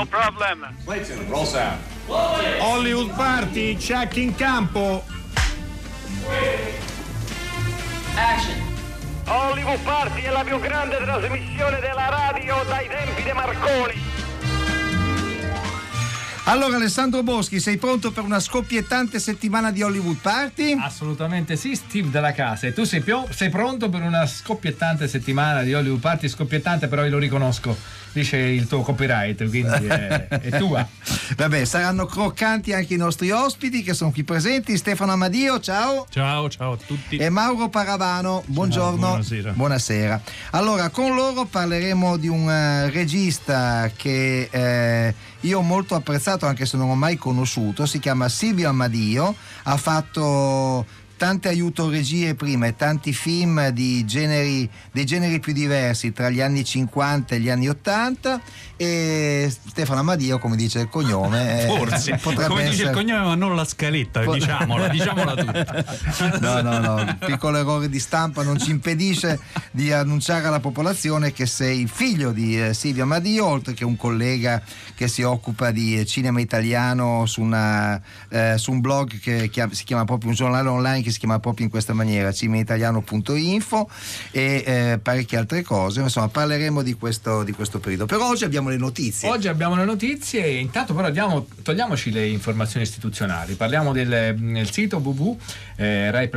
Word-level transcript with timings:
No 0.00 0.06
problem. 0.06 0.66
Clayton, 0.86 1.28
roll 1.28 1.44
sound. 1.44 1.78
Hollywood 2.58 3.14
Party, 3.14 3.76
check 3.76 4.16
in 4.16 4.34
campo. 4.34 5.04
Action. 8.14 8.56
Hollywood 9.26 9.78
Party 9.80 10.22
è 10.22 10.30
la 10.30 10.42
più 10.42 10.58
grande 10.58 10.96
trasmissione 10.96 11.80
della 11.80 12.08
radio 12.08 12.64
dai 12.66 12.88
tempi 12.88 13.22
di 13.22 13.32
Marconi. 13.32 14.10
Allora 16.44 16.76
Alessandro 16.76 17.22
Boschi, 17.22 17.60
sei 17.60 17.76
pronto 17.76 18.10
per 18.10 18.24
una 18.24 18.40
scoppiettante 18.40 19.20
settimana 19.20 19.70
di 19.70 19.82
Hollywood 19.82 20.16
Party? 20.16 20.76
Assolutamente 20.80 21.54
sì, 21.54 21.76
Steve 21.76 22.10
della 22.10 22.32
casa. 22.32 22.66
E 22.66 22.72
tu 22.72 22.82
sei, 22.82 23.02
pio- 23.02 23.28
sei 23.30 23.50
pronto 23.50 23.88
per 23.88 24.02
una 24.02 24.26
scoppiettante 24.26 25.06
settimana 25.06 25.62
di 25.62 25.74
Hollywood 25.74 26.00
Party? 26.00 26.26
Scoppiettante, 26.26 26.88
però 26.88 27.04
io 27.04 27.10
lo 27.10 27.18
riconosco, 27.18 27.76
dice 28.12 28.36
il 28.36 28.66
tuo 28.66 28.82
copyright, 28.82 29.48
quindi 29.48 29.86
è, 29.86 30.28
è 30.28 30.58
tua. 30.58 30.86
Vabbè, 31.36 31.64
saranno 31.64 32.06
croccanti 32.06 32.72
anche 32.72 32.94
i 32.94 32.96
nostri 32.96 33.30
ospiti 33.30 33.82
che 33.82 33.94
sono 33.94 34.10
qui 34.10 34.24
presenti. 34.24 34.76
Stefano 34.76 35.12
Amadio, 35.12 35.60
ciao. 35.60 36.06
Ciao, 36.10 36.48
ciao 36.48 36.72
a 36.72 36.76
tutti. 36.76 37.16
E 37.16 37.28
Mauro 37.28 37.68
Paravano, 37.68 38.42
buongiorno. 38.46 38.98
buonasera. 38.98 39.52
Buonasera. 39.52 40.20
Allora, 40.50 40.88
con 40.90 41.14
loro 41.14 41.44
parleremo 41.44 42.16
di 42.16 42.28
un 42.28 42.50
eh, 42.50 42.90
regista 42.90 43.90
che 43.94 44.48
eh, 44.50 45.14
io 45.40 45.58
ho 45.58 45.62
molto 45.62 45.94
apprezzato 45.94 46.46
anche 46.46 46.66
se 46.66 46.76
non 46.76 46.88
l'ho 46.88 46.94
mai 46.94 47.16
conosciuto, 47.16 47.86
si 47.86 47.98
chiama 47.98 48.28
Silvio 48.28 48.68
Amadio, 48.68 49.34
ha 49.64 49.76
fatto 49.76 50.84
tante 51.20 51.48
aiuto 51.48 51.90
regie 51.90 52.34
prima 52.34 52.66
e 52.66 52.76
tanti 52.76 53.12
film 53.12 53.68
di 53.68 54.06
generi, 54.06 54.66
dei 54.90 55.04
generi 55.04 55.38
più 55.38 55.52
diversi 55.52 56.14
tra 56.14 56.30
gli 56.30 56.40
anni 56.40 56.64
50 56.64 57.34
e 57.34 57.40
gli 57.40 57.50
anni 57.50 57.68
80 57.68 58.40
e 58.74 59.52
Stefano 59.68 60.00
Amadio 60.00 60.38
come 60.38 60.56
dice 60.56 60.80
il 60.80 60.88
cognome 60.88 61.64
eh, 61.64 61.66
Forse, 61.66 62.18
potrebbe 62.22 62.48
come 62.48 62.62
dice 62.62 62.84
il 62.84 62.88
essere- 62.88 62.94
cognome, 62.94 63.24
ma 63.26 63.34
non 63.34 63.54
la 63.54 63.66
scaletta, 63.66 64.20
Po- 64.20 64.32
diciamola, 64.32 64.88
diciamola 64.88 65.34
tutta. 65.34 66.38
No, 66.40 66.62
no, 66.62 66.78
no, 66.78 67.00
il 67.02 67.18
piccolo 67.18 67.58
errore 67.58 67.90
di 67.90 68.00
stampa 68.00 68.42
non 68.42 68.58
ci 68.58 68.70
impedisce 68.70 69.38
di 69.72 69.92
annunciare 69.92 70.46
alla 70.46 70.60
popolazione 70.60 71.34
che 71.34 71.44
sei 71.44 71.86
figlio 71.86 72.32
di 72.32 72.58
eh, 72.58 72.72
Silvio 72.72 73.02
Amadio, 73.02 73.44
oltre 73.44 73.74
che 73.74 73.84
un 73.84 73.96
collega 73.98 74.62
che 74.94 75.06
si 75.06 75.20
occupa 75.20 75.70
di 75.70 75.98
eh, 75.98 76.06
cinema 76.06 76.40
italiano 76.40 77.26
su, 77.26 77.42
una, 77.42 78.00
eh, 78.30 78.54
su 78.56 78.72
un 78.72 78.80
blog 78.80 79.18
che 79.20 79.50
si 79.72 79.84
chiama 79.84 80.06
proprio 80.06 80.30
un 80.30 80.36
giornale 80.36 80.70
online 80.70 81.02
che 81.02 81.09
si 81.10 81.18
chiama 81.18 81.38
proprio 81.38 81.64
in 81.64 81.70
questa 81.70 81.92
maniera, 81.92 82.32
cinemaitaliano.info 82.32 83.90
e 84.30 84.62
eh, 84.64 84.98
parecchie 85.02 85.38
altre 85.38 85.62
cose. 85.62 86.00
Insomma, 86.00 86.28
parleremo 86.28 86.82
di 86.82 86.94
questo, 86.94 87.42
di 87.42 87.52
questo 87.52 87.78
periodo. 87.78 88.06
Per 88.06 88.18
oggi 88.18 88.44
abbiamo 88.44 88.68
le 88.68 88.76
notizie. 88.76 89.28
Oggi 89.28 89.48
abbiamo 89.48 89.76
le 89.76 89.84
notizie 89.84 90.46
intanto 90.48 90.94
però 90.94 91.10
diamo- 91.10 91.46
togliamoci 91.62 92.10
le 92.10 92.26
informazioni 92.26 92.84
istituzionali. 92.84 93.54
Parliamo 93.54 93.92
del, 93.92 94.36
del 94.36 94.70
sito 94.70 94.98
www 94.98 95.38
eh, 95.76 96.28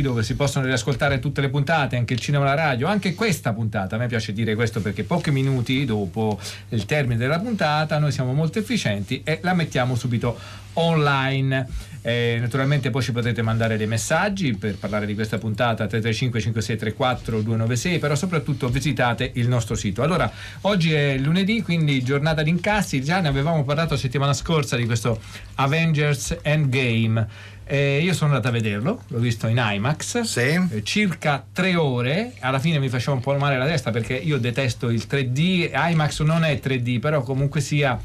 dove 0.00 0.22
si 0.22 0.34
possono 0.34 0.66
riascoltare 0.66 1.18
tutte 1.18 1.40
le 1.40 1.48
puntate, 1.48 1.96
anche 1.96 2.14
il 2.14 2.20
cinema 2.20 2.44
la 2.44 2.54
radio, 2.54 2.86
anche 2.86 3.14
questa 3.14 3.52
puntata. 3.52 3.96
A 3.96 3.98
me 3.98 4.06
piace 4.06 4.32
dire 4.32 4.54
questo 4.54 4.80
perché 4.80 5.04
pochi 5.04 5.30
minuti 5.30 5.84
dopo 5.84 6.38
il 6.70 6.84
termine 6.86 7.16
della 7.16 7.38
puntata 7.38 7.98
noi 7.98 8.12
siamo 8.12 8.32
molto 8.32 8.58
efficienti 8.58 9.22
e 9.24 9.40
la 9.42 9.54
mettiamo 9.54 9.94
subito 9.94 10.38
online. 10.74 11.66
Eh, 12.06 12.38
naturalmente 12.38 12.90
poi 12.90 13.02
ci 13.02 13.10
potete 13.10 13.42
mandare 13.42 13.76
dei 13.76 13.88
messaggi 13.88 14.54
per 14.54 14.76
parlare 14.76 15.06
di 15.06 15.14
questa 15.16 15.38
puntata 15.38 15.88
335 15.88 16.40
5634 16.40 17.40
296 17.40 17.98
però 17.98 18.14
soprattutto 18.14 18.68
visitate 18.68 19.32
il 19.34 19.48
nostro 19.48 19.74
sito. 19.74 20.02
Allora 20.04 20.30
oggi 20.60 20.92
è 20.92 21.18
lunedì 21.18 21.62
quindi 21.62 22.04
giornata 22.04 22.44
di 22.44 22.50
incassi. 22.50 23.02
Già 23.02 23.18
ne 23.18 23.26
avevamo 23.26 23.64
parlato 23.64 23.96
settimana 23.96 24.34
scorsa 24.34 24.76
di 24.76 24.86
questo 24.86 25.20
Avengers 25.56 26.36
Endgame. 26.42 27.54
Eh, 27.64 27.98
io 28.00 28.12
sono 28.12 28.30
andato 28.30 28.46
a 28.46 28.52
vederlo 28.52 29.02
l'ho 29.08 29.18
visto 29.18 29.48
in 29.48 29.60
IMAX. 29.60 30.20
Sì. 30.20 30.40
eh, 30.40 30.84
circa 30.84 31.44
tre 31.52 31.74
ore. 31.74 32.34
Alla 32.38 32.60
fine 32.60 32.78
mi 32.78 32.88
faceva 32.88 33.14
un 33.16 33.20
po' 33.20 33.34
male 33.36 33.58
la 33.58 33.66
testa 33.66 33.90
perché 33.90 34.14
io 34.14 34.38
detesto 34.38 34.90
il 34.90 35.06
3D 35.10 35.72
IMAX 35.72 36.22
non 36.22 36.44
è 36.44 36.60
3D 36.62 37.00
però 37.00 37.22
comunque 37.22 37.60
sia 37.60 37.98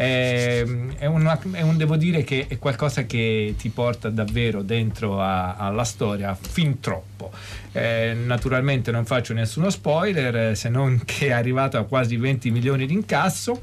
eh, 0.00 0.64
è, 0.96 1.06
una- 1.06 1.36
è 1.52 1.60
un, 1.62 1.76
devo 1.76 1.96
dire 1.96 2.22
che 2.22 2.46
è 2.48 2.56
qualcosa 2.58 3.04
che 3.04 3.56
ti 3.58 3.68
porta 3.68 4.08
davvero 4.10 4.62
dentro 4.62 5.20
a- 5.20 5.56
alla 5.56 5.82
storia 5.82 6.38
fin 6.40 6.78
troppo. 6.78 7.32
Eh, 7.72 8.14
naturalmente 8.24 8.92
non 8.92 9.04
faccio 9.04 9.34
nessuno 9.34 9.70
spoiler 9.70 10.36
eh, 10.36 10.54
se 10.54 10.68
non 10.68 11.02
che 11.04 11.26
è 11.26 11.32
arrivato 11.32 11.78
a 11.78 11.84
quasi 11.84 12.16
20 12.16 12.50
milioni 12.52 12.86
di 12.86 12.94
incasso 12.94 13.60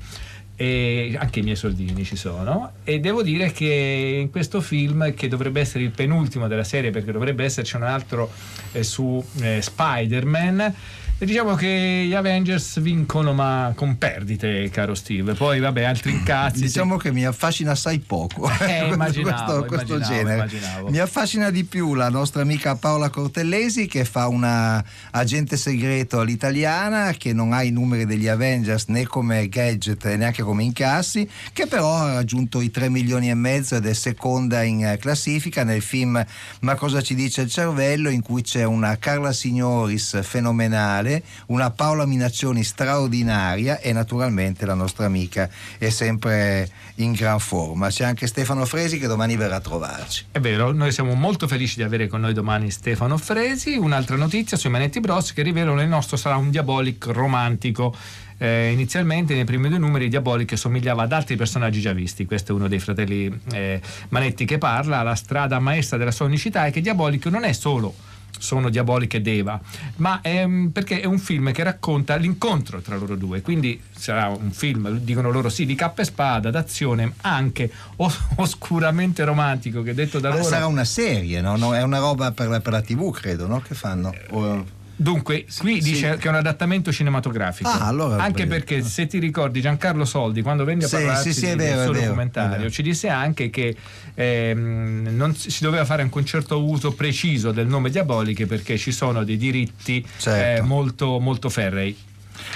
e 0.56 1.16
anche 1.20 1.40
i 1.40 1.44
miei 1.44 1.56
soldini 1.58 2.04
ci 2.06 2.16
sono 2.16 2.72
e 2.84 3.00
devo 3.00 3.22
dire 3.22 3.52
che 3.52 4.20
in 4.22 4.30
questo 4.30 4.62
film 4.62 5.14
che 5.14 5.28
dovrebbe 5.28 5.60
essere 5.60 5.84
il 5.84 5.92
penultimo 5.92 6.48
della 6.48 6.64
serie 6.64 6.92
perché 6.92 7.12
dovrebbe 7.12 7.44
esserci 7.44 7.76
un 7.76 7.84
altro 7.84 8.32
eh, 8.72 8.84
su 8.84 9.24
eh, 9.42 9.62
Spider-Man 9.62 10.74
diciamo 11.18 11.56
che 11.56 12.04
gli 12.08 12.14
Avengers 12.14 12.82
vincono 12.82 13.32
ma 13.34 13.72
con 13.74 13.98
perdite 13.98 14.70
caro 14.70 14.94
Steve 14.96 15.34
poi 15.34 15.60
vabbè 15.62 15.84
altri 15.84 16.12
incazzi 16.20 16.62
Diciamo 16.62 16.98
che 16.98 17.12
mi 17.14 17.26
affascina 17.26 17.72
assai 17.72 18.00
poco 18.00 18.50
Eh, 18.60 18.88
immaginavo, 18.92 19.64
questo, 19.64 19.66
questo 19.66 19.94
immaginavo, 19.96 20.14
genere. 20.14 20.36
immaginavo. 20.36 20.90
Mi 20.90 20.98
affascina 21.00 21.50
di 21.52 21.64
più 21.64 21.94
la 21.94 22.10
nostra 22.10 22.42
amica 22.42 22.76
Paola 22.76 23.10
Cortellesi 23.10 23.88
che 23.88 24.04
fa 24.04 24.28
una 24.28 24.84
agente 25.12 25.56
segreto 25.56 26.20
all'italiana 26.20 27.14
che 27.18 27.32
non 27.32 27.54
ha 27.54 27.64
i 27.64 27.72
numeri 27.72 28.06
degli 28.06 28.28
Avengers 28.28 28.88
né 28.88 29.06
come 29.06 29.48
gadget 29.48 30.06
e 30.06 30.18
neanche 30.18 30.42
come 30.46 30.64
incassi, 30.64 31.30
che 31.52 31.68
però 31.68 31.96
ha 31.96 32.14
raggiunto 32.14 32.62
i 32.62 32.72
3 32.72 32.90
milioni 32.90 33.30
e 33.30 33.34
mezzo 33.34 33.76
ed 33.76 33.86
è 33.86 33.94
seconda 33.94 34.64
in 34.64 34.86
eh, 34.86 34.98
classifica 34.98 35.64
nel 35.64 35.82
film 35.82 36.24
Ma 36.62 36.76
cosa 36.76 37.02
ci 37.02 37.16
dice 37.16 37.42
il 37.42 37.50
cervello 37.50 38.10
in 38.10 38.22
cui 38.22 38.42
c'è 38.42 38.64
una 38.64 38.98
Carla 38.98 39.34
Signoris 39.34 40.22
fenomenale, 40.24 41.24
una 41.48 41.72
Paola 41.72 42.06
Minaccioni 42.06 42.64
straordinaria 42.64 43.80
e 43.80 43.92
naturalmente 43.92 44.66
la 44.66 44.74
nostra 44.74 45.06
amica 45.06 45.50
è 45.78 45.90
sempre 45.90 46.70
in 46.96 47.12
gran 47.14 47.40
forma. 47.40 47.90
C'è 47.90 48.06
anche 48.06 48.28
Stefano 48.28 48.66
Fresi 48.66 48.98
che 48.98 49.08
domani 49.08 49.36
verrà 49.36 49.58
a 49.58 49.62
trovarci. 49.62 50.26
È 50.32 50.40
vero, 50.40 50.72
noi 50.72 50.92
siamo 50.92 51.14
molto 51.14 51.48
felici 51.48 51.76
di 51.76 51.84
avere 51.84 52.08
con 52.08 52.22
noi 52.22 52.34
domani 52.34 52.72
Stefano 52.72 53.18
Fresi. 53.18 53.76
Un'altra 53.76 54.16
notizia 54.16 54.58
sui 54.58 54.70
Manetti 54.70 55.00
Bros 55.00 55.34
che 55.34 55.42
rivelano 55.42 55.82
il 55.82 55.88
nostro 55.88 56.18
sarà 56.18 56.36
un 56.36 56.52
Diabolic 56.52 57.06
romantico. 57.08 57.96
Eh, 58.38 58.72
inizialmente 58.72 59.34
nei 59.34 59.46
primi 59.46 59.69
due 59.69 59.78
numeri 59.78 60.09
Diabolic 60.09 60.57
somigliava 60.57 61.03
ad 61.03 61.12
altri 61.13 61.35
personaggi 61.35 61.81
già 61.81 61.94
visti. 61.94 62.25
Questo 62.25 62.51
è 62.51 62.56
uno 62.56 62.68
dei 62.68 62.79
fratelli 62.79 63.40
eh, 63.53 63.81
Manetti 64.09 64.46
che 64.46 64.57
parla. 64.57 65.01
La 65.03 65.16
strada 65.16 65.59
maestra 65.59 65.97
della 65.97 66.12
sua 66.12 66.25
unicità 66.25 66.66
è 66.66 66.72
che 66.72 66.81
Diabolic 66.81 67.25
non 67.28 67.44
è 67.44 67.53
solo 67.53 67.94
sono 68.38 68.69
Diabolic 68.69 69.16
e 69.16 69.22
Deva, 69.22 69.59
ma 69.97 70.22
è, 70.22 70.46
mm, 70.46 70.68
perché 70.68 71.01
è 71.01 71.06
un 71.06 71.19
film 71.19 71.51
che 71.51 71.63
racconta 71.63 72.16
l'incontro 72.16 72.81
tra 72.81 72.96
loro 72.96 73.16
due, 73.16 73.41
quindi 73.41 73.81
sarà 73.96 74.28
un 74.28 74.52
film, 74.52 74.90
dicono 75.00 75.31
loro 75.31 75.50
sì, 75.50 75.66
di 75.66 75.75
cappa 75.75 76.02
e 76.02 76.06
spada, 76.06 76.52
d'azione, 76.52 77.13
anche 77.22 77.72
os- 77.97 78.19
oscuramente 78.35 79.23
romantico, 79.23 79.81
che 79.81 79.94
detto 79.94 80.19
da 80.19 80.29
Ma 80.29 80.35
loro... 80.35 80.47
sarà 80.47 80.67
una 80.67 80.85
serie, 80.85 81.41
no? 81.41 81.56
No, 81.56 81.73
È 81.73 81.81
una 81.81 82.00
roba 82.00 82.31
per 82.31 82.47
la, 82.47 82.59
per 82.59 82.73
la 82.73 82.81
TV, 82.81 83.12
credo, 83.12 83.47
no? 83.47 83.62
Che 83.62 83.73
fanno? 83.73 84.13
O- 84.31 84.84
Dunque, 84.98 85.46
qui 85.58 85.82
sì. 85.82 85.92
dice 85.92 86.16
che 86.18 86.28
è 86.28 86.30
un 86.30 86.36
adattamento 86.36 86.92
cinematografico. 86.92 87.70
Ah, 87.70 87.88
allora 87.88 88.24
anche 88.24 88.48
perché 88.48 88.82
se 88.82 89.08
ti 89.08 89.20
ricordi 89.20 89.60
Giancarlo 89.60 90.06
Soldi 90.06 90.42
quando 90.42 90.64
venne 90.64 90.86
a 90.86 90.88
Sì, 90.88 90.96
parlarci 90.96 91.34
sì, 91.34 91.40
sì, 91.40 91.46
vero, 91.47 91.58
del 91.58 91.84
suo 91.84 91.92
vero, 91.92 92.06
documentario 92.06 92.70
ci 92.70 92.82
disse 92.82 93.09
anche 93.09 93.50
che 93.50 93.76
ehm, 94.14 95.09
non 95.12 95.36
si 95.36 95.64
doveva 95.64 95.86
fare 95.86 96.08
un 96.09 96.26
certo 96.26 96.64
uso 96.64 96.94
preciso 96.94 97.52
del 97.52 97.68
nome 97.68 97.90
Diaboliche 97.90 98.46
perché 98.46 98.78
ci 98.78 98.92
sono 98.92 99.24
dei 99.24 99.38
diritti 99.38 100.06
Certo. 100.18 100.62
eh, 100.62 100.66
molto, 100.66 101.20
molto 101.20 101.50
ferrei. 101.50 101.96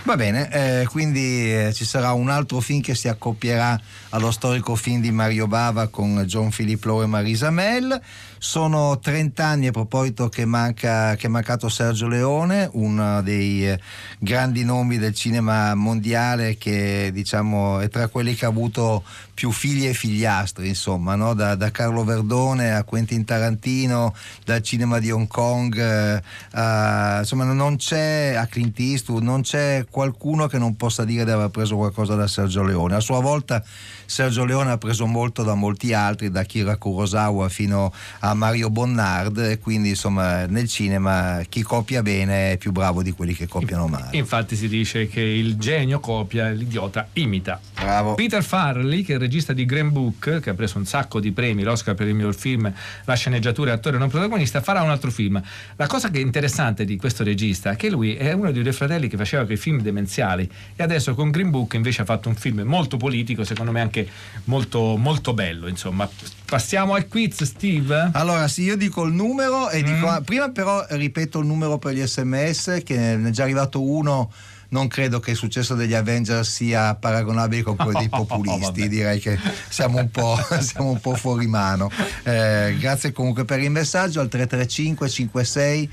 Va 0.04 0.16
bene, 0.16 0.82
eh, 0.82 0.86
quindi 0.88 1.54
eh, 1.54 1.74
ci 1.74 1.86
sarà 1.86 2.12
un 2.12 2.30
altro 2.30 2.60
film 2.60 2.82
che 2.82 2.96
si 2.96 3.08
accoppierà 3.08 3.80
allo 4.10 4.30
storico 4.32 4.76
film 4.76 5.02
di 5.02 5.12
Mario 5.12 5.48
Bava 5.48 5.88
con 5.88 6.24
John 6.26 6.50
Philippe 6.50 6.88
Lowe 6.88 7.04
e 7.06 7.08
Marisa 7.08 7.50
Mel. 7.50 8.02
Sono 8.40 8.98
30 9.00 9.46
anni 9.46 9.68
a 9.68 9.72
proposito 9.72 10.28
che, 10.30 10.46
manca, 10.46 11.16
che 11.16 11.28
è 11.28 11.30
mancato 11.30 11.70
Sergio 11.70 12.08
Leone, 12.08 12.68
uno 12.74 13.22
dei 13.22 13.70
eh, 13.70 13.80
grandi 14.18 14.64
nomi 14.64 14.98
del 14.98 15.14
cinema 15.14 15.76
mondiale 15.76 16.58
che 16.58 17.12
diciamo 17.14 17.80
è 17.80 17.90
tra 17.90 18.08
quelli 18.08 18.34
che 18.34 18.46
ha 18.46 18.50
avuto 18.50 19.04
più 19.34 19.52
figli 19.52 19.86
e 19.86 19.94
figliastri, 19.94 20.68
insomma, 20.68 21.16
no? 21.16 21.34
da, 21.34 21.56
da 21.56 21.72
Carlo 21.72 22.04
Verdone 22.04 22.74
a 22.74 22.84
Quentin 22.84 23.24
Tarantino, 23.24 24.14
dal 24.44 24.62
cinema 24.62 25.00
di 25.00 25.12
Hong 25.12 25.28
Kong, 25.28 25.78
eh, 25.78 26.22
a- 26.52 27.20
insomma 27.20 27.46
non 27.46 27.78
c'è 27.78 28.34
a 28.36 28.46
Clint 28.48 28.78
Eastwood, 28.80 29.24
non 29.24 29.42
c'è 29.42 29.60
c'è 29.60 29.86
qualcuno 29.90 30.48
che 30.48 30.58
non 30.58 30.76
possa 30.76 31.04
dire 31.04 31.26
di 31.26 31.32
aver 31.32 31.50
preso 31.50 31.76
qualcosa 31.76 32.16
da 32.16 32.28
Sergio 32.28 32.64
Leone. 32.64 32.96
A 32.96 33.02
sua 33.02 33.20
volta 33.20 33.64
Sergio 34.10 34.44
Leone 34.44 34.72
ha 34.72 34.78
preso 34.80 35.06
molto 35.06 35.44
da 35.44 35.54
molti 35.54 35.94
altri, 35.94 36.32
da 36.32 36.44
Kira 36.44 36.78
Kurosawa 36.78 37.48
fino 37.48 37.94
a 38.22 38.34
Mario 38.34 38.72
Bonnard 38.72 39.38
e 39.38 39.60
quindi 39.60 39.90
insomma 39.90 40.48
nel 40.48 40.68
cinema 40.68 41.42
chi 41.48 41.62
copia 41.62 42.02
bene 42.02 42.54
è 42.54 42.58
più 42.58 42.72
bravo 42.72 43.04
di 43.04 43.12
quelli 43.12 43.36
che 43.36 43.48
copiano 43.48 43.88
male. 43.88 44.18
Infatti 44.18 44.56
si 44.56 44.68
dice 44.68 45.08
che 45.08 45.22
il 45.22 45.58
genio 45.58 46.00
copia, 46.00 46.50
l'idiota 46.50 47.08
imita. 47.14 47.62
Bravo. 47.76 48.16
Peter 48.16 48.44
Farley, 48.44 49.04
che 49.04 49.12
è 49.12 49.16
il 49.16 49.22
regista 49.22 49.54
di 49.54 49.64
Green 49.66 49.92
Book, 49.92 50.40
che 50.40 50.50
ha 50.50 50.54
preso 50.56 50.80
un 50.80 50.88
sacco 50.88 51.20
di 51.20 51.32
premi, 51.32 51.62
l'Oscar 51.62 51.94
per 51.94 52.08
il 52.08 52.16
miglior 52.16 52.36
film, 52.36 52.74
la 53.06 53.14
sceneggiatura 53.14 53.70
e 53.70 53.74
attore 53.76 54.00
non 54.00 54.10
protagonista, 54.10 54.60
farà 54.62 54.82
un 54.82 54.90
altro 54.90 55.12
film. 55.12 55.40
La 55.76 55.86
cosa 55.86 56.10
che 56.10 56.18
è 56.18 56.22
interessante 56.22 56.84
di 56.84 56.98
questo 56.98 57.24
regista 57.24 57.72
è 57.72 57.76
che 57.76 57.92
lui 57.92 58.16
è 58.16 58.32
uno 58.32 58.52
dei 58.52 58.64
due 58.64 58.74
fratelli 58.74 59.08
che 59.08 59.18
faceva 59.18 59.46
quei 59.46 59.58
film 59.58 59.82
demenziali 59.82 60.50
e 60.76 60.82
adesso 60.82 61.14
con 61.14 61.30
Green 61.30 61.52
Book 61.52 61.76
invece 61.76 62.02
ha 62.02 62.06
fatto 62.06 62.28
un 62.28 62.36
film 62.36 62.62
molto 62.62 62.98
politico, 62.98 63.44
secondo 63.44 63.72
me 63.72 63.82
anche 63.82 63.98
molto, 64.46 64.98
molto 64.98 65.34
bello. 65.34 65.68
Insomma, 65.68 66.10
passiamo 66.46 66.94
al 66.94 67.08
quiz, 67.08 67.44
Steve. 67.44 68.10
Allora, 68.14 68.48
sì, 68.48 68.64
io 68.64 68.78
dico 68.78 69.04
il 69.04 69.14
numero 69.14 69.70
e 69.70 69.84
dico, 69.84 70.08
ah, 70.08 70.22
prima 70.22 70.50
però 70.50 70.86
ripeto 70.90 71.40
il 71.40 71.46
numero 71.46 71.78
per 71.78 71.94
gli 71.94 72.06
sms, 72.06 72.82
che 72.84 73.16
ne 73.16 73.30
è 73.30 73.32
già 73.32 73.44
arrivato 73.44 73.82
uno. 73.82 74.32
Non 74.72 74.88
credo 74.88 75.20
che 75.20 75.32
il 75.32 75.36
successo 75.36 75.74
degli 75.74 75.96
Avengers 75.96 76.48
sia 76.48 76.94
paragonabile 76.94 77.64
con 77.64 77.76
quello 77.76 77.98
dei 77.98 78.10
populisti, 78.10 78.88
direi 78.88 79.20
che 79.20 79.40
siamo 79.68 79.98
un 79.98 80.12
po', 80.12 80.38
siamo 80.62 80.92
un 80.92 81.00
po 81.00 81.16
fuori 81.16 81.48
mano. 81.48 81.90
Eh, 82.24 82.76
grazie 82.80 83.12
comunque 83.12 83.46
per 83.46 83.60
il 83.62 83.72
messaggio 83.72 84.20
al 84.20 84.28
335 84.28 85.10
56 85.10 85.90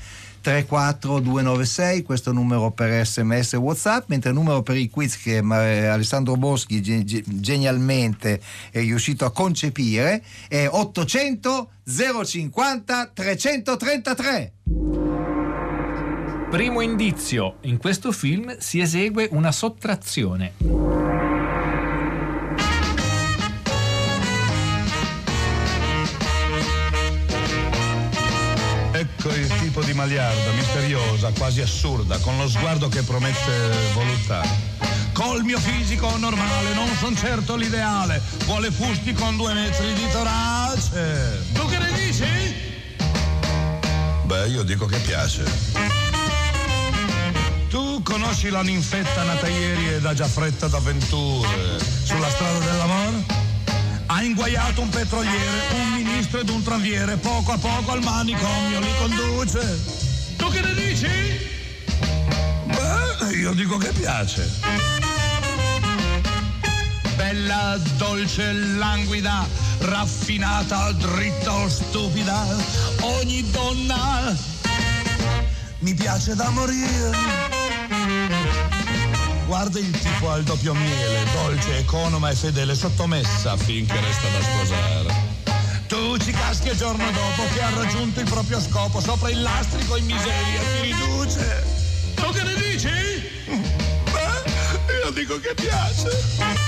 34296, 0.47 2.03
questo 2.03 2.31
numero 2.31 2.71
per 2.71 3.05
sms 3.05 3.53
e 3.53 3.57
whatsapp, 3.57 4.07
mentre 4.07 4.29
il 4.29 4.35
numero 4.37 4.61
per 4.61 4.77
i 4.77 4.89
quiz 4.89 5.21
che 5.21 5.39
eh, 5.39 5.85
Alessandro 5.87 6.37
Boschi 6.37 6.81
ge- 6.81 7.03
ge- 7.03 7.23
genialmente 7.25 8.39
è 8.71 8.79
riuscito 8.79 9.25
a 9.25 9.31
concepire 9.31 10.23
è 10.47 10.65
800 10.71 11.69
050 12.23 13.11
333. 13.13 14.53
Primo 16.49 16.79
indizio, 16.79 17.57
in 17.63 17.77
questo 17.77 18.13
film 18.13 18.55
si 18.57 18.79
esegue 18.79 19.27
una 19.31 19.51
sottrazione. 19.51 21.26
Magliarda, 29.97 30.51
misteriosa, 30.51 31.31
quasi 31.31 31.59
assurda, 31.61 32.19
con 32.19 32.37
lo 32.37 32.47
sguardo 32.47 32.87
che 32.87 33.01
promette 33.01 33.91
voluttà. 33.93 34.43
Col 35.11 35.43
mio 35.43 35.57
fisico 35.57 36.15
normale, 36.17 36.75
non 36.75 36.87
son 36.99 37.17
certo 37.17 37.55
l'ideale. 37.55 38.21
Vuole 38.45 38.69
fusti 38.71 39.13
con 39.13 39.35
due 39.35 39.53
metri 39.53 39.93
di 39.93 40.07
torace. 40.11 41.43
Tu 41.51 41.65
che 41.65 41.77
ne 41.79 41.91
dici? 41.93 42.25
Beh, 44.25 44.47
io 44.49 44.61
dico 44.61 44.85
che 44.85 44.99
piace. 44.99 45.43
Tu 47.69 48.03
conosci 48.03 48.49
la 48.49 48.61
ninfetta 48.61 49.23
nata 49.23 49.47
ieri 49.47 49.93
ed 49.95 50.05
ha 50.05 50.13
già 50.13 50.27
fretta 50.27 50.67
d'avventure 50.67 51.79
sulla 52.03 52.29
strada 52.29 52.59
dell'amore? 52.59 53.36
Ha 54.17 54.23
inguaiato 54.23 54.81
un 54.81 54.89
petroliere, 54.89 55.75
un 55.75 55.91
ministro 55.91 56.39
ed 56.39 56.49
un 56.49 56.63
tranviere, 56.63 57.17
poco 57.17 57.51
a 57.51 57.57
poco 57.59 57.91
al 57.91 58.01
manicomio 58.01 58.79
li 58.79 58.89
conduce. 58.97 59.79
Tu 60.35 60.49
che 60.49 60.59
ne 60.61 60.73
dici? 60.73 61.07
Beh, 62.65 63.35
io 63.35 63.53
dico 63.53 63.77
che 63.77 63.91
piace. 63.91 64.49
Bella, 67.15 67.79
dolce, 67.97 68.53
languida, 68.53 69.47
raffinata, 69.81 70.93
dritta 70.93 71.53
o 71.53 71.69
stupida, 71.69 72.43
ogni 73.01 73.47
donna 73.51 74.35
mi 75.81 75.93
piace 75.93 76.33
da 76.33 76.49
morire. 76.49 77.46
Guarda 79.47 79.79
il 79.79 79.89
tipo 79.91 80.29
al 80.29 80.43
doppio 80.43 80.73
miele, 80.73 81.23
dolce, 81.33 81.77
economa 81.77 82.29
e 82.29 82.35
fedele, 82.35 82.75
sottomessa 82.75 83.55
finché 83.55 83.97
resta 83.97 84.27
da 84.27 84.41
sposare. 84.43 85.15
Tu 85.87 86.17
ci 86.17 86.31
caschi 86.31 86.67
il 86.67 86.75
giorno 86.75 87.09
dopo 87.11 87.43
che 87.53 87.61
ha 87.61 87.69
raggiunto 87.73 88.19
il 88.19 88.29
proprio 88.29 88.59
scopo, 88.59 88.99
sopra 88.99 89.29
il 89.29 89.41
lastrico 89.41 89.95
in 89.95 90.05
miseria 90.05 90.59
ti 90.59 90.91
riduce. 90.91 91.65
Tu 92.15 92.29
che 92.33 92.43
ne 92.43 92.55
dici? 92.55 92.89
Beh, 94.11 95.05
io 95.05 95.11
dico 95.11 95.39
che 95.39 95.53
piace. 95.55 96.66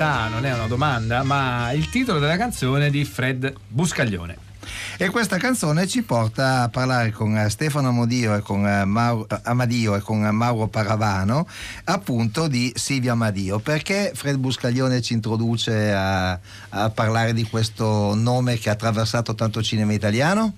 Realtà 0.00 0.28
non 0.28 0.46
è 0.46 0.54
una 0.54 0.66
domanda, 0.66 1.22
ma 1.22 1.72
il 1.72 1.90
titolo 1.90 2.18
della 2.18 2.38
canzone 2.38 2.88
di 2.88 3.04
Fred 3.04 3.52
Buscaglione. 3.68 4.48
E 4.96 5.10
questa 5.10 5.36
canzone 5.36 5.86
ci 5.86 6.02
porta 6.02 6.62
a 6.62 6.68
parlare 6.68 7.10
con 7.10 7.36
eh, 7.36 7.50
Stefano 7.50 7.88
Amadio 7.88 8.36
e 8.36 8.40
con, 8.40 8.66
eh, 8.66 8.84
Mauro, 8.84 9.26
Amadio 9.42 9.96
e 9.96 10.00
con 10.00 10.24
eh, 10.24 10.30
Mauro 10.30 10.68
Paravano 10.68 11.46
appunto 11.84 12.48
di 12.48 12.72
Silvio 12.74 13.12
Amadio. 13.12 13.58
Perché 13.58 14.12
Fred 14.14 14.36
Buscaglione 14.36 15.02
ci 15.02 15.12
introduce 15.12 15.92
a, 15.92 16.38
a 16.70 16.90
parlare 16.90 17.34
di 17.34 17.44
questo 17.44 18.14
nome 18.14 18.58
che 18.58 18.70
ha 18.70 18.72
attraversato 18.72 19.34
tanto 19.34 19.62
cinema 19.62 19.92
italiano? 19.92 20.54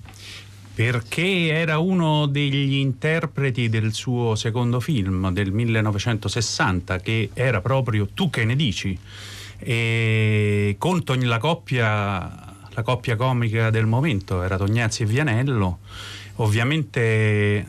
Perché 0.75 1.49
era 1.49 1.77
uno 1.77 2.25
degli 2.25 2.75
interpreti 2.75 3.69
del 3.69 3.93
suo 3.93 4.35
secondo 4.35 4.79
film 4.79 5.31
del 5.31 5.51
1960, 5.51 6.97
che 6.99 7.29
era 7.33 7.61
proprio 7.61 8.07
Tu 8.11 8.29
che 8.29 8.43
ne 8.43 8.55
dici? 8.55 8.97
E 9.63 10.75
con 10.77 11.03
Togn- 11.03 11.27
la 11.27 11.37
coppia 11.39 12.51
la 12.75 12.81
coppia 12.81 13.15
comica 13.15 13.69
del 13.69 13.85
momento 13.85 14.41
era 14.41 14.57
Tognazzi 14.57 15.03
e 15.03 15.05
Vianello. 15.05 15.79
Ovviamente 16.37 17.65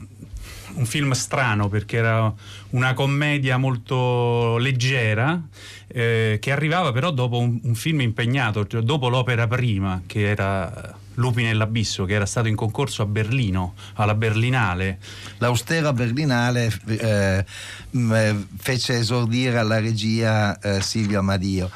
un 0.75 0.87
film 0.87 1.13
strano 1.13 1.69
perché 1.69 1.99
era 1.99 2.33
una 2.71 2.95
commedia 2.95 3.59
molto 3.59 4.57
leggera 4.57 5.41
eh, 5.87 6.39
che 6.41 6.51
arrivava 6.51 6.91
però 6.91 7.11
dopo 7.11 7.39
un, 7.39 7.61
un 7.63 7.75
film 7.75 8.01
impegnato, 8.01 8.67
cioè 8.67 8.83
dopo 8.83 9.09
l'opera 9.09 9.47
prima 9.47 10.03
che 10.07 10.29
era 10.29 10.99
Lupi 11.15 11.43
nell'abisso 11.43 12.05
che 12.05 12.15
era 12.15 12.27
stato 12.27 12.49
in 12.49 12.57
concorso 12.57 13.03
a 13.03 13.07
Berlino, 13.07 13.75
alla 13.95 14.15
Berlinale. 14.15 14.99
L'austera 15.39 15.93
Berlinale 15.93 16.73
eh, 16.87 17.45
mh, 17.91 18.47
fece 18.59 18.99
esordire 18.99 19.59
alla 19.59 19.79
regia 19.79 20.59
eh, 20.59 20.81
Silvio 20.81 21.21
Amadio. 21.21 21.71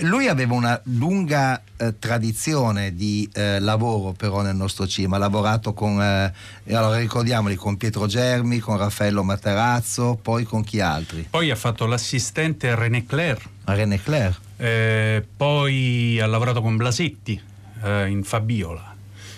Lui 0.00 0.26
aveva 0.26 0.54
una 0.54 0.80
lunga 0.86 1.62
eh, 1.76 1.96
tradizione 2.00 2.96
di 2.96 3.30
eh, 3.32 3.60
lavoro 3.60 4.10
però 4.10 4.42
nel 4.42 4.56
nostro 4.56 4.88
cinema, 4.88 5.14
ha 5.14 5.20
lavorato 5.20 5.72
con, 5.72 6.02
eh, 6.02 6.32
allora 6.74 6.98
ricordiamoli, 6.98 7.54
con 7.54 7.76
Pietro 7.76 8.08
Germi, 8.08 8.58
con 8.58 8.76
Raffaello 8.76 9.22
Materazzo, 9.22 10.18
poi 10.20 10.42
con 10.42 10.64
chi 10.64 10.80
altri? 10.80 11.28
Poi 11.30 11.48
ha 11.52 11.54
fatto 11.54 11.86
l'assistente 11.86 12.70
a 12.70 12.74
René 12.74 13.06
Clair, 13.06 13.40
A 13.66 13.74
René 13.74 14.02
Clair. 14.02 14.36
eh, 14.56 15.24
poi 15.36 16.18
ha 16.20 16.26
lavorato 16.26 16.60
con 16.60 16.76
Blasetti 16.76 17.40
eh, 17.84 18.08
in 18.08 18.22
Fabiola, 18.24 18.96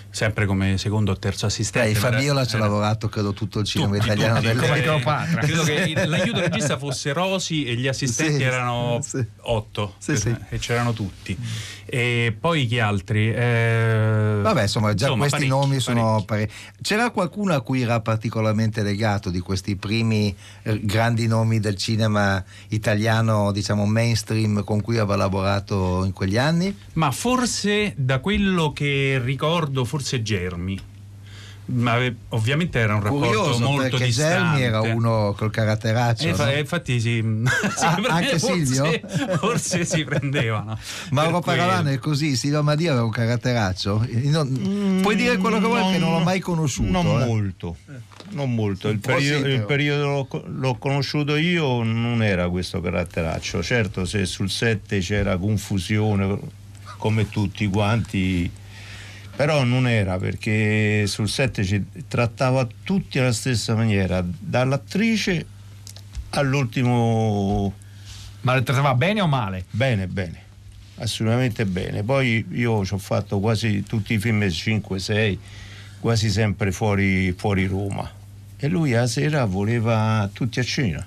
sempre 0.09 0.45
come 0.45 0.77
secondo 0.77 1.11
o 1.11 1.17
terzo 1.19 1.45
assistente. 1.45 1.89
Eh, 1.91 1.95
Fabiola 1.95 2.45
ci 2.45 2.55
ha 2.55 2.57
Era- 2.57 2.67
lavorato 2.67 3.09
credo 3.09 3.33
tutto 3.33 3.59
il 3.59 3.65
cinema 3.65 3.93
tutti, 3.95 4.05
italiano 4.05 4.39
tutti, 4.41 4.47
del 4.55 4.57
Cleopatra. 4.57 5.41
Credo 5.41 5.63
che 5.63 6.05
l'aiuto 6.05 6.39
regista 6.39 6.77
fosse 6.77 7.13
Rosi 7.13 7.65
e 7.65 7.75
gli 7.75 7.87
assistenti 7.87 8.37
Sì, 8.37 8.43
erano 8.43 8.99
sì. 9.03 9.23
otto 9.41 9.95
Sì, 9.99 10.17
sì. 10.17 10.35
e 10.49 10.57
c'erano 10.57 10.93
tutti. 10.93 11.37
E 11.89 12.35
poi 12.37 12.65
chi 12.67 12.79
altri? 12.79 13.31
Eh, 13.31 14.39
Vabbè, 14.41 14.63
insomma, 14.63 14.93
già 14.93 15.05
insomma, 15.05 15.27
questi 15.27 15.47
nomi 15.47 15.79
sono 15.79 16.23
parecchi. 16.25 16.25
parecchi. 16.25 16.53
C'era 16.81 17.09
qualcuno 17.11 17.53
a 17.53 17.61
cui 17.61 17.81
era 17.81 18.01
particolarmente 18.01 18.83
legato 18.83 19.29
di 19.29 19.39
questi 19.39 19.75
primi 19.77 20.35
eh, 20.63 20.79
grandi 20.83 21.27
nomi 21.27 21.59
del 21.59 21.77
cinema 21.77 22.43
italiano, 22.69 23.51
diciamo 23.51 23.85
mainstream, 23.85 24.63
con 24.63 24.81
cui 24.81 24.97
aveva 24.97 25.15
lavorato 25.15 26.03
in 26.03 26.11
quegli 26.11 26.37
anni? 26.37 26.75
Ma 26.93 27.11
forse 27.11 27.93
da 27.95 28.19
quello 28.19 28.73
che 28.73 29.19
ricordo, 29.23 29.85
forse 29.85 30.21
Germi. 30.21 30.86
Ma 31.69 31.97
ovviamente 32.29 32.79
era 32.79 32.95
un 32.95 33.01
rapporto 33.01 33.25
Curioso, 33.27 33.59
molto 33.59 33.97
distante. 33.97 34.11
Gelmi 34.57 34.61
era 34.63 34.79
uno 34.81 35.33
col 35.37 35.51
caratteraccio. 35.51 36.29
Eh, 36.29 36.33
fa- 36.33 36.45
no? 36.45 36.57
infatti 36.57 36.99
sì. 37.01 37.21
si 37.75 37.83
Ah, 37.83 37.91
prende- 37.93 38.07
anche 38.09 38.39
forse- 38.39 38.65
Silvio? 38.65 38.99
Forse 39.37 39.83
si 39.85 40.03
prendevano. 40.05 40.77
Mauro 41.11 41.41
Paravano 41.41 41.89
è 41.89 41.97
così, 41.97 42.37
Silvio 42.37 42.63
Madia 42.63 42.91
aveva 42.91 43.05
un 43.05 43.11
caratteraccio. 43.11 44.05
Io 44.09 44.31
non- 44.31 44.99
puoi 45.01 45.15
dire 45.17 45.35
quello 45.37 45.59
che 45.59 45.65
vuoi 45.65 45.81
perché 45.83 45.97
non 45.97 46.11
l'ho 46.13 46.19
mai 46.23 46.39
conosciuto. 46.39 46.89
Non 46.89 47.21
eh. 47.21 47.25
molto, 47.25 47.75
non 48.29 48.55
molto. 48.55 48.87
Il 48.87 48.99
periodo, 48.99 49.47
il 49.49 49.63
periodo 49.65 50.05
l'ho, 50.05 50.43
l'ho 50.47 50.75
conosciuto 50.75 51.35
io 51.35 51.83
non 51.83 52.23
era 52.23 52.47
questo 52.47 52.79
caratteraccio. 52.79 53.61
Certo, 53.61 54.05
se 54.05 54.25
sul 54.25 54.49
set 54.49 54.97
c'era 54.99 55.35
confusione, 55.35 56.39
come 56.97 57.29
tutti 57.29 57.67
quanti, 57.67 58.49
però 59.37 59.63
non 59.63 59.87
era 59.87 60.17
perché 60.17 61.05
sul 61.05 61.29
set 61.29 61.61
ci 61.61 61.85
trattava 62.07 62.67
tutti 62.83 63.19
alla 63.19 63.31
stessa 63.31 63.75
maniera, 63.75 64.25
dall'attrice 64.25 65.45
all'ultimo 66.31 67.71
Ma 68.41 68.55
le 68.55 68.63
trattava 68.63 68.95
bene 68.95 69.21
o 69.21 69.27
male? 69.27 69.65
Bene, 69.69 70.07
bene, 70.07 70.41
assolutamente 70.95 71.67
bene. 71.67 72.01
Poi 72.01 72.47
io 72.49 72.83
ci 72.83 72.95
ho 72.95 72.97
fatto 72.97 73.39
quasi 73.39 73.83
tutti 73.83 74.15
i 74.15 74.19
film 74.19 74.41
5-6, 74.41 75.37
quasi 75.99 76.31
sempre 76.31 76.71
fuori, 76.71 77.31
fuori 77.33 77.67
Roma. 77.67 78.09
E 78.57 78.67
lui 78.67 78.95
a 78.95 79.05
sera 79.05 79.45
voleva 79.45 80.27
tutti 80.33 80.59
a 80.59 80.63
cena. 80.63 81.05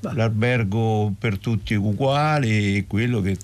L'albergo 0.00 1.12
per 1.18 1.36
tutti 1.36 1.74
uguale, 1.74 2.86
quello 2.86 3.20
che 3.20 3.36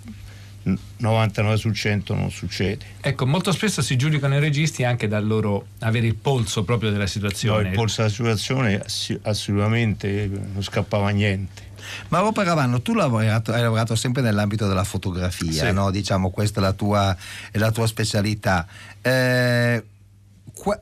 99 0.99 1.57
su 1.57 1.71
100 1.71 2.15
non 2.15 2.31
succede. 2.31 2.85
Ecco, 3.01 3.27
molto 3.27 3.53
spesso 3.53 3.83
si 3.83 3.97
giudicano 3.97 4.37
i 4.37 4.41
registi 4.41 4.85
anche 4.85 5.09
dal 5.09 5.27
loro 5.27 5.69
avere 5.81 6.07
il 6.07 6.15
polso 6.17 6.65
proprio 6.65 6.91
della 6.91 7.03
No, 7.05 7.09
situazione. 7.09 7.69
il 7.69 7.75
polso 7.75 8.03
della 8.03 8.13
situazione 8.13 8.83
assolutamente 9.23 10.27
non 10.53 10.63
scappava 10.63 11.11
niente. 11.11 11.67
Mauro 12.09 12.33
Paravano, 12.33 12.83
tu 12.83 12.93
lavorato- 12.95 13.53
hai 13.53 13.63
lavorato 13.63 13.95
sempre 13.95 14.21
nell'ambito 14.21 14.67
della 14.69 14.85
fotografia, 14.85 15.67
Sì. 15.67 15.73
no? 15.73 15.91
diciamo 15.91 16.31
questa 16.31 16.61
è 16.61 16.63
la 16.63 16.73
tua, 16.73 17.17
è 17.51 17.57
la 17.59 17.71
tua 17.71 17.87
specialità. 17.87 18.67
Eh, 19.01 19.83
qua- 20.55 20.81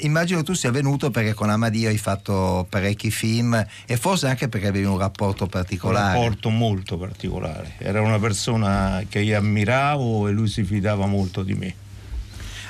immagino 0.00 0.42
tu 0.42 0.54
sia 0.54 0.70
venuto 0.70 1.10
perché 1.10 1.34
con 1.34 1.50
Amadio 1.50 1.88
hai 1.88 1.98
fatto 1.98 2.66
parecchi 2.68 3.10
film 3.10 3.64
e 3.86 3.96
forse 3.96 4.26
anche 4.26 4.48
perché 4.48 4.68
avevi 4.68 4.86
un 4.86 4.98
rapporto 4.98 5.44
un 5.44 5.50
particolare. 5.50 6.18
rapporto 6.18 6.48
molto 6.50 6.96
particolare. 6.96 7.74
Era 7.78 8.00
una 8.00 8.18
persona 8.18 9.02
che 9.08 9.20
io 9.20 9.36
ammiravo 9.36 10.28
e 10.28 10.32
lui 10.32 10.48
si 10.48 10.64
fidava 10.64 11.06
molto 11.06 11.42
di 11.42 11.54
me. 11.54 11.74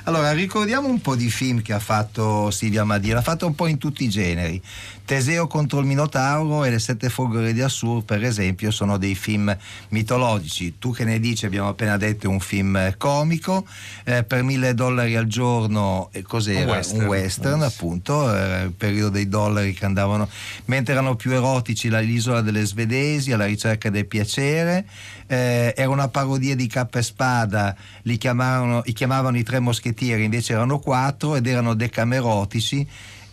Allora, 0.07 0.33
ricordiamo 0.33 0.87
un 0.87 1.01
po' 1.01 1.17
di 1.17 1.31
film 1.31 1.63
che 1.63 1.73
ha 1.73 1.79
fatto 1.79 2.51
Silvia 2.51 2.83
Amadio, 2.83 3.15
l'ha 3.15 3.23
fatto 3.23 3.47
un 3.47 3.55
po' 3.55 3.67
in 3.69 3.79
tutti 3.79 4.05
i 4.05 4.11
generi. 4.11 4.61
Teseo 5.07 5.47
contro 5.47 5.81
il 5.81 5.87
Minotauro 5.87 6.65
e 6.65 6.71
Le 6.71 6.79
sette 6.79 7.09
folgore 7.09 7.55
di 7.55 7.63
Assur, 7.63 8.05
per 8.05 8.23
esempio, 8.23 8.71
sono 8.71 8.99
dei 8.99 9.15
film 9.15 9.55
mitologici. 9.89 10.79
Tu 10.79 10.93
che 10.93 11.05
ne 11.05 11.19
dici, 11.21 11.47
abbiamo 11.47 11.69
appena 11.69 11.97
detto, 11.97 12.27
è 12.27 12.29
un 12.29 12.41
film 12.41 12.77
eh, 12.77 12.95
comico. 12.99 13.67
Eh, 14.05 14.25
per 14.25 14.43
mille 14.43 14.75
dollari 14.75 15.17
al 15.17 15.27
giorno, 15.27 16.11
eh, 16.13 16.21
cos'era? 16.21 16.65
Un 16.65 16.77
western. 16.77 17.01
Un 17.01 17.07
western, 17.07 17.63
appunto, 17.63 18.35
era 18.35 18.63
il 18.63 18.73
periodo 18.73 19.11
dei 19.11 19.29
dollari 19.29 19.73
che 19.73 19.87
andavano, 19.87 20.29
mentre 20.67 20.93
erano 20.93 21.17
più 21.17 21.33
erotici 21.33 21.89
la- 21.89 22.01
l'isola 22.01 22.43
delle 22.43 22.65
Svedesi, 22.67 23.33
alla 23.33 23.47
ricerca 23.47 23.89
del 23.89 24.07
piacere. 24.07 24.87
Eh, 25.27 25.73
era 25.77 25.89
una 25.89 26.09
parodia 26.09 26.55
di 26.55 26.67
Cappa 26.67 26.99
e 26.99 27.03
Spada, 27.03 27.75
li 28.03 28.19
chiamavano, 28.19 28.83
li 28.85 28.93
chiamavano 28.93 29.39
i 29.39 29.43
tre 29.43 29.59
moschettieri, 29.59 29.93
invece 30.03 30.53
erano 30.53 30.79
quattro 30.79 31.37
ed 31.37 31.47
erano 31.47 31.75
decamerotici. 31.75 32.87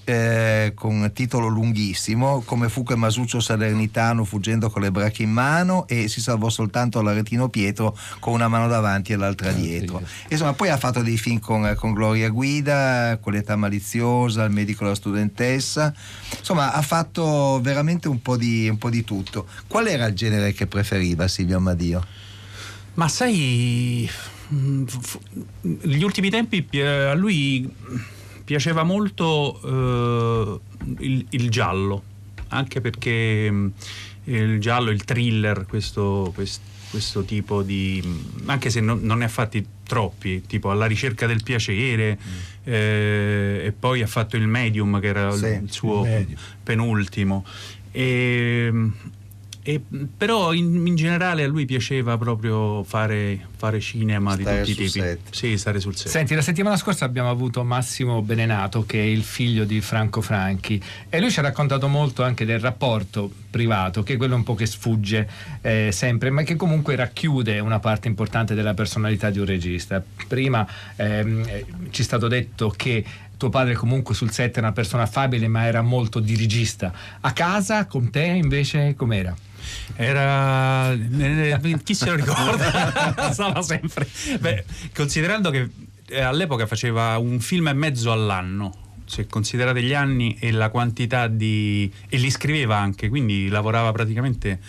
eh, 0.03 0.71
con 0.75 1.11
titolo 1.13 1.47
lunghissimo 1.47 2.41
come 2.41 2.69
fu 2.69 2.83
che 2.83 2.95
Masuccio 2.95 3.39
Salernitano 3.39 4.25
fuggendo 4.25 4.69
con 4.69 4.81
le 4.81 4.91
braccia 4.91 5.21
in 5.21 5.31
mano 5.31 5.87
e 5.87 6.07
si 6.07 6.19
salvò 6.19 6.49
soltanto 6.49 7.01
l'Aretino 7.01 7.49
Pietro 7.49 7.95
con 8.19 8.33
una 8.33 8.47
mano 8.47 8.67
davanti 8.67 9.13
e 9.13 9.15
l'altra 9.15 9.51
dietro 9.51 10.01
insomma 10.27 10.53
poi 10.53 10.69
ha 10.69 10.77
fatto 10.77 11.01
dei 11.01 11.17
film 11.17 11.39
con, 11.39 11.73
con 11.77 11.93
Gloria 11.93 12.29
Guida 12.29 13.19
con 13.21 13.33
l'età 13.33 13.55
maliziosa 13.55 14.43
il 14.43 14.51
medico 14.51 14.83
e 14.83 14.87
la 14.87 14.95
studentessa 14.95 15.93
insomma 16.37 16.73
ha 16.73 16.81
fatto 16.81 17.59
veramente 17.61 18.07
un 18.07 18.21
po' 18.21 18.37
di, 18.37 18.67
un 18.69 18.77
po' 18.77 18.89
di 18.89 19.03
tutto 19.03 19.47
qual 19.67 19.87
era 19.87 20.07
il 20.07 20.15
genere 20.15 20.51
che 20.53 20.65
preferiva 20.65 21.27
Silvio 21.27 21.57
Amadio? 21.57 22.03
Ma 22.95 23.07
sai, 23.07 24.09
mm, 24.53 24.83
f- 24.85 24.99
f- 25.01 25.19
gli 25.85 26.03
ultimi 26.03 26.29
tempi 26.29 26.61
pi- 26.63 26.81
a 26.81 27.13
lui 27.13 27.69
piaceva 28.43 28.83
molto 28.83 29.59
eh, 29.63 30.59
il, 30.99 31.25
il 31.29 31.49
giallo, 31.49 32.03
anche 32.49 32.81
perché 32.81 33.49
mm, 33.51 33.67
il 34.25 34.59
giallo, 34.59 34.89
il 34.91 35.03
thriller, 35.03 35.65
questo, 35.67 36.31
quest- 36.33 36.61
questo 36.89 37.23
tipo 37.23 37.61
di... 37.63 38.03
anche 38.45 38.69
se 38.69 38.81
non, 38.81 38.99
non 39.01 39.19
ne 39.19 39.25
ha 39.25 39.29
fatti 39.29 39.65
troppi, 39.85 40.43
tipo 40.45 40.71
alla 40.71 40.85
ricerca 40.85 41.25
del 41.27 41.41
piacere, 41.43 42.17
eh, 42.63 43.61
e 43.65 43.71
poi 43.77 44.01
ha 44.01 44.07
fatto 44.07 44.35
il 44.37 44.47
medium 44.47 44.99
che 44.99 45.07
era 45.07 45.31
Sì, 45.31 45.45
il 45.45 45.71
suo 45.71 46.05
il 46.05 46.37
penultimo. 46.63 47.45
E, 47.91 48.71
e- 49.63 49.81
però 50.17 50.53
in, 50.53 50.85
in 50.85 50.95
generale 50.95 51.43
a 51.43 51.47
lui 51.47 51.65
piaceva 51.65 52.17
proprio 52.17 52.83
fare, 52.83 53.47
fare 53.55 53.79
cinema 53.79 54.33
Stare 54.33 54.63
di 54.63 54.71
tutti 54.71 54.83
i 54.83 54.85
tipi. 54.87 54.99
set. 54.99 55.19
Sì, 55.31 55.57
stare 55.57 55.79
sul 55.79 55.95
set. 55.95 56.09
Senti, 56.09 56.35
la 56.35 56.41
settimana 56.41 56.77
scorsa 56.77 57.05
abbiamo 57.05 57.29
avuto 57.29 57.63
Massimo 57.63 58.21
Benenato, 58.21 58.85
che 58.85 58.99
è 58.99 59.05
il 59.05 59.23
figlio 59.23 59.63
di 59.63 59.81
Franco 59.81 60.21
Franchi, 60.21 60.81
e 61.09 61.19
lui 61.19 61.31
ci 61.31 61.39
ha 61.39 61.43
raccontato 61.43 61.87
molto 61.87 62.23
anche 62.23 62.45
del 62.45 62.59
rapporto 62.59 63.31
privato, 63.49 64.01
che 64.03 64.13
è 64.13 64.17
quello 64.17 64.35
un 64.35 64.43
po' 64.43 64.55
che 64.55 64.65
sfugge 64.65 65.29
eh, 65.61 65.89
sempre, 65.91 66.29
ma 66.29 66.43
che 66.43 66.55
comunque 66.55 66.95
racchiude 66.95 67.59
una 67.59 67.79
parte 67.79 68.07
importante 68.07 68.55
della 68.55 68.73
personalità 68.73 69.29
di 69.29 69.39
un 69.39 69.45
regista. 69.45 70.03
Prima 70.27 70.67
ehm, 70.95 71.43
eh, 71.47 71.65
ci 71.91 72.01
è 72.01 72.05
stato 72.05 72.27
detto 72.27 72.73
che 72.75 73.03
tuo 73.41 73.49
padre 73.49 73.73
comunque 73.73 74.13
sul 74.13 74.31
set 74.31 74.57
era 74.57 74.67
una 74.67 74.75
persona 74.75 75.03
affabile, 75.03 75.47
ma 75.47 75.65
era 75.65 75.81
molto 75.81 76.19
dirigista. 76.19 76.93
A 77.21 77.33
casa 77.33 77.87
con 77.87 78.11
te 78.11 78.21
invece 78.21 78.93
com'era? 78.95 79.35
Era. 79.95 80.95
Chi 81.83 81.93
se 81.93 82.05
lo 82.05 82.15
ricorda? 82.15 83.31
Stava 83.33 83.61
sempre. 83.61 84.07
Beh, 84.39 84.65
considerando 84.93 85.49
che 85.49 85.69
eh, 86.07 86.21
all'epoca 86.21 86.65
faceva 86.65 87.17
un 87.17 87.39
film 87.39 87.67
e 87.67 87.73
mezzo 87.73 88.11
all'anno. 88.11 88.73
Se 89.05 89.27
considerate 89.27 89.81
gli 89.81 89.93
anni 89.93 90.37
e 90.39 90.51
la 90.51 90.69
quantità 90.69 91.27
di. 91.27 91.91
e 92.07 92.17
li 92.17 92.29
scriveva 92.29 92.77
anche, 92.77 93.09
quindi 93.09 93.49
lavorava 93.49 93.91
praticamente 93.91 94.59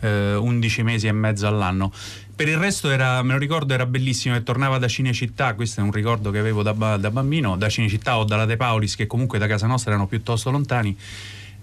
eh, 0.00 0.34
11 0.34 0.82
mesi 0.82 1.06
e 1.06 1.12
mezzo 1.12 1.46
all'anno. 1.46 1.92
Per 2.34 2.46
il 2.46 2.56
resto 2.56 2.88
era, 2.88 3.20
me 3.22 3.32
lo 3.32 3.38
ricordo, 3.38 3.74
era 3.74 3.84
bellissimo 3.84 4.36
e 4.36 4.44
tornava 4.44 4.78
da 4.78 4.86
Cinecittà, 4.86 5.54
questo 5.54 5.80
è 5.80 5.82
un 5.82 5.90
ricordo 5.90 6.30
che 6.30 6.38
avevo 6.38 6.62
da, 6.62 6.96
da 6.96 7.10
bambino, 7.10 7.56
da 7.56 7.68
Cinecittà 7.68 8.16
o 8.16 8.22
dalla 8.22 8.44
De 8.44 8.56
Paulis, 8.56 8.94
che 8.94 9.08
comunque 9.08 9.38
da 9.38 9.48
casa 9.48 9.66
nostra 9.66 9.90
erano 9.90 10.06
piuttosto 10.06 10.50
lontani 10.52 10.96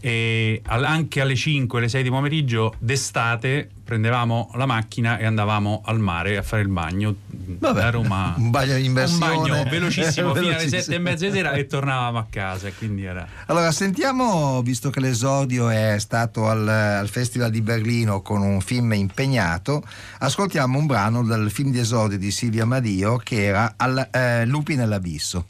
e 0.05 0.61
al- 0.67 0.83
anche 0.83 1.19
alle 1.19 1.33
5, 1.33 1.79
alle 1.79 1.89
6 1.89 2.03
di 2.03 2.09
pomeriggio 2.11 2.75
d'estate 2.77 3.67
prendevamo 3.83 4.51
la 4.53 4.67
macchina 4.67 5.17
e 5.17 5.25
andavamo 5.25 5.81
al 5.83 5.97
mare 5.97 6.37
a 6.37 6.43
fare 6.43 6.61
il 6.61 6.67
bagno 6.67 7.15
Vabbè, 7.27 7.79
da 7.79 7.89
Roma. 7.89 8.35
un 8.37 8.51
bagno 8.51 8.75
di 8.75 8.85
immersione. 8.85 9.33
Un 9.33 9.41
bagno 9.41 9.63
velocissimo 9.69 10.35
fino 10.35 10.45
alle 10.45 10.57
Velocissimo. 10.57 10.81
7 10.81 10.93
e 10.93 10.99
mezza 10.99 11.25
di 11.25 11.31
sera 11.31 11.53
e 11.53 11.65
tornavamo 11.65 12.19
a 12.19 12.27
casa. 12.29 12.71
Quindi 12.71 13.03
era. 13.03 13.27
Allora, 13.47 13.71
sentiamo, 13.71 14.61
visto 14.61 14.91
che 14.91 14.99
l'esordio 14.99 15.69
è 15.69 15.95
stato 15.97 16.47
al, 16.49 16.67
al 16.67 17.09
Festival 17.09 17.49
di 17.49 17.61
Berlino 17.61 18.21
con 18.21 18.43
un 18.43 18.61
film 18.61 18.93
impegnato, 18.93 19.81
ascoltiamo 20.19 20.77
un 20.77 20.85
brano 20.85 21.23
dal 21.23 21.49
film 21.49 21.71
di 21.71 21.79
esordio 21.79 22.19
di 22.19 22.29
Silvia 22.29 22.65
Madio 22.65 23.17
che 23.17 23.43
era 23.43 23.73
al, 23.75 24.07
eh, 24.11 24.45
Lupi 24.45 24.75
nell'abisso. 24.75 25.47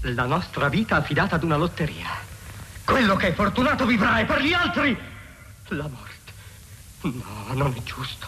La 0.00 0.24
nostra 0.24 0.70
vita 0.70 0.96
affidata 0.96 1.34
ad 1.34 1.42
una 1.42 1.56
lotteria. 1.56 2.27
Quello 2.88 3.16
che 3.16 3.28
è 3.28 3.34
fortunato 3.34 3.84
vivrà 3.84 4.18
e 4.18 4.24
per 4.24 4.40
gli 4.40 4.54
altri 4.54 4.98
la 5.68 5.86
morte. 5.88 6.32
No, 7.02 7.52
non 7.52 7.74
è 7.76 7.82
giusto. 7.82 8.26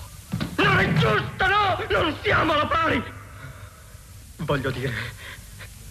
Non 0.56 0.78
è 0.78 0.92
giusto, 0.92 1.46
no! 1.46 1.82
Non 1.88 2.14
siamo 2.20 2.52
alla 2.52 2.66
pari! 2.66 3.02
Voglio 4.36 4.70
dire, 4.70 4.92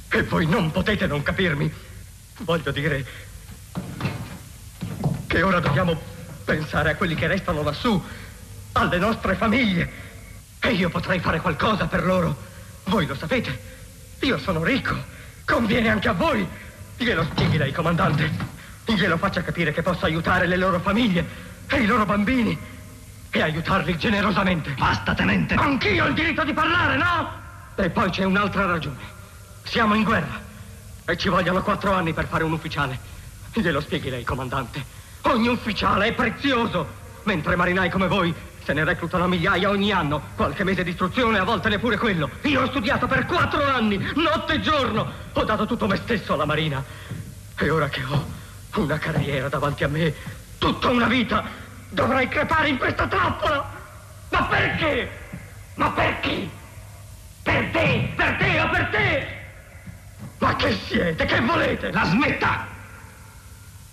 e 0.10 0.22
voi 0.22 0.46
non 0.46 0.70
potete 0.70 1.08
non 1.08 1.24
capirmi, 1.24 1.74
voglio 2.42 2.70
dire 2.70 3.04
che 5.26 5.42
ora 5.42 5.60
dobbiamo 5.60 6.00
pensare 6.46 6.92
a 6.92 6.96
quelli 6.96 7.16
che 7.16 7.26
restano 7.26 7.64
lassù, 7.64 8.00
alle 8.74 9.00
nostre 9.00 9.34
famiglie. 9.34 9.92
E 10.60 10.74
io 10.74 10.90
potrei 10.90 11.20
fare 11.20 11.40
qualcosa 11.40 11.88
per 11.88 12.06
loro. 12.06 12.38
Voi 12.84 13.08
lo 13.08 13.16
sapete. 13.16 13.60
Io 14.20 14.38
sono 14.38 14.64
ricco. 14.64 14.96
Conviene 15.44 15.90
anche 15.90 16.08
a 16.08 16.14
voi. 16.14 16.48
Glielo 16.98 17.24
spieghi 17.32 17.58
lei, 17.58 17.72
comandante. 17.72 18.58
Glielo 18.96 19.18
faccia 19.18 19.42
capire 19.44 19.72
che 19.72 19.82
posso 19.82 20.06
aiutare 20.06 20.48
le 20.48 20.58
loro 20.58 20.80
famiglie 20.80 21.26
e 21.68 21.78
i 21.78 21.86
loro 21.86 22.06
bambini. 22.06 22.58
E 23.32 23.42
aiutarli 23.42 23.98
generosamente. 23.98 24.72
Basta, 24.72 25.14
tenente. 25.14 25.54
Anch'io 25.54 26.06
ho 26.06 26.08
il 26.08 26.16
diritto 26.16 26.44
di 26.44 26.54
parlare, 26.54 26.98
no? 26.98 27.32
E 27.76 27.90
poi 27.92 28.10
c'è 28.10 28.24
un'altra 28.24 28.66
ragione. 28.66 28.98
Siamo 29.64 29.94
in 29.94 30.04
guerra. 30.04 30.42
E 31.06 31.18
ci 31.18 31.30
vogliono 31.30 31.62
quattro 31.62 31.94
anni 31.94 32.14
per 32.14 32.28
fare 32.28 32.44
un 32.44 32.52
ufficiale. 32.52 33.00
Glielo 33.54 33.82
spieghi 33.82 34.10
lei, 34.10 34.24
comandante. 34.24 34.84
Ogni 35.22 35.48
ufficiale 35.48 36.08
è 36.08 36.14
prezioso, 36.14 36.88
mentre 37.24 37.56
marinai 37.56 37.90
come 37.90 38.08
voi 38.08 38.34
se 38.64 38.74
ne 38.74 38.84
reclutano 38.84 39.28
migliaia 39.28 39.70
ogni 39.70 39.92
anno. 39.92 40.22
Qualche 40.36 40.64
mese 40.64 40.84
di 40.84 40.92
istruzione, 40.92 41.38
a 41.38 41.44
volte 41.44 41.70
neppure 41.70 41.98
quello. 41.98 42.30
Io 42.44 42.62
ho 42.62 42.68
studiato 42.68 43.08
per 43.08 43.26
quattro 43.26 43.64
anni, 43.64 43.98
notte 44.16 44.54
e 44.54 44.60
giorno. 44.60 45.12
Ho 45.34 45.44
dato 45.44 45.66
tutto 45.66 45.88
me 45.88 45.98
stesso 45.98 46.34
alla 46.34 46.46
marina. 46.46 46.84
E 47.56 47.70
ora 47.70 47.90
che 47.90 48.04
ho 48.04 48.39
una 48.76 48.98
carriera 48.98 49.50
davanti 49.50 49.84
a 49.84 49.88
me, 49.88 50.14
tutta 50.58 50.90
una 50.90 51.08
vita, 51.08 51.44
dovrei 51.90 52.28
crepare 52.28 52.70
in 52.70 52.78
questa 52.78 53.08
trappola. 53.08 53.78
Ma 54.30 54.44
perché? 54.44 55.10
Ma 55.76 55.92
perché? 55.92 56.50
Per 57.42 57.70
te, 57.72 58.12
per 58.16 58.36
te 58.36 58.62
o 58.62 58.70
per 58.70 58.88
te? 58.92 59.38
Ma 60.38 60.56
che 60.56 60.78
siete? 60.88 61.26
Che 61.26 61.40
volete? 61.42 61.92
La 61.92 62.06
smetta! 62.06 62.68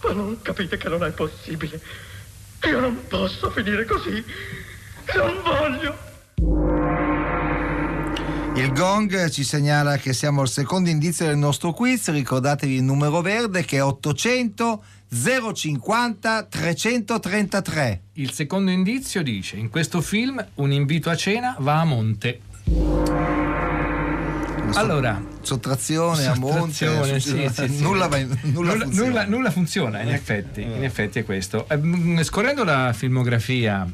Ma 0.02 0.12
non 0.12 0.40
capite 0.42 0.76
che 0.76 0.88
non 0.88 1.02
è 1.04 1.10
possibile. 1.10 1.80
Io 2.64 2.80
non 2.80 3.06
posso 3.08 3.50
finire 3.50 3.84
così. 3.84 4.24
Non 5.14 5.42
voglio. 5.42 5.96
Il 8.56 8.72
gong 8.72 9.28
ci 9.28 9.44
segnala 9.44 9.98
che 9.98 10.14
siamo 10.14 10.40
al 10.40 10.48
secondo 10.48 10.88
indizio 10.88 11.26
del 11.26 11.36
nostro 11.36 11.72
quiz. 11.72 12.08
Ricordatevi 12.10 12.76
il 12.76 12.82
numero 12.82 13.20
verde 13.20 13.64
che 13.66 13.76
è 13.76 13.82
800 13.82 14.82
050 15.52 16.42
333. 16.44 18.00
Il 18.14 18.32
secondo 18.32 18.70
indizio 18.70 19.22
dice: 19.22 19.56
In 19.56 19.68
questo 19.68 20.00
film 20.00 20.44
un 20.54 20.72
invito 20.72 21.10
a 21.10 21.16
cena 21.16 21.54
va 21.58 21.80
a 21.80 21.84
monte. 21.84 22.40
Allora, 24.72 25.22
sottrazione, 25.42 26.26
a 26.26 26.34
monte, 26.36 26.86
Sottrazione, 26.86 27.20
sì, 27.20 27.48
sì, 27.52 27.68
sì. 27.76 27.82
nulla, 27.82 28.08
nulla 28.08 28.26
nulla, 28.42 28.72
funziona. 28.84 29.24
nulla- 29.26 29.50
funziona, 29.50 30.00
in 30.00 30.08
effetti, 30.12 30.62
in 30.62 30.82
effetti 30.82 31.18
è 31.20 31.24
questo. 31.24 31.68
Eh, 31.68 31.76
mm, 31.76 32.20
Scorrendo 32.22 32.64
la 32.64 32.92
filmografia 32.94 33.86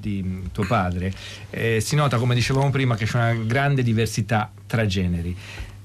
di 0.00 0.22
mm, 0.24 0.44
tuo 0.52 0.64
padre, 0.64 1.12
eh, 1.50 1.80
si 1.80 1.96
nota, 1.96 2.18
come 2.18 2.34
dicevamo 2.34 2.70
prima, 2.70 2.96
che 2.96 3.04
c'è 3.04 3.16
una 3.16 3.34
grande 3.44 3.82
diversità 3.82 4.50
tra 4.66 4.86
generi. 4.86 5.36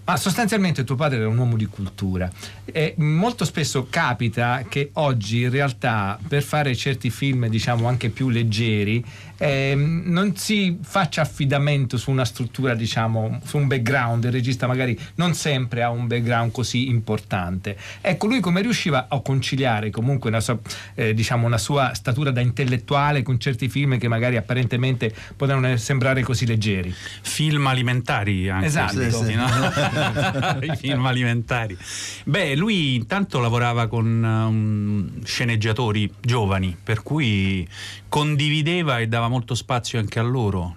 Ma 0.04 0.18
sostanzialmente 0.18 0.84
tuo 0.84 0.96
padre 0.96 1.20
era 1.20 1.28
un 1.28 1.38
uomo 1.38 1.56
di 1.56 1.68
cultura 1.68 2.30
e 2.66 2.96
molto 2.98 3.46
spesso 3.46 3.86
capita 3.90 4.66
che 4.68 4.90
oggi 4.94 5.42
in 5.42 5.52
realtà 5.52 6.18
per 6.28 6.42
fare 6.42 6.76
certi 6.76 7.12
film 7.12 7.48
diciamo 7.48 7.88
anche 7.88 8.10
più 8.10 8.30
leggeri 8.30 9.06
ehm, 9.42 10.04
non 10.06 10.36
si 10.36 10.78
faccia 10.82 11.22
affidamento 11.22 11.98
su 11.98 12.12
una 12.12 12.26
struttura 12.26 12.74
diciamo 12.74 13.42
su 13.44 13.58
un 13.58 13.68
background 13.68 14.24
il 14.26 14.32
regista 14.32 14.68
magari 14.68 14.98
non 15.16 15.34
sempre 15.34 15.84
ha 15.84 15.90
un 15.90 16.08
background 16.08 16.52
così 16.52 16.88
importante 16.88 17.78
ecco 18.02 18.28
lui 18.28 18.40
come 18.40 18.62
riusciva 18.62 19.08
a 19.10 19.20
conciliare 19.22 19.90
comunque 19.90 20.30
una 20.30 20.40
sua, 20.40 20.58
eh, 20.96 21.14
diciamo 21.14 21.46
una 21.46 21.58
sua 21.58 21.94
statura 21.94 22.32
da 22.32 22.42
intellettuale 22.42 23.24
con 23.24 23.40
certi 23.40 23.70
film 23.70 23.98
che 23.98 24.08
magari 24.08 24.38
apparentemente 24.38 25.14
potevano 25.36 25.76
sembrare 25.78 26.22
così 26.24 26.46
leggeri 26.46 26.94
Film 27.22 27.68
alimentari 27.68 28.50
anche. 28.50 28.66
Esatto. 28.66 28.96
questi, 28.96 29.36
no? 29.36 29.46
I 30.62 30.76
film 30.76 31.06
alimentari. 31.06 31.78
Beh, 32.26 32.56
lui 32.56 32.96
intanto 32.96 33.40
lavorava 33.40 33.88
con 33.88 34.24
um, 34.24 35.24
sceneggiatori 35.24 36.12
giovani, 36.20 36.76
per 36.82 37.04
cui 37.04 37.68
condivideva 38.12 39.00
e 39.00 39.08
dava 39.08 39.30
molto 39.30 39.56
spazio 39.56 39.98
anche 39.98 40.20
a 40.20 40.22
loro. 40.22 40.76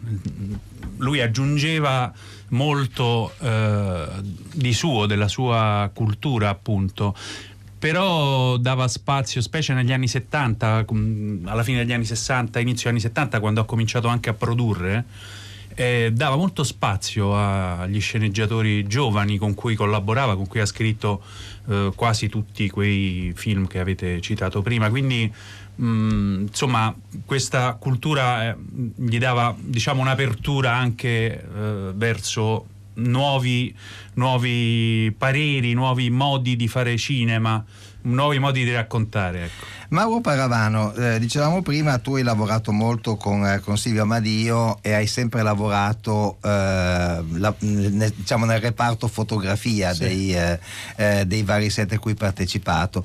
Lui 0.98 1.20
aggiungeva 1.20 2.12
molto 2.50 3.32
eh, 3.40 4.06
di 4.54 4.72
suo, 4.72 5.06
della 5.06 5.26
sua 5.26 5.90
cultura, 5.92 6.48
appunto. 6.48 7.12
Però 7.76 8.56
dava 8.56 8.86
spazio, 8.86 9.40
specie 9.40 9.74
negli 9.74 9.92
anni 9.92 10.06
70, 10.06 10.84
com- 10.84 11.40
alla 11.46 11.64
fine 11.64 11.78
degli 11.78 11.92
anni 11.92 12.04
60, 12.04 12.61
inizio 12.61 12.88
anni 12.88 13.00
70, 13.00 13.40
quando 13.40 13.61
ha 13.61 13.64
cominciato 13.64 14.06
anche 14.06 14.30
a 14.30 14.35
produrre, 14.35 15.04
eh, 15.74 16.12
dava 16.14 16.37
molto 16.37 16.62
spazio 16.62 17.37
agli 17.37 18.00
sceneggiatori 18.00 18.87
giovani 18.87 19.38
con 19.38 19.54
cui 19.54 19.74
collaborava, 19.74 20.37
con 20.37 20.46
cui 20.46 20.61
ha 20.61 20.66
scritto 20.66 21.20
eh, 21.68 21.90
quasi 21.96 22.28
tutti 22.28 22.70
quei 22.70 23.32
film 23.35 23.66
che 23.66 23.80
avete 23.80 24.20
citato 24.20 24.62
prima. 24.62 24.88
Quindi 24.88 25.32
mh, 25.76 26.46
insomma 26.48 26.94
questa 27.24 27.72
cultura 27.74 28.48
eh, 28.50 28.56
gli 28.96 29.18
dava 29.18 29.54
diciamo 29.58 30.00
un'apertura 30.00 30.74
anche 30.74 31.42
eh, 31.42 31.92
verso 31.94 32.66
nuovi, 32.94 33.74
nuovi 34.14 35.14
pareri, 35.16 35.72
nuovi 35.74 36.10
modi 36.10 36.54
di 36.56 36.68
fare 36.68 36.96
cinema, 36.96 37.64
nuovi 38.02 38.38
modi 38.38 38.62
di 38.64 38.72
raccontare. 38.72 39.44
Ecco. 39.44 39.64
Mauro 39.88 40.20
Paravano, 40.20 40.92
eh, 40.94 41.18
dicevamo 41.18 41.62
prima, 41.62 41.98
tu 41.98 42.14
hai 42.14 42.22
lavorato 42.22 42.72
molto 42.72 43.16
con, 43.16 43.44
eh, 43.46 43.60
con 43.60 43.76
Silvio 43.76 44.02
Amadio 44.02 44.78
e 44.82 44.92
hai 44.92 45.06
sempre 45.06 45.42
lavorato 45.42 46.38
eh, 46.42 46.48
la- 46.48 47.54
nel, 47.58 48.12
diciamo 48.14 48.44
nel 48.44 48.60
reparto 48.60 49.08
fotografia 49.08 49.92
dei, 49.94 50.34
eh, 50.34 50.58
eh, 50.96 51.24
dei 51.26 51.42
vari 51.42 51.70
set 51.70 51.92
a 51.92 51.98
cui 51.98 52.12
hai 52.12 52.16
partecipato. 52.16 53.04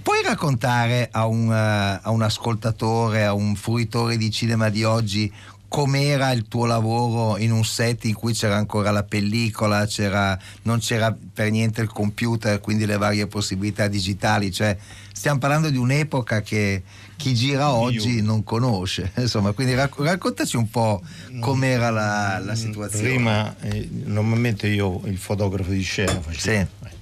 Puoi 0.00 0.22
raccontare 0.24 1.08
a 1.10 1.26
un, 1.26 1.52
eh, 1.52 2.00
a 2.02 2.10
un 2.10 2.22
ascoltatore, 2.22 3.24
a 3.24 3.34
un 3.34 3.54
fruitore 3.56 4.16
di 4.16 4.30
cinema 4.30 4.68
di 4.70 4.84
oggi 4.84 5.30
com'era 5.68 6.30
il 6.32 6.48
tuo 6.48 6.66
lavoro 6.66 7.38
in 7.38 7.50
un 7.50 7.64
set 7.64 8.04
in 8.04 8.14
cui 8.14 8.32
c'era 8.34 8.56
ancora 8.56 8.90
la 8.90 9.04
pellicola, 9.04 9.86
c'era- 9.86 10.38
non 10.62 10.78
c'era 10.80 11.14
per 11.34 11.50
niente 11.50 11.80
il 11.80 11.88
computer, 11.88 12.60
quindi 12.60 12.84
le 12.84 12.96
varie 12.98 13.26
possibilità 13.26 13.88
digitali, 13.88 14.52
cioè 14.52 14.76
stiamo 15.12 15.38
parlando 15.38 15.70
di 15.70 15.78
un'epoca 15.78 16.42
che 16.42 16.82
chi 17.16 17.32
gira 17.34 17.72
oggi 17.72 18.20
non 18.22 18.44
conosce, 18.44 19.12
insomma, 19.16 19.52
quindi 19.52 19.74
racc- 19.74 19.98
raccontaci 20.00 20.56
un 20.56 20.68
po' 20.70 21.00
com'era 21.40 21.88
la, 21.90 22.38
la 22.38 22.54
situazione. 22.54 23.08
Prima, 23.08 23.54
eh, 23.60 23.88
normalmente 24.04 24.68
io 24.68 25.00
il 25.04 25.16
fotografo 25.18 25.70
di 25.70 25.82
scena 25.82 26.20
facevo. 26.20 26.38
ecco. 26.82 27.01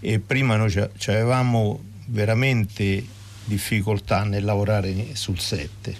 E 0.00 0.18
prima 0.20 0.56
noi 0.56 0.72
avevamo 1.06 1.80
veramente 2.06 3.04
difficoltà 3.44 4.24
nel 4.24 4.44
lavorare 4.44 5.14
sul 5.14 5.38
set 5.38 5.94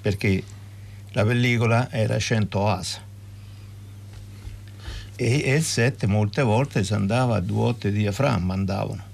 perché 0.00 0.42
la 1.12 1.24
pellicola 1.24 1.90
era 1.90 2.18
100 2.18 2.68
asa. 2.68 3.00
E, 5.14 5.42
e 5.44 5.54
il 5.54 5.62
set 5.62 6.04
molte 6.06 6.42
volte 6.42 6.82
si 6.84 6.94
andava 6.94 7.36
a 7.36 7.40
due 7.40 7.64
otte 7.66 7.92
di 7.92 7.98
diaframma 7.98 8.54
andavano. 8.54 9.10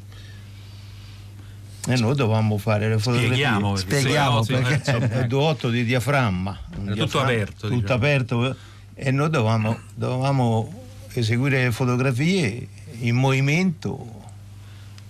E 1.87 1.97
noi 1.97 2.15
dovevamo 2.15 2.57
fare 2.59 2.89
le 2.89 2.99
fotografie. 2.99 3.29
Spieghiamo, 3.35 3.73
perché 3.73 3.99
Spieghiamo 4.01 4.43
perché- 4.45 4.75
insomma, 4.75 5.21
eh, 5.23 5.27
due 5.29 5.43
otto 5.43 5.71
di 5.71 5.85
diaframma. 5.85 6.59
Un 6.77 6.83
Era 6.87 6.91
tutto 6.93 6.95
diaframma- 6.95 7.27
aperto, 7.27 7.69
tutto 7.69 7.75
diciamo. 7.81 7.95
aperto. 7.95 8.57
E 8.95 9.11
noi 9.11 9.31
dovevamo, 9.31 9.79
dovevamo 9.95 10.83
eseguire 11.13 11.65
le 11.65 11.73
fotografie 11.73 12.69
in 13.01 13.15
movimento 13.17 14.18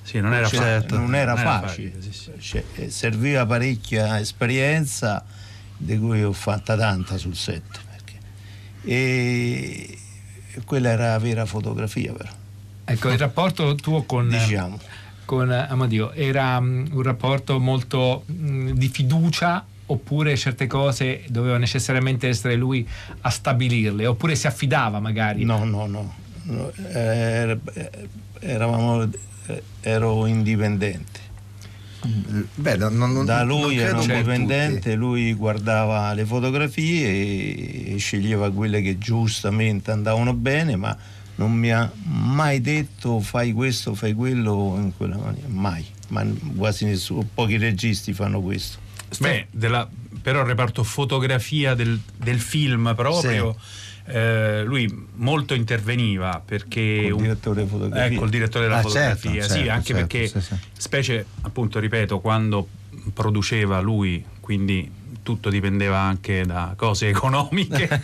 Sì, 0.09 0.21
non 0.21 0.33
era, 0.33 0.49
Cioè, 0.49 0.81
facile. 0.81 0.97
non 0.99 1.14
era 1.14 1.37
facile, 1.37 1.92
sì, 2.01 2.12
sì. 2.12 2.31
Cioè, 2.38 2.64
eh, 2.77 2.90
serviva 2.90 3.44
parecchia 3.44 4.18
esperienza 4.18 5.23
di 5.77 5.99
cui 5.99 6.23
ho 6.25 6.33
fatta 6.33 6.79
tanta 6.79 7.18
sul 7.18 7.37
set 7.37 7.62
perché- 7.90 8.18
e 8.90 9.99
quella 10.64 10.88
era 10.90 11.11
la 11.11 11.18
vera 11.18 11.44
fotografia 11.44 12.12
però. 12.14 12.31
Ecco 12.87 13.11
il 13.11 13.18
rapporto 13.18 13.75
tuo 13.75 14.05
con 14.05 14.31
diciamo. 14.31 14.79
con 15.27 15.51
Amadio 15.51 16.12
era 16.12 16.59
mm, 16.59 16.87
un 16.92 17.03
rapporto 17.03 17.61
molto 17.61 18.25
mm, 18.33 18.71
di 18.71 18.88
fiducia 18.88 19.62
oppure 19.90 20.37
certe 20.38 20.66
cose 20.66 21.25
doveva 21.29 21.59
necessariamente 21.59 22.29
essere 22.29 22.55
lui 22.57 22.87
a 23.21 23.29
stabilirle 23.29 24.07
oppure 24.07 24.35
si 24.37 24.47
affidava 24.47 25.01
magari? 25.01 25.44
No 25.44 25.64
no 25.64 25.87
no, 25.87 26.14
no, 26.44 26.73
era- 26.92 27.59
eravamo 28.40 29.03
eh, 29.03 29.09
ero 29.81 30.27
indipendente. 30.27 31.27
Beh, 32.55 32.77
non- 32.77 32.97
non- 32.97 33.25
da 33.25 33.43
lui 33.43 33.77
ero 33.79 34.01
indipendente, 34.01 34.95
lui 34.95 35.33
guardava 35.35 36.13
le 36.13 36.25
fotografie 36.25 37.07
e, 37.09 37.95
e 37.95 37.97
sceglieva 37.99 38.51
quelle 38.53 38.81
che 38.83 38.99
giustamente 38.99 39.91
andavano 39.91 40.33
bene, 40.33 40.77
ma 40.77 40.97
non 41.37 41.53
mi 41.53 41.73
ha 41.73 41.91
mai 42.05 42.61
detto 42.61 43.19
fai 43.21 43.53
questo, 43.53 43.95
fai 43.95 44.15
quello 44.15 44.75
in 44.79 44.93
quella 44.97 45.17
maniera, 45.17 45.49
mai, 45.49 45.85
ma 46.09 46.25
quasi 46.57 46.85
nessuno, 46.85 47.27
pochi 47.35 47.57
registi 47.57 48.13
fanno 48.13 48.41
questo. 48.41 48.79
Beh, 49.19 49.47
della- 49.51 49.89
però 50.23 50.41
il 50.41 50.47
reparto 50.47 50.85
fotografia 50.85 51.75
del, 51.75 51.99
del 52.17 52.39
film 52.41 52.93
proprio, 52.95 53.57
eh, 54.09 54.62
lui 54.64 55.07
molto 55.16 55.55
interveniva 55.55 56.42
perché 56.44 57.01
Col 57.05 57.12
un- 57.12 57.23
direttore 57.23 57.62
di 57.62 57.68
fotografia. 57.68 58.05
Ecco, 58.07 58.25
il 58.25 58.31
direttore 58.31 58.64
della 58.64 58.79
Ah, 58.79 58.83
fotografia, 58.83 59.31
certo, 59.33 59.47
sì, 59.49 59.59
certo, 59.59 59.73
anche 59.73 59.94
certo, 59.94 60.07
perché 60.07 60.40
sì, 60.40 60.55
specie 60.77 61.27
appunto, 61.42 61.79
ripeto, 61.79 62.21
quando 62.21 62.68
produceva 63.12 63.81
lui, 63.81 64.25
quindi 64.40 64.97
tutto 65.23 65.51
dipendeva 65.51 65.99
anche 65.99 66.47
da 66.47 66.73
cose 66.75 67.09
economiche 67.12 67.87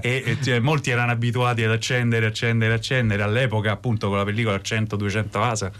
e, 0.00 0.24
e, 0.24 0.38
e, 0.42 0.60
molti 0.60 0.88
erano 0.90 1.12
abituati 1.12 1.62
ad 1.62 1.70
accendere, 1.70 2.24
accendere, 2.26 2.72
accendere. 2.72 3.22
All'epoca, 3.22 3.70
appunto, 3.72 4.08
con 4.08 4.16
la 4.16 4.24
pellicola 4.24 4.56
100-200 4.56 5.26
asa. 5.42 5.70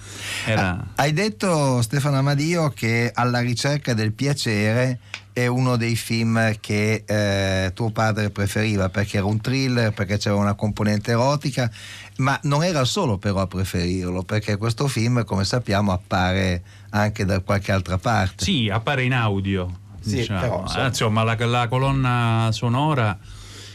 Era... 0.44 0.60
Ah, 0.70 0.86
hai 0.96 1.12
detto, 1.14 1.80
Stefano 1.80 2.18
Amadio, 2.18 2.68
che 2.68 3.10
alla 3.14 3.40
ricerca 3.40 3.94
del 3.94 4.12
piacere 4.12 4.98
è 5.32 5.46
uno 5.46 5.76
dei 5.76 5.96
film 5.96 6.58
che 6.60 7.04
eh, 7.06 7.72
tuo 7.72 7.90
padre 7.90 8.30
preferiva 8.30 8.88
perché 8.90 9.16
era 9.16 9.26
un 9.26 9.40
thriller, 9.40 9.92
perché 9.92 10.18
c'era 10.18 10.36
una 10.36 10.54
componente 10.54 11.12
erotica, 11.12 11.70
ma 12.18 12.38
non 12.44 12.62
era 12.62 12.84
solo 12.84 13.18
però 13.18 13.40
a 13.40 13.46
preferirlo, 13.46 14.22
perché 14.22 14.56
questo 14.56 14.86
film, 14.88 15.24
come 15.24 15.44
sappiamo, 15.44 15.92
appare 15.92 16.62
anche 16.90 17.24
da 17.24 17.40
qualche 17.40 17.72
altra 17.72 17.98
parte. 17.98 18.44
Sì, 18.44 18.68
appare 18.68 19.04
in 19.04 19.14
audio. 19.14 19.80
Sì, 20.00 20.16
diciamo. 20.16 20.40
però, 20.40 20.60
insomma. 20.62 20.86
insomma, 20.86 21.22
la, 21.22 21.46
la 21.46 21.68
colonna 21.68 22.48
sonora. 22.52 23.18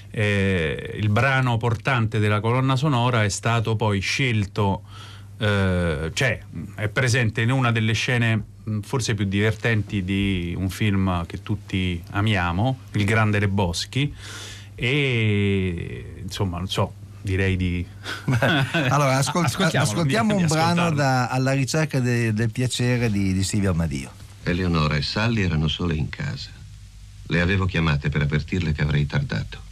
Eh, 0.10 0.96
il 0.96 1.10
brano 1.10 1.58
portante 1.58 2.18
della 2.18 2.40
colonna 2.40 2.76
sonora 2.76 3.24
è 3.24 3.30
stato 3.30 3.76
poi 3.76 4.00
scelto, 4.00 4.84
eh, 5.38 6.10
cioè 6.14 6.40
è 6.76 6.88
presente 6.88 7.42
in 7.42 7.52
una 7.52 7.72
delle 7.72 7.94
scene 7.94 8.44
forse 8.82 9.14
più 9.14 9.26
divertenti 9.26 10.04
di 10.04 10.54
un 10.58 10.70
film 10.70 11.26
che 11.26 11.42
tutti 11.42 12.02
amiamo, 12.12 12.80
Il 12.94 13.06
Grande 13.06 13.40
Le 13.40 13.48
Boschi, 13.48 14.14
e 14.76 16.20
insomma, 16.22 16.58
non 16.58 16.68
so, 16.68 16.94
direi 17.22 17.56
di... 17.58 17.86
allora, 18.90 19.18
ascol- 19.18 19.46
ascoltiamo 19.46 20.36
un 20.36 20.48
brano 20.48 20.92
da- 20.92 21.28
alla 21.28 21.54
ricerca 21.54 22.00
de- 22.00 22.34
del 22.34 22.52
piacere 22.52 23.12
di, 23.12 23.34
di 23.34 23.44
Silvio 23.44 23.72
Amadio. 23.72 24.12
Eleonora 24.44 24.96
e 24.96 25.02
Sally 25.02 25.42
erano 25.42 25.68
sole 25.68 25.96
in 25.96 26.10
casa. 26.10 26.50
Le 27.30 27.42
avevo 27.42 27.66
chiamate 27.66 28.10
per 28.10 28.22
avvertirle 28.22 28.72
che 28.72 28.82
avrei 28.82 29.06
tardato. 29.06 29.66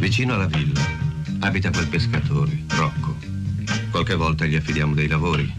Vicino 0.00 0.32
alla 0.32 0.46
villa 0.46 0.80
abita 1.40 1.70
quel 1.70 1.86
pescatore, 1.86 2.64
Rocco. 2.68 3.18
Qualche 3.90 4.14
volta 4.14 4.46
gli 4.46 4.56
affidiamo 4.56 4.94
dei 4.94 5.06
lavori, 5.06 5.54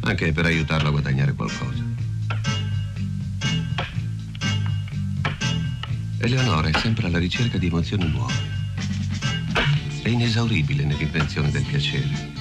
anche 0.00 0.30
per 0.30 0.44
aiutarlo 0.44 0.88
a 0.88 0.90
guadagnare 0.90 1.32
qualcosa. 1.32 1.82
Eleonora 6.18 6.68
è 6.68 6.78
sempre 6.78 7.06
alla 7.06 7.18
ricerca 7.18 7.56
di 7.56 7.68
emozioni 7.68 8.10
nuove. 8.10 8.34
È 10.02 10.08
inesauribile 10.10 10.84
nell'invenzione 10.84 11.50
del 11.50 11.64
piacere. 11.64 12.32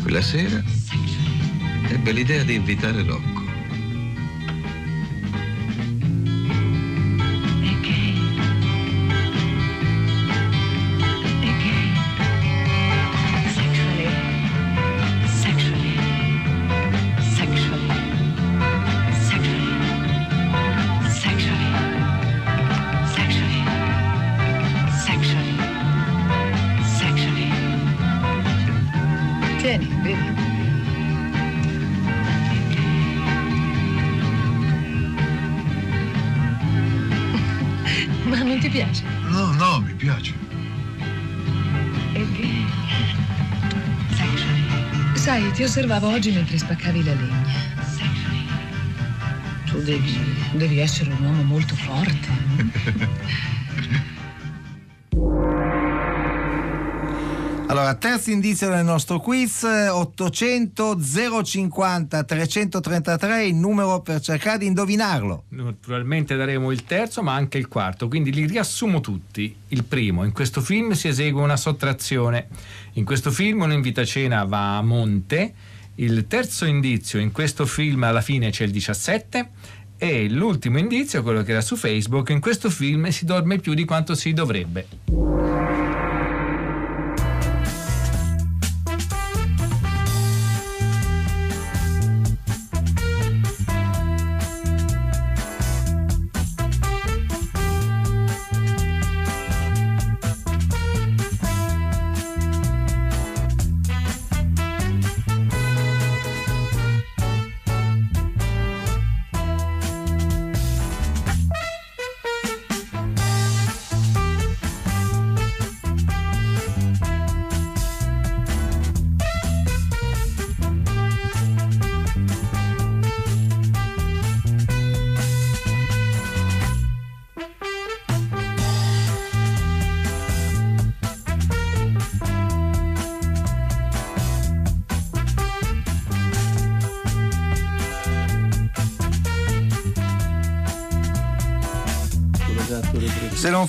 Quella 0.00 0.22
sera 0.22 0.62
ebbe 1.88 2.12
l'idea 2.12 2.44
di 2.44 2.54
invitare 2.54 3.02
Rocco. 3.02 3.41
Osservavo 45.72 46.10
oggi 46.10 46.30
mentre 46.32 46.58
spaccavi 46.58 47.02
la 47.02 47.14
legna. 47.14 47.54
Tu 49.64 49.80
devi, 49.80 50.18
devi 50.52 50.80
essere 50.80 51.10
un 51.10 51.24
uomo 51.24 51.42
molto 51.44 51.74
forte. 51.74 52.28
terzo 58.02 58.32
indizio 58.32 58.68
del 58.68 58.84
nostro 58.84 59.20
quiz, 59.20 59.62
800 59.62 60.98
050 61.44 62.24
333, 62.24 63.44
il 63.44 63.54
numero 63.54 64.00
per 64.00 64.18
cercare 64.20 64.58
di 64.58 64.66
indovinarlo. 64.66 65.44
Naturalmente 65.50 66.34
daremo 66.34 66.72
il 66.72 66.82
terzo, 66.82 67.22
ma 67.22 67.34
anche 67.34 67.58
il 67.58 67.68
quarto, 67.68 68.08
quindi 68.08 68.32
li 68.32 68.44
riassumo 68.44 69.00
tutti. 69.00 69.54
Il 69.68 69.84
primo, 69.84 70.24
in 70.24 70.32
questo 70.32 70.60
film 70.60 70.90
si 70.94 71.06
esegue 71.06 71.40
una 71.40 71.56
sottrazione. 71.56 72.48
In 72.94 73.04
questo 73.04 73.30
film 73.30 73.60
un 73.60 73.70
invitacena 73.70 74.42
va 74.46 74.78
a 74.78 74.82
monte. 74.82 75.54
Il 75.94 76.26
terzo 76.26 76.64
indizio, 76.64 77.20
in 77.20 77.30
questo 77.30 77.66
film 77.66 78.02
alla 78.02 78.20
fine 78.20 78.50
c'è 78.50 78.64
il 78.64 78.72
17. 78.72 79.48
E 79.96 80.28
l'ultimo 80.28 80.78
indizio, 80.78 81.22
quello 81.22 81.44
che 81.44 81.52
era 81.52 81.60
su 81.60 81.76
Facebook, 81.76 82.30
in 82.30 82.40
questo 82.40 82.68
film 82.68 83.10
si 83.10 83.24
dorme 83.24 83.58
più 83.58 83.74
di 83.74 83.84
quanto 83.84 84.16
si 84.16 84.32
dovrebbe. 84.32 85.91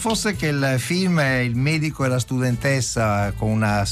Fosse 0.04 0.36
che 0.36 0.48
il 0.48 0.76
film 0.80 1.22
è 1.22 1.36
il 1.36 1.56
medico 1.56 2.04
e 2.04 2.10
la 2.10 2.20
studentessa 2.20 3.32
con 3.38 3.50
una 3.50 3.88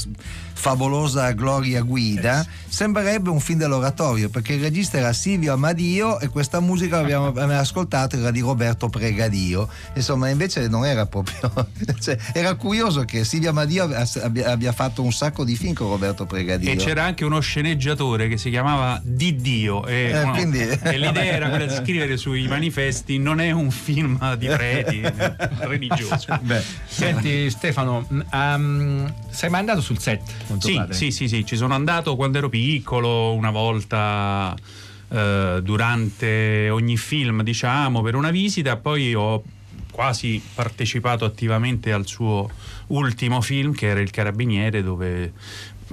favolosa 0.62 1.32
Gloria 1.32 1.82
Guida, 1.82 2.46
sembrerebbe 2.68 3.30
un 3.30 3.40
film 3.40 3.58
dell'oratorio 3.58 4.28
perché 4.28 4.52
il 4.52 4.60
regista 4.60 4.96
era 4.96 5.12
Silvio 5.12 5.54
Amadio 5.54 6.20
e 6.20 6.28
questa 6.28 6.60
musica 6.60 7.00
l'abbiamo 7.00 7.26
abbiamo 7.34 7.58
ascoltato 7.58 8.16
era 8.16 8.30
di 8.30 8.38
Roberto 8.38 8.88
Pregadio. 8.88 9.68
Insomma, 9.94 10.28
invece 10.28 10.68
non 10.68 10.86
era 10.86 11.04
proprio. 11.06 11.52
cioè, 12.00 12.16
era 12.32 12.54
curioso 12.54 13.04
che 13.04 13.24
Silvio 13.24 13.50
Amadio 13.50 13.90
abbia, 14.22 14.52
abbia 14.52 14.70
fatto 14.70 15.02
un 15.02 15.12
sacco 15.12 15.42
di 15.42 15.56
film 15.56 15.72
con 15.74 15.88
Roberto 15.88 16.26
Pregadio. 16.26 16.70
E 16.70 16.76
c'era 16.76 17.02
anche 17.02 17.24
uno 17.24 17.40
sceneggiatore 17.40 18.28
che 18.28 18.38
si 18.38 18.48
chiamava 18.48 19.00
Di 19.02 19.34
Dio 19.34 19.84
e, 19.84 20.10
Eh, 20.14 20.24
no, 20.24 20.30
quindi- 20.30 20.60
e 20.60 20.96
l'idea 20.96 21.24
era 21.24 21.48
quella 21.48 21.66
di 21.66 21.74
scrivere 21.74 22.16
sui 22.16 22.46
manifesti 22.46 23.18
non 23.18 23.40
è 23.40 23.50
un 23.50 23.72
film 23.72 24.36
di 24.36 24.46
preti 24.46 25.02
religioso. 25.58 26.38
Senti 26.86 27.50
Stefano, 27.50 28.06
mh, 28.08 28.20
ehm, 28.32 29.14
sei 29.28 29.50
mai 29.50 29.58
andato 29.58 29.80
sul 29.80 29.98
set 29.98 30.20
con 30.52 30.58
tuo 30.60 30.68
Sì, 30.70 30.76
padre? 30.76 30.94
sì, 30.94 31.10
sì, 31.10 31.28
sì, 31.28 31.44
ci 31.44 31.56
sono 31.56 31.74
andato 31.74 32.16
quando 32.16 32.38
ero 32.38 32.48
piccolo, 32.48 33.34
una 33.34 33.50
volta 33.50 34.54
eh, 35.08 35.60
durante 35.62 36.68
ogni 36.70 36.96
film, 36.96 37.42
diciamo, 37.42 38.00
per 38.02 38.14
una 38.14 38.30
visita, 38.30 38.76
poi 38.76 39.14
ho 39.14 39.42
quasi 39.90 40.40
partecipato 40.54 41.24
attivamente 41.26 41.92
al 41.92 42.06
suo 42.06 42.48
ultimo 42.88 43.40
film 43.42 43.72
che 43.74 43.88
era 43.88 44.00
Il 44.00 44.10
Carabiniere, 44.10 44.82
dove 44.82 45.32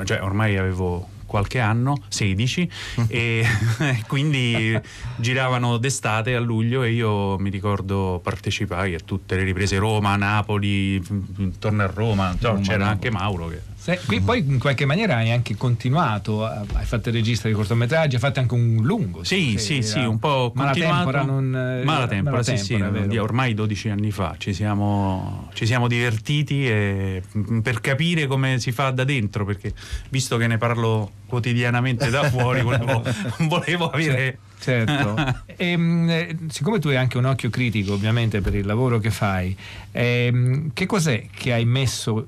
cioè, 0.06 0.22
ormai 0.22 0.56
avevo 0.58 1.10
qualche 1.26 1.60
anno, 1.60 2.02
16, 2.08 2.72
e 3.08 3.45
quindi 4.08 4.80
giravano 5.17 5.78
d'estate 5.78 6.34
a 6.34 6.39
luglio 6.39 6.82
e 6.84 6.91
io 6.91 7.38
mi 7.38 7.50
ricordo 7.52 8.19
partecipai 8.24 8.95
a 8.95 9.00
tutte 9.00 9.36
le 9.36 9.43
riprese. 9.43 9.78
Roma, 9.78 10.15
Napoli, 10.15 10.95
intorno 11.38 11.84
a 11.84 11.88
Roma, 11.88 12.36
cioè, 12.39 12.60
c'era 12.62 12.88
anche 12.88 13.12
Mauro 13.12 13.48
che 13.48 13.62
se, 13.89 14.06
qui 14.06 14.21
poi 14.21 14.43
in 14.45 14.60
qualche 14.60 14.86
maniera 14.86 15.15
hai 15.15 15.32
anche 15.32 15.56
continuato, 15.56 16.45
hai 16.45 16.86
fatto 16.86 17.10
il 17.10 17.15
regista 17.15 17.47
di 17.47 17.54
cortometraggi, 17.54 18.15
hai 18.15 18.21
fatto 18.21 18.39
anche 18.39 18.54
un 18.54 18.80
lungo. 18.84 19.23
Sì, 19.23 19.58
sì, 19.58 19.82
sì, 19.82 19.99
un 19.99 20.19
po' 20.19 20.52
Malatempora 20.54 21.23
non... 21.23 21.82
Malatempora, 21.84 22.43
sì, 22.43 22.58
sì, 22.58 22.75
ormai 23.17 23.54
12 23.54 23.89
anni 23.89 24.12
fa 24.12 24.36
ci 24.38 24.54
siamo, 24.54 25.49
ci 25.54 25.65
siamo 25.65 25.88
divertiti 25.88 26.67
e, 26.67 27.23
per 27.63 27.82
capire 27.82 28.28
come 28.28 28.60
si 28.60 28.71
fa 28.71 28.91
da 28.91 29.04
dentro, 29.04 29.45
perché 29.45 29.73
visto 30.10 30.38
che 30.38 30.47
ne 30.47 30.58
parlo 30.58 31.12
quotidianamente 31.25 32.10
da 32.10 32.23
fuori, 32.30 32.62
volevo, 32.62 33.04
volevo 33.39 33.89
avere... 33.89 34.39
Certo, 34.60 35.15
e, 35.45 35.56
ehm, 35.71 36.49
siccome 36.49 36.80
tu 36.80 36.89
hai 36.89 36.97
anche 36.97 37.17
un 37.17 37.23
occhio 37.23 37.49
critico 37.49 37.93
ovviamente 37.93 38.41
per 38.41 38.56
il 38.56 38.65
lavoro 38.65 38.99
che 38.99 39.10
fai, 39.10 39.56
eh, 39.93 40.63
che 40.73 40.86
cos'è 40.86 41.28
che 41.34 41.54
hai 41.54 41.63
messo 41.63 42.28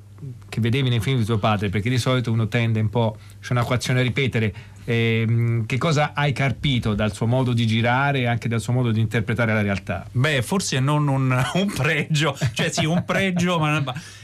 che 0.51 0.59
vedevi 0.59 0.89
nei 0.89 0.99
film 0.99 1.17
di 1.17 1.23
tuo 1.23 1.37
padre, 1.37 1.69
perché 1.69 1.89
di 1.89 1.97
solito 1.97 2.29
uno 2.29 2.49
tende 2.49 2.81
un 2.81 2.89
po', 2.89 3.17
c'è 3.39 3.53
un'acquazione 3.53 4.01
a 4.01 4.03
ripetere, 4.03 4.53
eh, 4.83 5.63
che 5.65 5.77
cosa 5.77 6.11
hai 6.13 6.33
carpito 6.33 6.93
dal 6.93 7.13
suo 7.13 7.25
modo 7.25 7.53
di 7.53 7.65
girare 7.65 8.19
e 8.19 8.27
anche 8.27 8.49
dal 8.49 8.59
suo 8.59 8.73
modo 8.73 8.91
di 8.91 8.99
interpretare 8.99 9.53
la 9.53 9.61
realtà? 9.61 10.05
Beh, 10.11 10.41
forse 10.41 10.81
non 10.81 11.07
un, 11.07 11.31
un 11.55 11.71
pregio, 11.73 12.37
cioè 12.53 12.69
sì, 12.69 12.85
un 12.85 13.05
pregio, 13.05 13.59
ma 13.59 13.81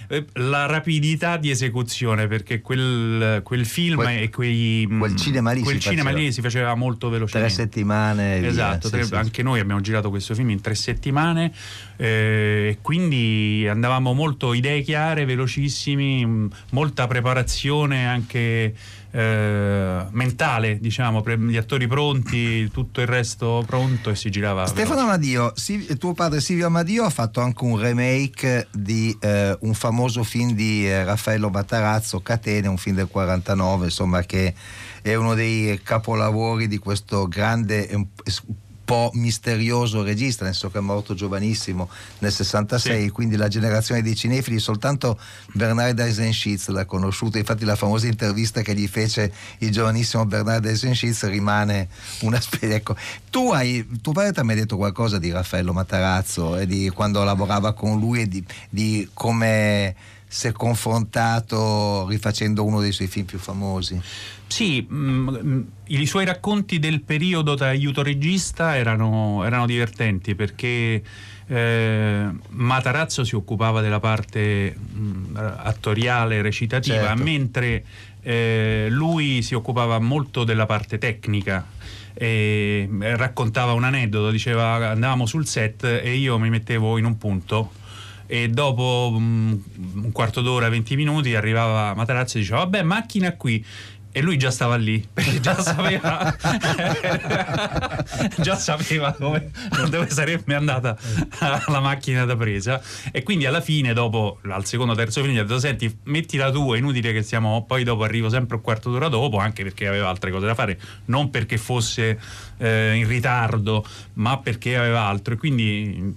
eh, 0.10 0.26
la 0.34 0.66
rapidità 0.66 1.38
di 1.38 1.50
esecuzione, 1.50 2.28
perché 2.28 2.62
quel, 2.62 3.42
quel 3.44 3.66
film 3.66 3.96
quel, 3.96 4.18
e 4.18 4.30
quei, 4.30 4.88
quel 4.88 5.16
cinema 5.16 5.52
lì, 5.52 5.62
quel 5.62 5.76
si, 5.76 5.90
cinema 5.90 6.10
faceva. 6.10 6.24
lì 6.24 6.32
si 6.32 6.42
faceva 6.42 6.76
molto 6.76 7.10
velocemente. 7.10 7.54
Tre 7.54 7.64
settimane. 7.64 8.46
Esatto, 8.46 8.90
via, 8.90 9.00
tre, 9.00 9.04
sì, 9.04 9.16
anche 9.16 9.32
sì. 9.36 9.42
noi 9.44 9.60
abbiamo 9.60 9.82
girato 9.82 10.10
questo 10.10 10.34
film 10.34 10.50
in 10.50 10.62
tre 10.62 10.76
settimane, 10.76 11.52
eh, 11.98 12.78
quindi 12.82 13.68
andavamo 13.70 14.14
molto 14.14 14.54
idee 14.54 14.82
chiare, 14.82 15.26
velocissimi, 15.26 16.17
molta 16.26 17.08
preparazione 17.08 18.08
anche 18.08 18.74
eh, 19.12 20.06
mentale, 20.12 20.80
diciamo, 20.80 21.22
per 21.22 21.40
gli 21.40 21.58
attori 21.58 21.88
pronti, 21.88 22.70
tutto 22.70 23.02
il 23.02 23.08
resto 23.08 23.64
pronto 23.66 24.10
e 24.10 24.16
si 24.16 24.30
girava. 24.30 24.66
Stefano 24.66 25.02
Amadio, 25.02 25.54
Silvio, 25.56 25.98
tuo 25.98 26.14
padre 26.14 26.42
Silvio 26.42 26.68
Amadio 26.68 27.04
ha 27.04 27.10
fatto 27.10 27.42
anche 27.42 27.64
un 27.64 27.80
remake 27.80 28.68
di 28.72 29.16
eh, 29.20 29.58
un 29.62 29.74
famoso 29.74 30.24
film 30.24 30.52
di 30.52 30.88
eh, 30.88 31.04
Raffaello 31.04 31.50
Battarazzo, 31.50 32.22
Catene, 32.22 32.68
un 32.68 32.78
film 32.78 32.96
del 32.96 33.08
49, 33.08 33.86
insomma, 33.86 34.22
che 34.22 34.54
è 35.02 35.16
uno 35.16 35.34
dei 35.34 35.80
capolavori 35.82 36.68
di 36.68 36.78
questo 36.78 37.28
grande 37.28 37.90
po' 38.88 39.12
misterioso 39.16 40.02
regista, 40.02 40.46
nel 40.46 40.54
senso 40.54 40.72
che 40.72 40.78
è 40.78 40.82
morto 40.82 41.14
giovanissimo 41.14 41.90
nel 42.20 42.32
66, 42.32 43.04
sì. 43.04 43.10
quindi 43.10 43.36
la 43.36 43.50
generazione 43.50 44.02
dei 44.02 44.16
cinefili, 44.16 44.60
soltanto 44.60 45.20
Bernard 45.52 46.00
Eisenschitz 46.00 46.70
l'ha 46.70 46.86
conosciuto, 46.86 47.38
infatti 47.38 47.66
la 47.66 47.76
famosa 47.76 48.08
intervista 48.08 48.62
che 48.62 48.74
gli 48.74 48.88
fece 48.88 49.34
il 49.58 49.72
giovanissimo 49.72 50.26
Bernard 50.26 50.66
Eisenschitz 50.66 51.26
rimane 51.26 51.90
una 52.22 52.40
specie, 52.40 52.76
ecco, 52.76 52.96
tu 53.30 53.52
hai, 53.52 53.86
tuo 54.02 54.14
padre 54.14 54.32
ti 54.32 54.40
ha 54.40 54.44
mai 54.44 54.56
detto 54.56 54.78
qualcosa 54.78 55.18
di 55.18 55.32
Raffaello 55.32 55.74
Matarazzo 55.74 56.56
e 56.56 56.66
di 56.66 56.90
quando 56.90 57.22
lavorava 57.26 57.74
con 57.74 58.00
lui 58.00 58.22
e 58.22 58.28
di, 58.30 58.42
di 58.70 59.10
come 59.14 59.94
si 60.28 60.48
è 60.48 60.52
confrontato 60.52 62.06
rifacendo 62.08 62.66
uno 62.66 62.82
dei 62.82 62.92
suoi 62.92 63.08
film 63.08 63.26
più 63.26 63.40
famosi? 63.40 64.00
Sì, 64.48 64.82
mh, 64.82 65.66
i 65.88 66.06
suoi 66.06 66.26
racconti 66.26 66.80
del 66.80 67.02
periodo 67.02 67.56
da 67.56 67.68
aiuto 67.68 68.04
regista 68.04 68.76
erano, 68.76 69.44
erano 69.46 69.66
divertenti 69.66 70.36
perché 70.36 71.02
eh, 71.48 72.28
Matarazzo 72.50 73.24
si 73.24 73.36
occupava 73.36 73.82
della 73.82 74.00
parte 74.00 74.76
mh, 74.76 75.38
attoriale, 75.38 76.42
recitativa, 76.42 77.08
certo. 77.08 77.24
mentre 77.24 77.84
eh, 78.22 78.88
lui 78.90 79.42
si 79.42 79.54
occupava 79.54 80.00
molto 80.00 80.44
della 80.44 80.66
parte 80.66 80.98
tecnica. 80.98 81.66
Raccontava 82.20 83.74
un 83.74 83.84
aneddoto, 83.84 84.32
diceva 84.32 84.90
andavamo 84.90 85.28
sul 85.28 85.46
set 85.46 85.84
e 85.84 86.16
io 86.16 86.40
mi 86.40 86.50
mettevo 86.50 86.98
in 86.98 87.06
un 87.06 87.16
punto 87.16 87.72
e 88.28 88.50
dopo 88.50 89.14
um, 89.14 89.64
un 89.96 90.12
quarto 90.12 90.42
d'ora, 90.42 90.70
20 90.70 90.96
minuti 90.96 91.34
arrivava 91.34 91.96
Matarazzo 91.96 92.38
e 92.38 92.42
diceva 92.42 92.60
vabbè 92.60 92.84
macchina 92.84 93.36
qui. 93.36 93.66
E 94.10 94.22
lui 94.22 94.38
già 94.38 94.50
stava 94.50 94.78
lì 94.78 95.06
perché 95.14 95.40
già 95.40 95.54
sapeva 95.62 96.36
già 98.40 98.56
sapeva 98.56 99.16
dove, 99.18 99.52
dove, 99.90 100.10
sarebbe 100.10 100.56
andata 100.56 100.98
la 101.68 101.80
macchina 101.80 102.26
da 102.26 102.36
presa. 102.36 102.82
E 103.12 103.22
quindi 103.22 103.46
alla 103.46 103.62
fine 103.62 103.94
dopo 103.94 104.40
al 104.50 104.66
secondo 104.66 104.96
terzo 104.96 105.22
film 105.22 105.36
gli 105.36 105.38
ha 105.38 105.44
detto 105.44 105.60
senti 105.60 105.96
mettila 106.06 106.50
tu 106.50 106.74
è 106.74 106.78
inutile 106.80 107.14
che 107.14 107.22
siamo 107.22 107.64
poi 107.66 107.84
dopo 107.84 108.04
arrivo 108.04 108.28
sempre 108.28 108.56
un 108.56 108.64
quarto 108.64 108.90
d'ora 108.90 109.08
dopo 109.08 109.38
anche 109.38 109.62
perché 109.62 109.88
aveva 109.88 110.10
altre 110.10 110.32
cose 110.32 110.48
da 110.48 110.56
fare 110.56 110.80
non 111.06 111.30
perché 111.30 111.60
fosse 111.60 112.20
eh, 112.58 112.96
in 112.96 113.08
ritardo 113.08 113.86
ma 114.14 114.38
perché 114.40 114.78
aveva 114.78 115.02
altro 115.02 115.34
e 115.34 115.38
quindi 115.38 116.16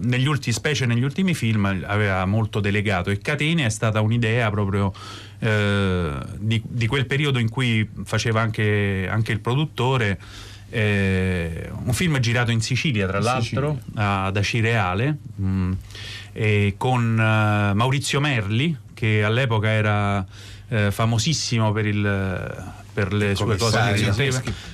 negli 0.00 0.26
ultimi 0.26 0.54
specie 0.54 0.86
negli 0.86 1.02
ultimi 1.02 1.34
film 1.34 1.82
aveva 1.86 2.24
molto 2.24 2.60
delegato 2.60 3.10
e 3.10 3.18
Catene 3.18 3.66
è 3.66 3.70
stata 3.70 4.00
un'idea 4.00 4.50
proprio 4.50 4.92
eh, 5.44 6.12
di, 6.38 6.62
di, 6.64 6.86
quel 6.86 7.06
periodo 7.06 7.40
in 7.40 7.48
cui 7.48 7.88
faceva 8.04 8.40
anche, 8.40 9.08
anche 9.10 9.32
il 9.32 9.40
produttore. 9.40 10.16
Eh, 10.70 11.68
un 11.84 11.92
film 11.92 12.18
girato 12.20 12.52
in 12.52 12.60
Sicilia, 12.60 13.08
tra 13.08 13.18
l'altro, 13.18 13.80
Sicilia. 13.82 14.22
ad 14.24 14.36
Acireale, 14.36 15.18
mh, 15.34 15.44
mm, 15.44 16.68
con 16.76 17.12
uh, 17.12 17.74
Maurizio 17.76 18.20
Merli, 18.20 18.74
che 18.94 19.24
all'epoca 19.24 19.68
era 19.68 20.24
eh, 20.68 20.92
famosissimo 20.92 21.72
per 21.72 21.86
il 21.86 22.72
per 22.92 23.12
le 23.12 23.34
sue 23.34 23.56
cose 23.56 24.12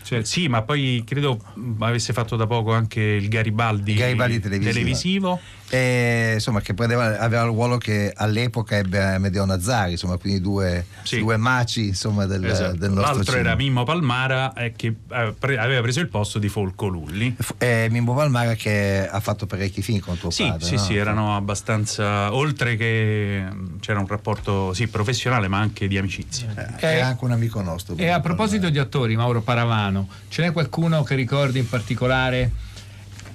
cioè, 0.03 0.25
sì 0.25 0.49
ma 0.49 0.63
poi 0.63 1.03
credo 1.07 1.39
avesse 1.79 2.13
fatto 2.13 2.37
da 2.37 2.47
poco 2.47 2.73
anche 2.73 3.01
il 3.01 3.29
Garibaldi, 3.29 3.95
Garibaldi 3.95 4.41
televisivo, 4.41 4.73
televisivo. 4.73 5.41
E, 5.71 6.33
insomma 6.35 6.63
che 6.63 6.73
prendeva, 6.73 7.19
aveva 7.19 7.43
il 7.43 7.49
ruolo 7.49 7.77
che 7.77 8.11
all'epoca 8.15 8.77
ebbe 8.77 9.03
Amedeo 9.03 9.45
Nazzari 9.45 9.93
insomma 9.93 10.17
quindi 10.17 10.41
due, 10.41 10.87
sì. 11.03 11.19
due 11.19 11.37
maci 11.37 11.89
insomma 11.89 12.25
del, 12.25 12.43
esatto. 12.45 12.77
del 12.77 12.91
nostro 12.91 13.17
l'altro 13.17 13.33
cinema. 13.33 13.49
era 13.49 13.57
Mimmo 13.57 13.85
Palmara 13.85 14.55
eh, 14.55 14.73
che 14.75 14.95
aveva 15.09 15.83
preso 15.83 16.01
il 16.01 16.09
posto 16.09 16.39
di 16.39 16.49
Folco 16.49 16.87
Lulli 16.87 17.37
eh, 17.59 17.89
Mimmo 17.91 18.15
Palmara 18.15 18.55
che 18.55 19.07
ha 19.07 19.21
fatto 19.21 19.45
parecchi 19.45 19.83
film 19.83 19.99
con 19.99 20.19
tuo 20.19 20.31
sì, 20.31 20.45
padre 20.45 20.65
sì 20.65 20.75
no? 20.77 20.81
sì 20.81 20.97
erano 20.97 21.37
abbastanza 21.37 22.33
oltre 22.35 22.77
che 22.77 23.45
c'era 23.81 24.01
un 24.01 24.07
rapporto 24.07 24.73
sì 24.73 24.87
professionale 24.87 25.49
ma 25.49 25.59
anche 25.59 25.87
di 25.87 25.99
amicizia 25.99 26.77
eh, 26.79 26.97
è 26.97 27.01
anche 27.01 27.25
un 27.25 27.33
amico 27.33 27.61
nostro 27.61 27.95
e 27.99 28.09
a 28.09 28.21
proposito 28.21 28.71
di 28.71 28.79
attori 28.79 29.17
Mauro 29.17 29.43
Paravano 29.43 30.09
ce 30.29 30.43
n'è 30.43 30.53
qualcuno 30.53 31.03
che 31.03 31.15
ricordi 31.15 31.59
in 31.59 31.69
particolare 31.69 32.51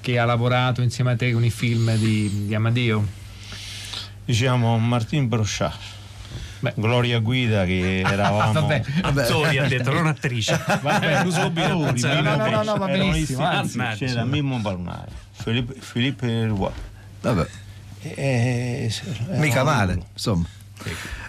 che 0.03 0.19
ha 0.19 0.25
lavorato 0.25 0.81
insieme 0.81 1.13
a 1.13 1.15
te 1.15 1.31
con 1.31 1.45
i 1.45 1.49
film 1.49 1.95
di, 1.95 2.47
di 2.47 2.53
Amadio? 2.53 3.07
Diciamo 4.25 4.77
Martin 4.77 5.29
Brochard. 5.29 5.79
Beh. 6.59 6.73
Gloria 6.75 7.19
Guida 7.19 7.63
che 7.65 8.01
eravamo 8.05 8.53
vabbè, 8.53 8.83
attori 9.01 9.57
ha 9.57 9.67
detto 9.67 9.93
non 9.93 10.07
attrice. 10.07 10.59
Vabbè 10.81 11.23
subito 11.29 11.67
no, 11.67 12.21
no, 12.21 12.35
no, 12.35 12.49
no, 12.49 12.63
no 12.63 12.77
va 12.77 12.85
benissimo 12.85 13.45
anzi, 13.45 13.79
c'era 13.95 14.23
Mimmo 14.23 14.59
Balnare 14.59 15.11
Filippo, 15.31 15.73
Filippo 15.79 16.25
Leroy 16.25 16.71
vabbè. 17.21 17.47
E, 18.01 18.93
mica 19.31 19.63
male 19.63 20.01
insomma. 20.11 20.45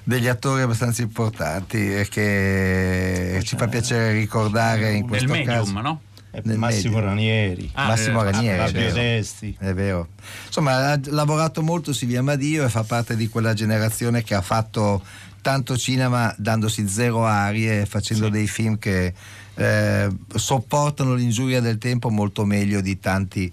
Degli 0.02 0.26
attori 0.26 0.62
abbastanza 0.62 1.02
importanti 1.02 1.94
e 1.94 2.08
che 2.08 3.40
ci 3.44 3.56
fa 3.56 3.68
piacere 3.68 4.12
ricordare 4.12 4.92
in 4.92 5.06
questo 5.06 5.32
nel 5.32 5.44
caso. 5.44 5.72
medium, 5.72 5.82
no? 5.82 6.00
Nel 6.42 6.59
Massimo 6.59 6.94
medio. 6.94 7.09
Ranieri 7.09 7.70
ah, 7.75 7.87
Massimo 7.87 8.23
eh, 8.23 8.31
Ranieri 8.31 8.59
Fabio 8.59 8.92
Testi 8.92 9.57
è 9.59 9.73
vero 9.73 10.09
insomma 10.47 10.92
ha 10.92 11.01
lavorato 11.07 11.62
molto 11.62 11.92
Silvia 11.92 12.23
Madio 12.23 12.64
e 12.64 12.68
fa 12.68 12.83
parte 12.83 13.16
di 13.16 13.29
quella 13.29 13.55
generazione 13.55 14.23
che 14.23 14.35
ha 14.35 14.42
fatto 14.42 15.03
tanto 15.40 15.77
cinema 15.77 16.35
dandosi 16.38 16.88
zero 16.88 17.25
arie 17.25 17.87
facendo 17.87 18.27
sì. 18.27 18.31
dei 18.31 18.47
film 18.47 18.79
che 18.79 19.12
eh, 19.57 20.09
sopportano 20.35 21.14
l'ingiuria 21.14 21.61
del 21.61 21.79
tempo 21.79 22.11
molto 22.11 22.44
meglio 22.44 22.81
di 22.81 22.99
tanti 22.99 23.53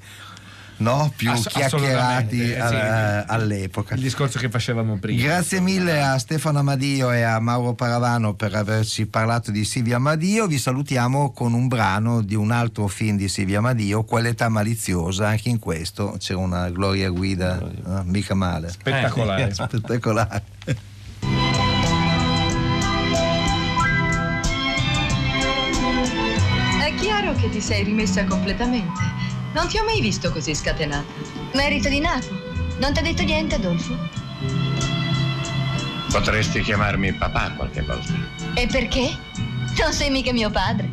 no? 0.82 1.12
più 1.15 1.32
Ass- 1.32 1.48
chiacchierati 1.48 2.54
a, 2.54 2.67
sì. 2.67 3.32
all'epoca. 3.32 3.96
Il 3.96 4.02
discorso 4.02 4.39
che 4.39 4.50
facevamo 4.50 4.98
prima. 4.98 5.22
Grazie 5.22 5.60
mille 5.62 6.02
a 6.02 6.17
Stefano 6.17 6.60
Amadio 6.60 7.12
e 7.12 7.22
a 7.22 7.39
Mauro 7.39 7.74
Paravano 7.74 8.34
per 8.34 8.56
averci 8.56 9.06
parlato 9.06 9.52
di 9.52 9.63
Silvia 9.63 9.98
Amadio. 9.98 10.48
Vi 10.48 10.58
salutiamo 10.58 11.32
con 11.32 11.54
un 11.54 11.67
brano 11.67 12.22
di 12.22 12.36
un 12.36 12.52
altro 12.52 12.88
film 12.88 13.17
di 13.17 13.28
Silvia 13.28 13.60
Amadio, 13.60 14.04
Qualità 14.04 14.50
maliziosa. 14.50 15.28
Anche 15.28 15.50
in 15.50 15.60
questo 15.60 16.15
c'è 16.17 16.34
una 16.34 16.70
Gloria 16.70 17.10
Guida, 17.10 17.60
no? 17.84 18.04
mica 18.06 18.34
male. 18.34 18.70
Spettacolare. 18.70 19.39
Eh, 19.52 19.54
spettacolare. 19.54 20.44
che 27.41 27.50
ti 27.50 27.60
sei 27.60 27.84
rimessa 27.84 28.24
completamente. 28.26 29.20
Non 29.54 29.68
ti 29.68 29.78
ho 29.78 29.84
mai 29.84 30.02
visto 30.02 30.32
così 30.32 30.56
scatenata. 30.56 31.12
Merito 31.54 31.90
di 31.90 32.00
Napo. 32.00 32.28
Non 32.80 32.94
ti 32.94 33.00
ha 33.00 33.02
detto 33.02 33.24
niente, 33.24 33.56
Adolfo? 33.56 33.98
Potresti 36.12 36.62
chiamarmi 36.62 37.14
papà 37.14 37.52
qualche 37.52 37.82
volta. 37.82 38.14
E 38.54 38.68
perché? 38.68 39.16
Non 39.80 39.94
sei 39.94 40.10
mica 40.10 40.32
mio 40.32 40.50
padre. 40.50 40.90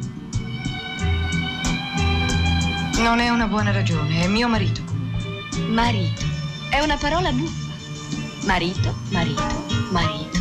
Non 2.98 3.20
è 3.20 3.28
una 3.28 3.46
buona 3.46 3.70
ragione, 3.70 4.22
è 4.22 4.26
mio 4.26 4.48
marito. 4.48 4.82
Marito. 5.68 6.24
È 6.68 6.80
una 6.80 6.96
parola 6.96 7.30
buffa. 7.32 7.74
Marito, 8.44 8.96
marito, 9.10 9.66
marito. 9.90 10.38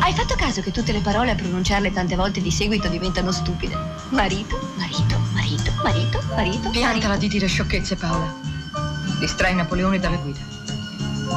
Hai 0.00 0.12
fatto 0.12 0.34
caso 0.34 0.60
che 0.62 0.70
tutte 0.70 0.92
le 0.92 1.00
parole 1.00 1.30
a 1.30 1.34
pronunciarle 1.34 1.92
tante 1.92 2.16
volte 2.16 2.40
di 2.40 2.50
seguito 2.50 2.88
diventano 2.88 3.32
stupide? 3.32 3.76
Marito, 4.10 4.58
marito, 4.76 5.18
marito, 5.54 5.72
marito, 5.82 6.22
marito. 6.34 6.70
Piantala 6.70 7.16
di 7.16 7.28
dire 7.28 7.46
sciocchezze, 7.46 7.96
Paola. 7.96 8.34
Distrai 9.18 9.54
Napoleone 9.54 9.98
dalla 9.98 10.16
guida. 10.16 10.40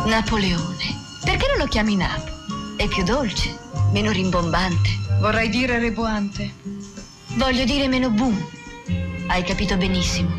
Napoleone. 0.06 0.96
Perché 1.24 1.48
non 1.48 1.58
lo 1.58 1.66
chiami 1.68 1.96
Napo? 1.96 2.36
È 2.76 2.88
più 2.88 3.04
dolce, 3.04 3.58
meno 3.92 4.12
rimbombante. 4.12 4.90
Vorrei 5.20 5.50
dire 5.50 5.80
reboante. 5.80 6.54
Voglio 7.36 7.66
dire 7.66 7.88
meno 7.88 8.10
boom. 8.10 8.46
Hai 9.28 9.44
capito 9.44 9.78
benissimo. 9.78 10.30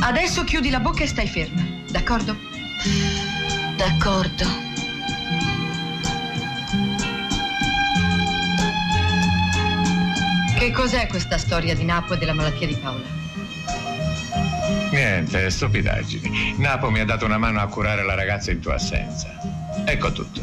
Adesso 0.00 0.44
chiudi 0.44 0.70
la 0.70 0.80
bocca 0.80 1.04
e 1.04 1.06
stai 1.06 1.28
ferma, 1.28 1.62
d'accordo? 1.90 2.36
D'accordo. 3.76 4.73
Che 10.64 10.72
cos'è 10.72 11.06
questa 11.08 11.36
storia 11.36 11.74
di 11.74 11.84
Napo 11.84 12.14
e 12.14 12.16
della 12.16 12.32
malattia 12.32 12.66
di 12.66 12.74
Paola? 12.76 13.04
Niente, 14.92 15.50
stupidaggini. 15.50 16.54
Napo 16.56 16.88
mi 16.88 17.00
ha 17.00 17.04
dato 17.04 17.26
una 17.26 17.36
mano 17.36 17.60
a 17.60 17.66
curare 17.66 18.02
la 18.02 18.14
ragazza 18.14 18.50
in 18.50 18.60
tua 18.60 18.76
assenza. 18.76 19.28
Ecco 19.84 20.10
tutto. 20.12 20.42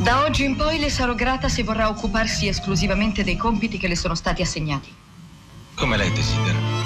Da 0.00 0.24
oggi 0.24 0.44
in 0.44 0.56
poi 0.56 0.78
le 0.78 0.88
sarò 0.88 1.14
grata 1.14 1.50
se 1.50 1.62
vorrà 1.64 1.90
occuparsi 1.90 2.48
esclusivamente 2.48 3.22
dei 3.22 3.36
compiti 3.36 3.76
che 3.76 3.88
le 3.88 3.96
sono 3.96 4.14
stati 4.14 4.40
assegnati. 4.40 4.90
Come 5.74 5.98
lei 5.98 6.10
desidera. 6.10 6.81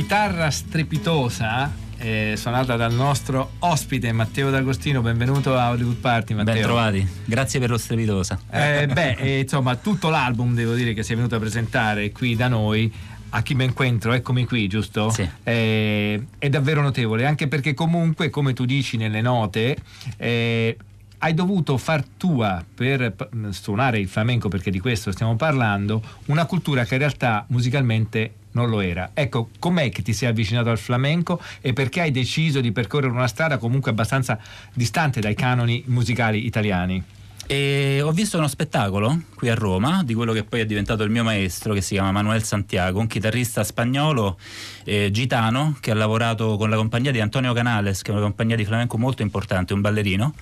Chitarra 0.00 0.50
strepitosa 0.50 1.70
eh, 1.98 2.32
suonata 2.34 2.74
dal 2.74 2.94
nostro 2.94 3.56
ospite 3.58 4.10
Matteo 4.12 4.48
D'Agostino, 4.48 5.02
benvenuto 5.02 5.58
a 5.58 5.68
Hollywood 5.68 5.96
Party 5.96 6.32
Matteo. 6.32 6.54
Ben 6.54 6.62
trovati, 6.62 7.08
grazie 7.26 7.60
per 7.60 7.68
lo 7.68 7.76
strepitosa. 7.76 8.40
Eh, 8.50 8.86
beh, 8.90 9.16
eh, 9.18 9.40
insomma, 9.40 9.76
tutto 9.76 10.08
l'album 10.08 10.54
devo 10.54 10.72
dire 10.72 10.94
che 10.94 11.02
sei 11.02 11.16
venuto 11.16 11.34
a 11.34 11.38
presentare 11.38 12.12
qui 12.12 12.34
da 12.34 12.48
noi 12.48 12.90
a 13.28 13.42
chi 13.42 13.54
ben 13.54 13.66
incontro, 13.68 14.14
eccomi 14.14 14.46
qui, 14.46 14.68
giusto? 14.68 15.10
Sì. 15.10 15.28
Eh, 15.42 16.24
è 16.38 16.48
davvero 16.48 16.80
notevole, 16.80 17.26
anche 17.26 17.46
perché 17.46 17.74
comunque, 17.74 18.30
come 18.30 18.54
tu 18.54 18.64
dici 18.64 18.96
nelle 18.96 19.20
note, 19.20 19.76
eh, 20.16 20.78
hai 21.18 21.34
dovuto 21.34 21.76
far 21.76 22.02
tua 22.16 22.64
per 22.74 23.28
suonare 23.50 23.98
il 23.98 24.08
flamenco, 24.08 24.48
perché 24.48 24.70
di 24.70 24.78
questo 24.78 25.12
stiamo 25.12 25.36
parlando, 25.36 26.02
una 26.28 26.46
cultura 26.46 26.86
che 26.86 26.94
in 26.94 27.00
realtà 27.00 27.44
musicalmente 27.48 28.32
non 28.52 28.68
lo 28.68 28.80
era. 28.80 29.10
Ecco, 29.14 29.50
com'è 29.58 29.90
che 29.90 30.02
ti 30.02 30.12
sei 30.12 30.28
avvicinato 30.28 30.70
al 30.70 30.78
flamenco 30.78 31.40
e 31.60 31.72
perché 31.72 32.00
hai 32.00 32.10
deciso 32.10 32.60
di 32.60 32.72
percorrere 32.72 33.12
una 33.12 33.28
strada 33.28 33.58
comunque 33.58 33.90
abbastanza 33.90 34.38
distante 34.72 35.20
dai 35.20 35.34
canoni 35.34 35.82
musicali 35.86 36.46
italiani? 36.46 37.19
E 37.52 38.00
ho 38.00 38.12
visto 38.12 38.38
uno 38.38 38.46
spettacolo 38.46 39.22
qui 39.34 39.48
a 39.48 39.56
Roma 39.56 40.04
di 40.04 40.14
quello 40.14 40.32
che 40.32 40.44
poi 40.44 40.60
è 40.60 40.66
diventato 40.66 41.02
il 41.02 41.10
mio 41.10 41.24
maestro, 41.24 41.74
che 41.74 41.80
si 41.80 41.94
chiama 41.94 42.12
Manuel 42.12 42.44
Santiago, 42.44 43.00
un 43.00 43.08
chitarrista 43.08 43.64
spagnolo 43.64 44.38
eh, 44.84 45.10
gitano 45.10 45.76
che 45.80 45.90
ha 45.90 45.94
lavorato 45.94 46.56
con 46.56 46.70
la 46.70 46.76
compagnia 46.76 47.10
di 47.10 47.20
Antonio 47.20 47.52
Canales, 47.52 48.02
che 48.02 48.12
è 48.12 48.14
una 48.14 48.22
compagnia 48.22 48.54
di 48.54 48.64
flamenco 48.64 48.98
molto 48.98 49.22
importante, 49.22 49.72
un 49.72 49.80
ballerino. 49.80 50.32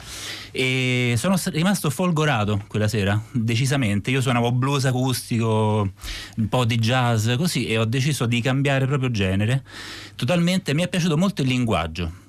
E 0.50 1.14
sono 1.16 1.36
rimasto 1.46 1.88
folgorato 1.88 2.64
quella 2.68 2.88
sera, 2.88 3.18
decisamente. 3.30 4.10
Io 4.10 4.20
suonavo 4.20 4.52
blues 4.52 4.84
acustico, 4.84 5.90
un 6.36 6.48
po' 6.50 6.66
di 6.66 6.76
jazz, 6.76 7.30
così, 7.38 7.68
e 7.68 7.78
ho 7.78 7.86
deciso 7.86 8.26
di 8.26 8.42
cambiare 8.42 8.84
proprio 8.84 9.10
genere. 9.10 9.64
Totalmente 10.14 10.74
mi 10.74 10.82
è 10.82 10.88
piaciuto 10.88 11.16
molto 11.16 11.40
il 11.40 11.48
linguaggio 11.48 12.26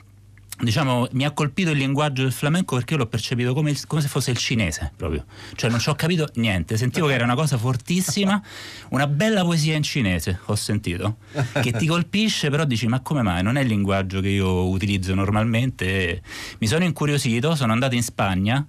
diciamo, 0.59 1.07
mi 1.11 1.25
ha 1.25 1.31
colpito 1.31 1.71
il 1.71 1.77
linguaggio 1.77 2.23
del 2.23 2.31
flamenco 2.31 2.75
perché 2.75 2.93
io 2.93 2.99
l'ho 2.99 3.07
percepito 3.07 3.53
come, 3.53 3.71
il, 3.71 3.87
come 3.87 4.01
se 4.01 4.07
fosse 4.07 4.31
il 4.31 4.37
cinese 4.37 4.91
proprio. 4.95 5.25
Cioè 5.55 5.69
non 5.69 5.79
ci 5.79 5.89
ho 5.89 5.95
capito 5.95 6.29
niente, 6.35 6.77
sentivo 6.77 7.07
che 7.07 7.13
era 7.13 7.23
una 7.23 7.35
cosa 7.35 7.57
fortissima, 7.57 8.41
una 8.89 9.07
bella 9.07 9.43
poesia 9.43 9.75
in 9.75 9.83
cinese, 9.83 10.39
ho 10.45 10.55
sentito, 10.55 11.17
che 11.61 11.71
ti 11.71 11.85
colpisce, 11.87 12.49
però 12.49 12.65
dici 12.65 12.87
ma 12.87 12.99
come 12.99 13.21
mai? 13.21 13.41
Non 13.43 13.55
è 13.55 13.61
il 13.61 13.67
linguaggio 13.67 14.19
che 14.21 14.29
io 14.29 14.67
utilizzo 14.69 15.13
normalmente. 15.13 16.21
Mi 16.59 16.67
sono 16.67 16.83
incuriosito, 16.83 17.55
sono 17.55 17.71
andato 17.71 17.95
in 17.95 18.03
Spagna 18.03 18.65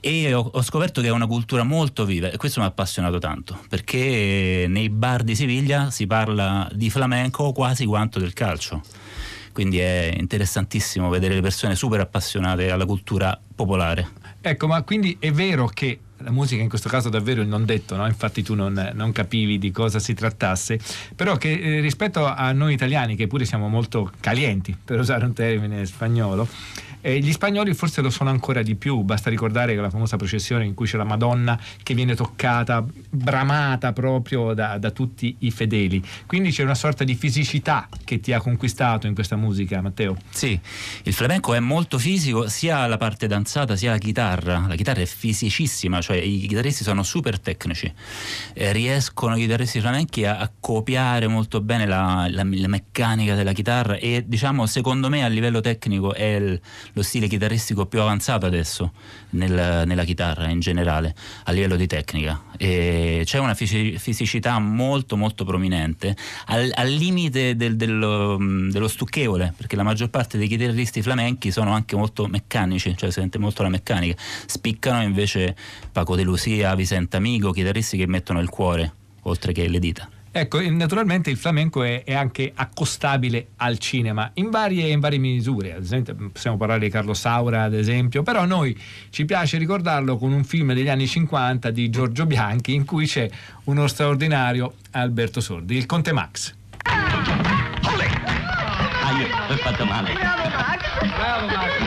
e 0.00 0.32
ho, 0.32 0.50
ho, 0.52 0.62
scoperto 0.62 1.00
che 1.00 1.08
è 1.08 1.10
una 1.10 1.26
cultura 1.26 1.62
molto 1.62 2.04
viva 2.04 2.30
e 2.30 2.36
questo 2.38 2.60
mi 2.60 2.66
ha 2.66 2.70
appassionato 2.70 3.18
tanto 3.18 3.60
perché 3.68 4.64
nei 4.66 4.88
bar 4.88 5.22
di 5.22 5.34
Siviglia 5.34 5.90
si 5.90 6.06
parla 6.06 6.68
di 6.72 6.88
flamenco 6.88 7.52
quasi 7.52 7.84
quanto 7.84 8.18
del 8.18 8.32
calcio 8.32 8.82
quindi 9.52 9.78
è 9.78 10.14
interessantissimo 10.16 11.08
vedere 11.08 11.34
le 11.34 11.40
persone 11.40 11.74
super 11.74 12.00
appassionate 12.00 12.70
alla 12.70 12.86
cultura 12.86 13.38
popolare. 13.54 14.08
Ecco, 14.40 14.66
ma 14.66 14.82
quindi 14.82 15.16
è 15.18 15.30
vero 15.32 15.66
che 15.66 15.98
la 16.22 16.30
musica 16.30 16.62
in 16.62 16.68
questo 16.68 16.88
caso 16.88 17.08
davvero 17.08 17.42
il 17.42 17.48
non 17.48 17.64
detto, 17.64 17.96
no? 17.96 18.06
infatti 18.06 18.42
tu 18.42 18.54
non, 18.54 18.92
non, 18.94 19.12
capivi 19.12 19.58
di 19.58 19.70
cosa 19.70 19.98
si 19.98 20.14
trattasse, 20.14 20.78
però 21.14 21.36
che 21.36 21.52
eh, 21.52 21.80
rispetto 21.80 22.24
a 22.26 22.52
noi 22.52 22.72
italiani 22.74 23.16
che 23.16 23.26
pure 23.26 23.44
siamo 23.44 23.68
molto 23.68 24.10
calienti, 24.20 24.76
per 24.82 24.98
usare 24.98 25.24
un 25.24 25.32
termine 25.32 25.84
spagnolo, 25.86 26.48
eh, 27.00 27.18
gli 27.18 27.32
spagnoli 27.32 27.74
forse 27.74 28.00
lo 28.00 28.10
sono 28.10 28.30
ancora 28.30 28.62
di 28.62 28.74
più, 28.74 29.00
basta 29.02 29.30
ricordare 29.30 29.74
la 29.74 29.90
famosa 29.90 30.16
processione 30.16 30.64
in 30.64 30.74
cui 30.74 30.86
c'è 30.86 30.96
la 30.96 31.04
Madonna 31.04 31.58
che 31.82 31.94
viene 31.94 32.14
toccata, 32.14 32.84
bramata 33.08 33.92
proprio 33.92 34.54
da, 34.54 34.78
da 34.78 34.90
tutti 34.90 35.36
i 35.40 35.50
fedeli. 35.50 36.02
Quindi 36.26 36.50
c'è 36.50 36.62
una 36.62 36.74
sorta 36.74 37.04
di 37.04 37.14
fisicità 37.14 37.88
che 38.04 38.20
ti 38.20 38.32
ha 38.32 38.40
conquistato 38.40 39.06
in 39.06 39.14
questa 39.14 39.36
musica, 39.36 39.80
Matteo. 39.80 40.16
Sì, 40.30 40.58
il 41.04 41.12
flamenco 41.12 41.54
è 41.54 41.60
molto 41.60 41.98
fisico, 41.98 42.48
sia 42.48 42.86
la 42.86 42.96
parte 42.96 43.26
danzata 43.26 43.76
sia 43.76 43.90
la 43.92 43.98
chitarra. 43.98 44.66
La 44.68 44.74
chitarra 44.74 45.00
è 45.00 45.06
fisicissima, 45.06 46.00
cioè 46.00 46.16
i 46.16 46.46
chitarristi 46.46 46.84
sono 46.84 47.02
super 47.02 47.38
tecnici, 47.38 47.92
eh, 48.54 48.72
riescono 48.72 49.36
i 49.36 49.40
chitarristi 49.40 49.80
flamenchi 49.80 50.24
a, 50.24 50.38
a 50.38 50.50
copiare 50.58 51.26
molto 51.26 51.60
bene 51.60 51.86
la, 51.86 52.26
la, 52.30 52.42
la, 52.44 52.68
meccanica 52.68 53.34
della 53.34 53.52
chitarra 53.52 53.96
e 53.96 54.24
diciamo 54.26 54.66
secondo 54.66 55.08
me 55.08 55.24
a 55.24 55.28
livello 55.28 55.60
tecnico 55.60 56.14
è 56.14 56.36
il, 56.36 56.60
lo 56.92 57.02
stile 57.02 57.28
chitarristico 57.28 57.86
più 57.86 58.00
avanzato 58.00 58.46
adesso 58.46 58.92
nel, 59.30 59.84
nella 59.86 60.04
chitarra 60.04 60.48
in 60.48 60.60
generale 60.60 61.14
a 61.44 61.52
livello 61.52 61.76
di 61.76 61.86
tecnica. 61.86 62.42
E 62.56 63.22
c'è 63.24 63.38
una 63.38 63.54
fisicità 63.54 64.58
molto 64.58 65.16
molto 65.16 65.44
prominente 65.44 66.16
al, 66.46 66.70
al 66.74 66.90
limite 66.90 67.56
del, 67.56 67.76
dello, 67.76 68.36
dello, 68.38 68.88
stucchevole 68.88 69.54
perché 69.56 69.76
la 69.76 69.82
maggior 69.82 70.10
parte 70.10 70.36
dei 70.36 70.48
chitarristi 70.48 71.00
flamenchi 71.00 71.50
sono 71.50 71.72
anche 71.72 71.96
molto 71.96 72.26
meccanici 72.26 72.96
cioè 72.96 73.10
si 73.10 73.20
sente 73.20 73.38
molto 73.38 73.62
la 73.62 73.68
meccanica. 73.68 74.20
Spiccano 74.46 75.02
invece 75.02 75.56
Paco 75.90 76.16
De 76.16 76.22
Lucia, 76.22 76.74
Vicente 76.74 77.16
Amigo 77.16 77.52
chitarristi 77.52 77.96
che 77.96 78.06
mettono 78.06 78.40
il 78.40 78.48
cuore 78.48 78.92
oltre 79.22 79.52
che 79.52 79.68
le 79.68 79.78
dita 79.78 80.08
Ecco, 80.32 80.60
naturalmente 80.70 81.28
il 81.30 81.36
flamenco 81.36 81.82
è, 81.82 82.04
è, 82.04 82.14
anche 82.14 82.52
accostabile 82.54 83.48
al 83.56 83.78
cinema 83.78 84.30
in 84.34 84.50
varie, 84.50 84.88
in 84.88 85.00
varie, 85.00 85.18
misure, 85.18 85.74
ad 85.74 85.82
esempio 85.82 86.14
possiamo 86.32 86.56
parlare 86.56 86.80
di 86.80 86.88
Carlo 86.88 87.14
Saura 87.14 87.64
ad 87.64 87.74
esempio, 87.74 88.22
però 88.22 88.44
noi 88.44 88.78
ci 89.10 89.24
piace 89.24 89.58
ricordarlo 89.58 90.16
con 90.16 90.32
un 90.32 90.44
film 90.44 90.72
degli 90.72 90.88
anni 90.88 91.08
50 91.08 91.70
di 91.70 91.90
Giorgio 91.90 92.26
Bianchi 92.26 92.74
in 92.74 92.84
cui 92.84 93.06
c'è 93.06 93.28
uno 93.64 93.88
straordinario 93.88 94.74
Alberto 94.92 95.40
Sordi, 95.40 95.76
il 95.76 95.86
Conte 95.86 96.12
Max. 96.12 96.54
Ah, 96.84 97.00
ho 99.48 99.56
fatto 99.56 99.84
male. 99.84 100.12
Bravo 100.12 100.48
Max! 100.48 100.80
Bravo 101.16 101.46
Max! 101.46 101.79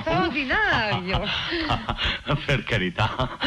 Straordinario. 0.00 1.22
per 2.46 2.64
carità, 2.64 3.38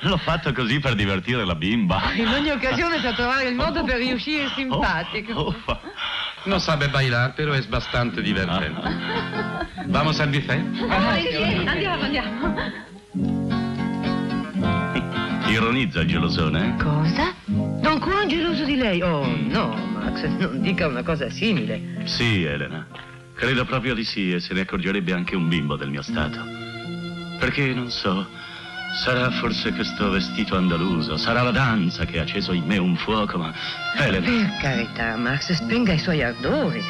l'ho 0.00 0.16
fatto 0.18 0.52
così 0.52 0.78
per 0.78 0.94
divertire 0.94 1.44
la 1.44 1.54
bimba. 1.54 2.12
In 2.14 2.28
ogni 2.28 2.50
occasione 2.50 3.00
per 3.00 3.14
trovare 3.14 3.48
il 3.48 3.54
modo 3.54 3.82
per 3.84 3.96
riuscire 3.96 4.48
simpatico. 4.54 5.32
Oh, 5.32 5.54
oh, 5.64 5.80
no 6.44 6.58
sabe 6.58 6.88
bailar, 6.88 7.34
pero 7.34 7.54
es 7.54 7.66
bastante 7.66 8.22
divertente. 8.22 8.80
Vamos 9.86 10.20
al 10.20 10.28
buffet? 10.28 10.62
Ah, 10.88 11.18
sì, 11.18 11.34
andiamo, 11.66 12.02
andiamo. 12.02 12.88
Ironizza 15.48 16.00
il 16.00 16.06
gelosone, 16.06 16.68
eh? 16.68 16.82
Cosa? 16.82 17.34
Don 17.46 17.98
Juan 17.98 18.28
geloso 18.28 18.64
di 18.64 18.76
lei? 18.76 19.02
Oh, 19.02 19.26
no, 19.26 19.74
Max, 19.94 20.22
non 20.38 20.60
dica 20.60 20.86
una 20.86 21.02
cosa 21.02 21.28
simile. 21.28 22.02
Sì, 22.04 22.44
Elena. 22.44 22.86
Credo 23.40 23.64
proprio 23.64 23.94
di 23.94 24.04
sì 24.04 24.34
e 24.34 24.38
se 24.38 24.52
ne 24.52 24.60
accorgerebbe 24.60 25.14
anche 25.14 25.34
un 25.34 25.48
bimbo 25.48 25.74
del 25.74 25.88
mio 25.88 26.02
stato. 26.02 26.44
Perché 27.38 27.72
non 27.72 27.90
so, 27.90 28.28
sarà 29.02 29.30
forse 29.30 29.72
questo 29.72 30.10
vestito 30.10 30.58
andaluso, 30.58 31.16
sarà 31.16 31.40
la 31.40 31.50
danza 31.50 32.04
che 32.04 32.18
ha 32.18 32.22
acceso 32.22 32.52
in 32.52 32.66
me 32.66 32.76
un 32.76 32.96
fuoco, 32.96 33.38
ma 33.38 33.50
Elena... 33.96 34.26
Per 34.26 34.56
carità, 34.60 35.16
Max, 35.16 35.52
spenga 35.52 35.94
i 35.94 35.98
suoi 35.98 36.22
ardori. 36.22 36.82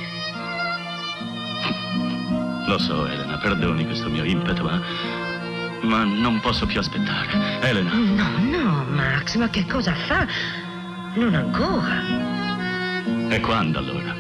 Lo 2.67 2.79
so, 2.79 3.07
Elena, 3.07 3.39
perdoni 3.39 3.85
questo 3.85 4.11
mio 4.11 4.25
impeto, 4.25 4.65
ma... 4.65 4.83
Ma 5.83 6.03
non 6.03 6.41
posso 6.41 6.67
più 6.67 6.81
aspettare. 6.81 7.61
Elena. 7.61 7.95
No, 7.95 8.39
no, 8.41 8.85
Max, 8.91 9.37
ma 9.37 9.49
che 9.51 9.65
cosa 9.67 9.95
fa? 9.95 10.27
Non 11.15 11.33
ancora. 11.33 12.03
E 13.29 13.39
quando 13.39 13.79
allora? 13.79 14.20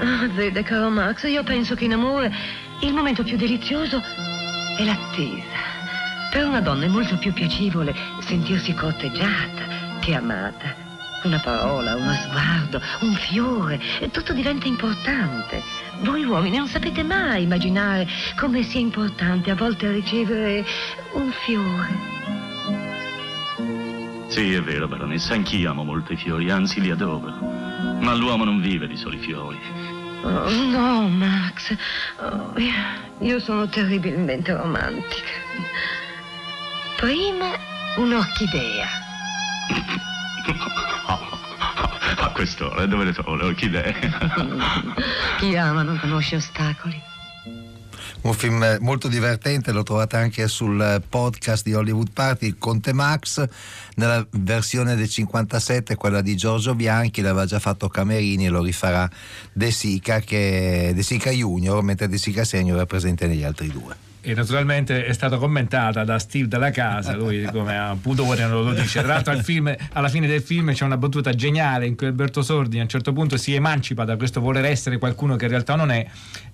Ah, 0.00 0.28
vede, 0.28 0.62
caro 0.62 0.90
Max, 0.90 1.28
io 1.28 1.42
penso 1.42 1.74
che 1.74 1.84
in 1.84 1.92
amore 1.92 2.32
il 2.80 2.92
momento 2.92 3.24
più 3.24 3.36
delizioso 3.36 4.00
è 4.76 4.84
l'attesa. 4.84 5.66
Per 6.30 6.46
una 6.46 6.60
donna 6.60 6.84
è 6.84 6.88
molto 6.88 7.16
più 7.16 7.32
piacevole 7.32 7.94
sentirsi 8.20 8.74
corteggiata 8.74 9.98
che 10.00 10.14
amata. 10.14 10.86
Una 11.24 11.40
parola, 11.40 11.96
uno 11.96 12.12
sguardo, 12.12 12.80
un 13.00 13.14
fiore, 13.14 13.80
tutto 14.12 14.32
diventa 14.32 14.68
importante. 14.68 15.62
Voi 16.02 16.22
uomini 16.22 16.58
non 16.58 16.68
sapete 16.68 17.02
mai 17.02 17.42
immaginare 17.42 18.06
come 18.38 18.62
sia 18.62 18.78
importante 18.78 19.50
a 19.50 19.56
volte 19.56 19.90
ricevere 19.90 20.64
un 21.14 21.32
fiore. 21.44 22.16
Sì, 24.28 24.52
è 24.52 24.62
vero, 24.62 24.86
baronessa, 24.86 25.34
anch'io 25.34 25.70
amo 25.70 25.82
molto 25.82 26.12
i 26.12 26.16
fiori, 26.16 26.50
anzi 26.50 26.80
li 26.80 26.90
adoro. 26.90 27.77
Ma 28.00 28.14
l'uomo 28.14 28.44
non 28.44 28.60
vive 28.60 28.86
di 28.86 28.96
soli 28.96 29.18
fiori. 29.18 29.58
Oh, 30.22 30.50
no, 30.50 31.08
Max. 31.08 31.76
Oh, 32.20 32.54
io 33.18 33.40
sono 33.40 33.68
terribilmente 33.68 34.54
romantica. 34.54 35.30
Prima 36.96 37.50
un'orchidea. 37.96 38.86
A 42.20 42.30
quest'ora 42.30 42.86
dove 42.86 43.04
le 43.04 43.12
trovo 43.12 43.36
le 43.36 43.44
orchidee? 43.44 43.94
Chi 45.38 45.56
ama 45.56 45.82
non 45.82 45.98
conosce 45.98 46.36
ostacoli 46.36 47.00
un 48.22 48.32
film 48.34 48.78
molto 48.80 49.08
divertente, 49.08 49.72
lo 49.72 49.82
trovate 49.82 50.16
anche 50.16 50.48
sul 50.48 51.02
podcast 51.08 51.64
di 51.64 51.74
Hollywood 51.74 52.10
Party, 52.12 52.56
Conte 52.58 52.92
Max, 52.92 53.46
nella 53.94 54.26
versione 54.30 54.96
del 54.96 55.08
57, 55.08 55.94
quella 55.94 56.20
di 56.20 56.36
Giorgio 56.36 56.74
Bianchi, 56.74 57.20
l'aveva 57.20 57.46
già 57.46 57.58
fatto 57.58 57.88
Camerini 57.88 58.46
e 58.46 58.50
lo 58.50 58.62
rifarà 58.62 59.08
De 59.52 59.70
Sica, 59.70 60.20
che, 60.20 60.92
De 60.94 61.02
Sica 61.02 61.30
Junior, 61.30 61.82
mentre 61.82 62.08
De 62.08 62.18
Sica 62.18 62.44
Senior 62.44 62.80
è 62.80 62.86
presente 62.86 63.26
negli 63.26 63.44
altri 63.44 63.68
due 63.68 64.07
e 64.30 64.34
naturalmente 64.34 65.04
è 65.04 65.12
stata 65.12 65.36
commentata 65.36 66.04
da 66.04 66.18
Steve 66.18 66.48
della 66.48 66.70
casa, 66.70 67.14
lui 67.14 67.44
come 67.44 67.78
a 67.78 67.96
pudore 68.00 68.46
non 68.46 68.64
lo 68.64 68.72
dice. 68.72 69.00
Tra 69.00 69.14
l'altro 69.14 69.32
al 69.32 69.42
film, 69.42 69.74
alla 69.92 70.08
fine 70.08 70.26
del 70.26 70.42
film 70.42 70.72
c'è 70.72 70.84
una 70.84 70.96
battuta 70.96 71.32
geniale 71.32 71.86
in 71.86 71.96
cui 71.96 72.06
Alberto 72.06 72.42
Sordi 72.42 72.78
a 72.78 72.82
un 72.82 72.88
certo 72.88 73.12
punto 73.12 73.36
si 73.36 73.54
emancipa 73.54 74.04
da 74.04 74.16
questo 74.16 74.40
voler 74.40 74.66
essere 74.66 74.98
qualcuno 74.98 75.36
che 75.36 75.44
in 75.44 75.50
realtà 75.50 75.74
non 75.76 75.90
è 75.90 76.06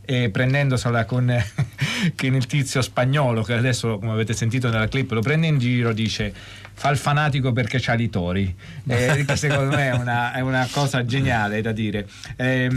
e 0.06 0.30
prendendosela 0.30 1.04
con, 1.04 1.26
con 2.14 2.34
il 2.34 2.46
tizio 2.46 2.82
spagnolo 2.82 3.42
che 3.42 3.54
adesso 3.54 3.98
come 3.98 4.12
avete 4.12 4.34
sentito 4.34 4.68
nella 4.68 4.86
clip 4.86 5.10
lo 5.12 5.20
prende 5.20 5.46
in 5.46 5.58
giro 5.58 5.92
dice 5.94 6.32
fa 6.74 6.90
il 6.90 6.98
fanatico 6.98 7.52
perché 7.52 7.78
c'ha 7.80 7.94
i 7.94 8.10
tori 8.10 8.54
eh, 8.86 9.24
secondo 9.34 9.74
me 9.74 9.88
è 9.88 9.94
una, 9.94 10.32
è 10.34 10.40
una, 10.40 10.68
cosa 10.70 11.06
geniale 11.06 11.62
da 11.62 11.72
dire 11.72 12.06
eh, 12.36 12.70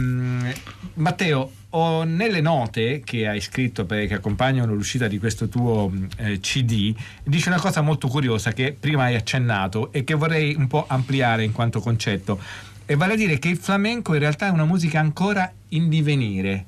Matteo 0.94 1.52
ho 1.78 2.04
nelle 2.04 2.40
note 2.40 3.00
che 3.04 3.26
hai 3.26 3.40
scritto 3.40 3.84
per, 3.84 4.06
che 4.06 4.14
accompagnano 4.14 4.74
l'uscita 4.74 5.08
di 5.08 5.18
questo 5.18 5.48
tuo 5.48 5.92
eh, 6.16 6.40
CD 6.40 6.94
dice 7.24 7.48
una 7.48 7.60
cosa 7.60 7.80
molto 7.80 8.08
curiosa 8.08 8.52
che 8.52 8.76
prima 8.78 9.04
hai 9.04 9.14
accennato 9.14 9.92
e 9.92 10.04
che 10.04 10.14
vorrei 10.14 10.54
un 10.54 10.66
po' 10.66 10.84
ampliare 10.88 11.44
in 11.44 11.52
quanto 11.52 11.80
concetto 11.80 12.40
e 12.84 12.96
vale 12.96 13.14
a 13.14 13.16
dire 13.16 13.38
che 13.38 13.48
il 13.48 13.58
flamenco 13.58 14.14
in 14.14 14.20
realtà 14.20 14.46
è 14.46 14.50
una 14.50 14.64
musica 14.64 14.98
ancora 14.98 15.50
in 15.68 15.88
divenire 15.88 16.64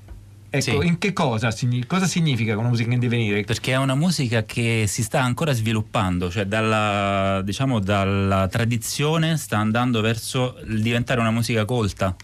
Ecco, 0.52 0.80
sì. 0.80 0.86
in 0.88 0.98
che 0.98 1.12
cosa, 1.12 1.54
cosa 1.86 2.06
significa 2.06 2.58
una 2.58 2.70
musica 2.70 2.92
in 2.92 2.98
divenire? 2.98 3.44
Perché 3.44 3.70
è 3.70 3.76
una 3.76 3.94
musica 3.94 4.42
che 4.42 4.86
si 4.88 5.04
sta 5.04 5.22
ancora 5.22 5.52
sviluppando, 5.52 6.28
cioè 6.28 6.44
dalla, 6.44 7.40
diciamo, 7.44 7.78
dalla 7.78 8.48
tradizione 8.48 9.36
sta 9.36 9.58
andando 9.58 10.00
verso 10.00 10.58
il 10.66 10.82
diventare 10.82 11.20
una 11.20 11.30
musica 11.30 11.64
colta. 11.64 12.16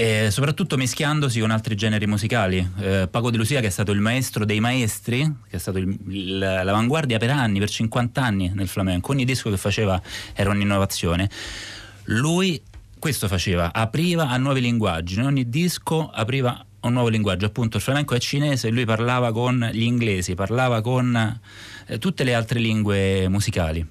E 0.00 0.30
soprattutto 0.30 0.78
mischiandosi 0.78 1.40
con 1.40 1.50
altri 1.50 1.74
generi 1.74 2.06
musicali. 2.06 2.66
Eh, 2.78 3.06
Paco 3.10 3.30
De 3.30 3.36
Lucia, 3.36 3.60
che 3.60 3.66
è 3.66 3.70
stato 3.70 3.92
il 3.92 4.00
maestro 4.00 4.46
dei 4.46 4.58
maestri, 4.58 5.18
che 5.46 5.56
è 5.56 5.58
stato 5.58 5.76
il, 5.76 5.94
il, 6.08 6.38
l'avanguardia 6.38 7.18
per 7.18 7.28
anni, 7.28 7.58
per 7.58 7.68
50 7.68 8.22
anni 8.22 8.50
nel 8.54 8.66
flamenco, 8.66 9.12
ogni 9.12 9.26
disco 9.26 9.50
che 9.50 9.58
faceva 9.58 10.00
era 10.32 10.48
un'innovazione. 10.52 11.28
Lui 12.04 12.62
questo 12.98 13.28
faceva, 13.28 13.74
apriva 13.74 14.30
a 14.30 14.38
nuovi 14.38 14.62
linguaggi, 14.62 15.18
in 15.18 15.26
ogni 15.26 15.50
disco 15.50 16.08
apriva 16.08 16.64
un 16.80 16.94
nuovo 16.94 17.08
linguaggio, 17.08 17.44
appunto 17.44 17.76
il 17.76 17.82
flamenco 17.82 18.14
è 18.14 18.18
cinese 18.18 18.68
e 18.68 18.70
lui 18.70 18.86
parlava 18.86 19.32
con 19.32 19.68
gli 19.70 19.82
inglesi, 19.82 20.34
parlava 20.34 20.80
con 20.80 21.40
eh, 21.88 21.98
tutte 21.98 22.24
le 22.24 22.32
altre 22.32 22.58
lingue 22.58 23.28
musicali. 23.28 23.86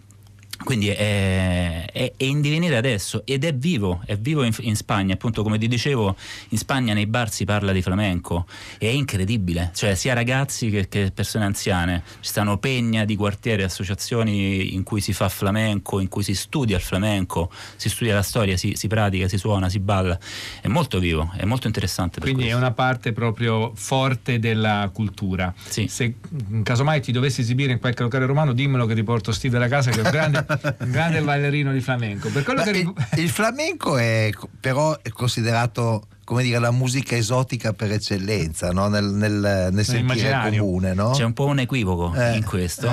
Quindi 0.63 0.89
è, 0.89 1.85
è, 1.91 2.13
è, 2.15 2.23
in 2.23 2.41
divenire 2.41 2.75
adesso 2.75 3.23
ed 3.25 3.43
è 3.43 3.53
vivo, 3.53 4.01
è 4.05 4.17
vivo 4.17 4.43
in, 4.43 4.53
in, 4.59 4.75
Spagna, 4.75 5.13
appunto 5.13 5.41
come 5.41 5.57
ti 5.57 5.67
dicevo, 5.67 6.15
in 6.49 6.57
Spagna 6.57 6.93
nei 6.93 7.07
bar 7.07 7.31
si 7.31 7.45
parla 7.45 7.71
di 7.71 7.81
flamenco, 7.81 8.45
è 8.77 8.87
incredibile, 8.87 9.71
cioè 9.73 9.95
sia 9.95 10.13
ragazzi 10.13 10.69
che, 10.69 10.87
che 10.89 11.11
persone 11.13 11.45
anziane, 11.45 12.03
ci 12.19 12.29
stanno 12.29 12.57
pegna 12.57 13.05
di 13.05 13.15
quartieri, 13.15 13.63
associazioni 13.63 14.73
in 14.75 14.83
cui 14.83 15.01
si 15.01 15.13
fa 15.13 15.29
flamenco, 15.29 15.99
in 15.99 16.09
cui 16.09 16.23
si 16.23 16.35
studia 16.35 16.75
il 16.75 16.83
flamenco, 16.83 17.49
si 17.75 17.89
studia 17.89 18.13
la 18.13 18.21
storia, 18.21 18.57
si, 18.57 18.73
si 18.75 18.87
pratica, 18.87 19.27
si 19.27 19.37
suona, 19.37 19.69
si 19.69 19.79
balla, 19.79 20.19
è 20.61 20.67
molto 20.67 20.99
vivo, 20.99 21.31
è 21.35 21.45
molto 21.45 21.67
interessante. 21.67 22.19
Quindi 22.19 22.41
questo. 22.41 22.57
è 22.57 22.59
una 22.59 22.73
parte 22.73 23.13
proprio 23.13 23.71
forte 23.75 24.39
della 24.39 24.89
cultura. 24.93 25.53
Sì. 25.67 25.87
Se 25.87 26.15
casomai 26.63 27.01
ti 27.01 27.11
dovessi 27.11 27.41
esibire 27.41 27.71
in 27.71 27.79
qualche 27.79 28.03
locale 28.03 28.25
romano, 28.25 28.51
dimmelo 28.51 28.85
che 28.85 28.93
ti 28.93 29.03
porto 29.03 29.31
Steve 29.31 29.53
della 29.53 29.69
casa 29.69 29.91
che 29.91 30.01
è 30.01 30.03
un 30.03 30.11
grande 30.11 30.45
un 30.79 30.91
grande 30.91 31.21
ballerino 31.21 31.71
di 31.71 31.81
flamenco. 31.81 32.29
Per 32.29 32.43
quello 32.43 32.63
che 32.63 32.69
il, 32.71 32.93
il 33.21 33.29
flamenco 33.29 33.97
è 33.97 34.29
però 34.59 34.97
è 35.01 35.09
considerato 35.09 36.07
come 36.29 36.43
dire, 36.43 36.59
la 36.59 36.69
musica 36.69 37.15
esotica 37.15 37.73
per 37.73 37.91
eccellenza 37.91 38.71
no? 38.71 38.87
nel, 38.87 39.05
nel, 39.05 39.69
nel 39.71 39.83
sentire 39.83 40.39
comune. 40.43 40.93
No? 40.93 41.09
C'è 41.09 41.23
un 41.23 41.33
po' 41.33 41.45
un 41.45 41.57
equivoco 41.57 42.13
eh, 42.15 42.35
in 42.35 42.45
questo, 42.45 42.87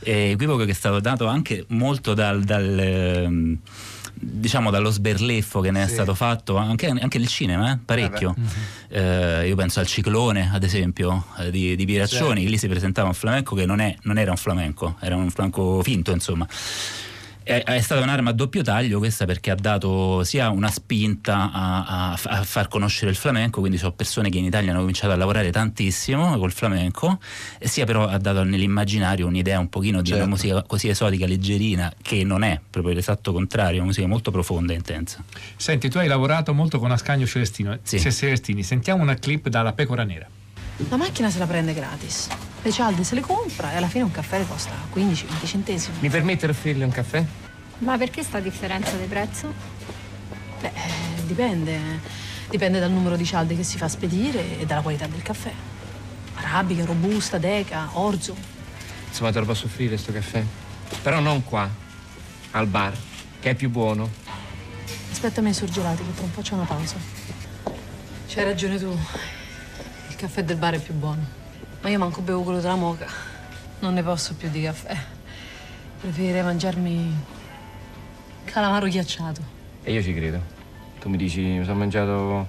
eh. 0.00 0.32
equivoco 0.32 0.64
che 0.64 0.72
è 0.72 0.74
stato 0.74 1.00
dato 1.00 1.26
anche 1.26 1.64
molto 1.68 2.12
dal, 2.12 2.42
dal 2.42 2.78
ehm, 2.78 3.58
diciamo 4.18 4.70
dallo 4.70 4.90
sberleffo 4.90 5.60
che 5.60 5.70
ne 5.70 5.84
è 5.84 5.86
sì. 5.86 5.94
stato 5.94 6.14
fatto 6.14 6.56
anche, 6.56 6.88
anche 6.88 7.18
nel 7.18 7.28
cinema, 7.28 7.72
eh? 7.72 7.78
parecchio. 7.84 8.34
Eh 8.36 8.84
eh, 8.88 9.48
io 9.48 9.56
penso 9.56 9.80
al 9.80 9.86
ciclone, 9.86 10.50
ad 10.52 10.62
esempio, 10.62 11.26
eh, 11.38 11.50
di, 11.50 11.76
di 11.76 11.84
Piraccioni, 11.84 12.42
sì. 12.42 12.48
lì 12.48 12.58
si 12.58 12.68
presentava 12.68 13.08
un 13.08 13.14
flamenco 13.14 13.54
che 13.54 13.66
non, 13.66 13.80
è, 13.80 13.94
non 14.02 14.18
era 14.18 14.30
un 14.30 14.36
flamenco, 14.36 14.96
era 15.00 15.16
un 15.16 15.30
flamenco 15.30 15.82
finto, 15.82 16.12
insomma 16.12 16.46
è, 17.46 17.62
è, 17.62 17.80
stata 17.80 18.00
un'arma 18.00 18.30
a 18.30 18.32
doppio 18.32 18.60
taglio 18.62 18.98
questa 18.98 19.24
perché 19.24 19.52
ha 19.52 19.54
dato 19.54 20.24
sia 20.24 20.50
una 20.50 20.68
spinta 20.68 21.52
a, 21.52 21.84
a, 21.86 22.18
a, 22.24 22.42
far 22.42 22.66
conoscere 22.66 23.12
il 23.12 23.16
flamenco, 23.16 23.60
quindi 23.60 23.78
sono 23.78 23.92
persone 23.92 24.30
che 24.30 24.38
in 24.38 24.44
Italia 24.44 24.70
hanno 24.70 24.80
cominciato 24.80 25.12
a 25.12 25.16
lavorare 25.16 25.52
tantissimo 25.52 26.38
col 26.38 26.50
flamenco, 26.50 27.20
e 27.58 27.68
sia 27.68 27.86
però 27.86 28.08
ha 28.08 28.18
dato 28.18 28.42
nell'immaginario 28.42 29.28
un'idea 29.28 29.60
un 29.60 29.68
pochino 29.68 30.02
di 30.02 30.08
certo. 30.08 30.24
una 30.24 30.32
musica 30.32 30.62
così 30.62 30.88
esotica, 30.88 31.24
leggerina, 31.24 31.92
che 32.02 32.24
non 32.24 32.42
è 32.42 32.60
proprio 32.68 32.94
l'esatto 32.94 33.32
contrario, 33.32 33.76
una 33.76 33.86
musica 33.86 34.08
molto 34.08 34.32
profonda 34.32 34.72
e 34.72 34.76
intensa. 34.76 35.22
Senti, 35.54 35.88
tu 35.88 35.98
hai 35.98 36.08
lavorato 36.08 36.52
molto 36.52 36.80
con 36.80 36.90
Ascagno 36.90 37.26
Celestino, 37.26 37.78
sì. 37.80 38.00
Celestini, 38.00 38.64
sentiamo 38.64 39.02
una 39.02 39.14
clip 39.14 39.48
dalla 39.48 39.72
Pecora 39.72 40.02
Nera. 40.02 40.26
La 40.88 40.96
macchina 40.96 41.30
se 41.30 41.38
la 41.38 41.46
prende 41.46 41.72
gratis. 41.74 42.45
Le 42.66 42.72
cialde 42.72 43.04
se 43.04 43.14
le 43.14 43.20
compra 43.20 43.72
e 43.72 43.76
alla 43.76 43.86
fine 43.86 44.02
un 44.02 44.10
caffè 44.10 44.38
le 44.38 44.46
costa 44.48 44.72
15-20 44.92 45.46
centesimi. 45.46 45.96
Mi 46.00 46.10
permette 46.10 46.46
di 46.46 46.52
offrirle 46.52 46.84
un 46.84 46.90
caffè? 46.90 47.24
Ma 47.78 47.96
perché 47.96 48.24
sta 48.24 48.40
differenza 48.40 48.96
di 48.96 49.04
prezzo? 49.04 49.54
Beh, 50.60 50.72
dipende. 51.26 51.78
Dipende 52.50 52.80
dal 52.80 52.90
numero 52.90 53.14
di 53.14 53.24
cialde 53.24 53.54
che 53.54 53.62
si 53.62 53.76
fa 53.78 53.86
spedire 53.86 54.58
e 54.58 54.66
dalla 54.66 54.80
qualità 54.80 55.06
del 55.06 55.22
caffè. 55.22 55.52
Arabica, 56.34 56.84
robusta, 56.84 57.38
deca, 57.38 57.90
orzo. 57.92 58.34
Insomma, 59.06 59.30
te 59.30 59.38
lo 59.38 59.44
posso 59.44 59.66
offrire 59.66 59.96
sto 59.96 60.10
caffè? 60.10 60.42
Però 61.02 61.20
non 61.20 61.44
qua, 61.44 61.70
al 62.50 62.66
bar, 62.66 62.94
che 63.38 63.50
è 63.50 63.54
più 63.54 63.70
buono. 63.70 64.10
Aspettami 65.12 65.50
i 65.50 65.54
sorgelati, 65.54 66.02
che 66.02 66.14
tra 66.14 66.24
un 66.24 66.32
po' 66.32 66.40
c'è 66.40 66.54
una 66.54 66.64
pausa. 66.64 66.96
C'hai 68.26 68.42
ragione 68.42 68.76
tu. 68.76 68.90
Il 70.08 70.16
caffè 70.16 70.42
del 70.42 70.56
bar 70.56 70.74
è 70.74 70.80
più 70.80 70.94
buono. 70.94 71.44
Ma 71.82 71.88
io 71.88 71.98
manco 71.98 72.20
bevo 72.20 72.42
quello 72.42 72.60
della 72.60 72.74
moca. 72.74 73.06
Non 73.80 73.94
ne 73.94 74.02
posso 74.02 74.34
più 74.34 74.48
di 74.50 74.62
caffè. 74.62 74.96
Preferirei 76.00 76.42
mangiarmi 76.42 77.14
calamaro 78.44 78.86
ghiacciato. 78.86 79.40
E 79.82 79.92
io 79.92 80.02
ci 80.02 80.14
credo. 80.14 80.40
Tu 80.98 81.08
mi 81.08 81.16
dici, 81.16 81.40
mi 81.40 81.64
sono 81.64 81.78
mangiato 81.78 82.46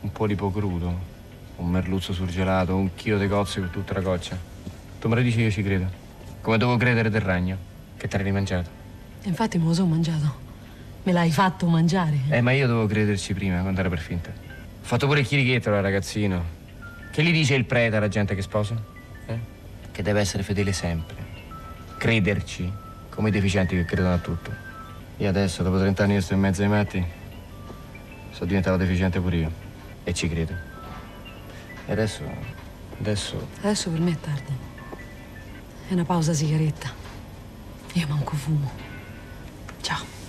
un 0.00 0.12
polipo 0.12 0.50
crudo, 0.50 0.98
un 1.56 1.68
merluzzo 1.68 2.12
surgelato, 2.12 2.74
un 2.74 2.94
chilo 2.94 3.18
di 3.18 3.28
cozze 3.28 3.60
con 3.60 3.70
tutta 3.70 3.94
la 3.94 4.00
coccia. 4.00 4.36
Tu 4.98 5.08
me 5.08 5.14
lo 5.14 5.20
dici, 5.20 5.40
io 5.40 5.50
ci 5.50 5.62
credo. 5.62 5.86
Come 6.40 6.56
devo 6.56 6.76
credere 6.76 7.10
del 7.10 7.20
ragno, 7.20 7.56
che 7.96 8.08
te 8.08 8.16
l'hai 8.16 8.24
rimangiato. 8.24 8.70
E 9.22 9.28
infatti 9.28 9.58
me 9.58 9.66
lo 9.66 9.74
sono 9.74 9.88
mangiato. 9.88 10.48
Me 11.02 11.12
l'hai 11.12 11.30
fatto 11.30 11.66
mangiare. 11.66 12.18
Eh, 12.28 12.40
ma 12.40 12.52
io 12.52 12.66
dovevo 12.66 12.86
crederci 12.86 13.34
prima, 13.34 13.60
quando 13.60 13.80
era 13.80 13.88
per 13.88 13.98
finta. 13.98 14.30
Ho 14.30 14.84
fatto 14.84 15.06
pure 15.06 15.20
il 15.20 15.26
chirichetto 15.26 15.72
al 15.72 15.82
ragazzino. 15.82 16.58
Che 17.10 17.24
gli 17.24 17.32
dice 17.32 17.54
il 17.54 17.64
prete 17.64 17.96
alla 17.96 18.08
gente 18.08 18.36
che 18.36 18.42
sposa? 18.42 18.80
Eh? 19.26 19.38
Che 19.90 20.02
deve 20.02 20.20
essere 20.20 20.44
fedele 20.44 20.72
sempre. 20.72 21.16
Crederci, 21.98 22.72
come 23.08 23.28
i 23.30 23.32
deficienti 23.32 23.74
che 23.74 23.84
credono 23.84 24.14
a 24.14 24.18
tutto. 24.18 24.52
Io 25.16 25.28
adesso, 25.28 25.62
dopo 25.64 25.78
30 25.78 26.04
anni, 26.04 26.14
io 26.14 26.20
sto 26.20 26.34
in 26.34 26.40
mezzo 26.40 26.62
ai 26.62 26.68
matti, 26.68 27.04
sono 28.30 28.46
diventato 28.46 28.76
deficiente 28.76 29.20
pure 29.20 29.36
io. 29.36 29.52
E 30.04 30.14
ci 30.14 30.28
credo. 30.28 30.54
E 31.86 31.92
adesso, 31.92 32.22
adesso... 33.00 33.48
Adesso 33.60 33.90
per 33.90 34.00
me 34.00 34.12
è 34.12 34.20
tardi. 34.20 34.52
È 35.88 35.92
una 35.92 36.04
pausa 36.04 36.32
sigaretta. 36.32 36.90
Io 37.94 38.06
manco 38.06 38.36
fumo. 38.36 38.70
Ciao. 39.80 40.19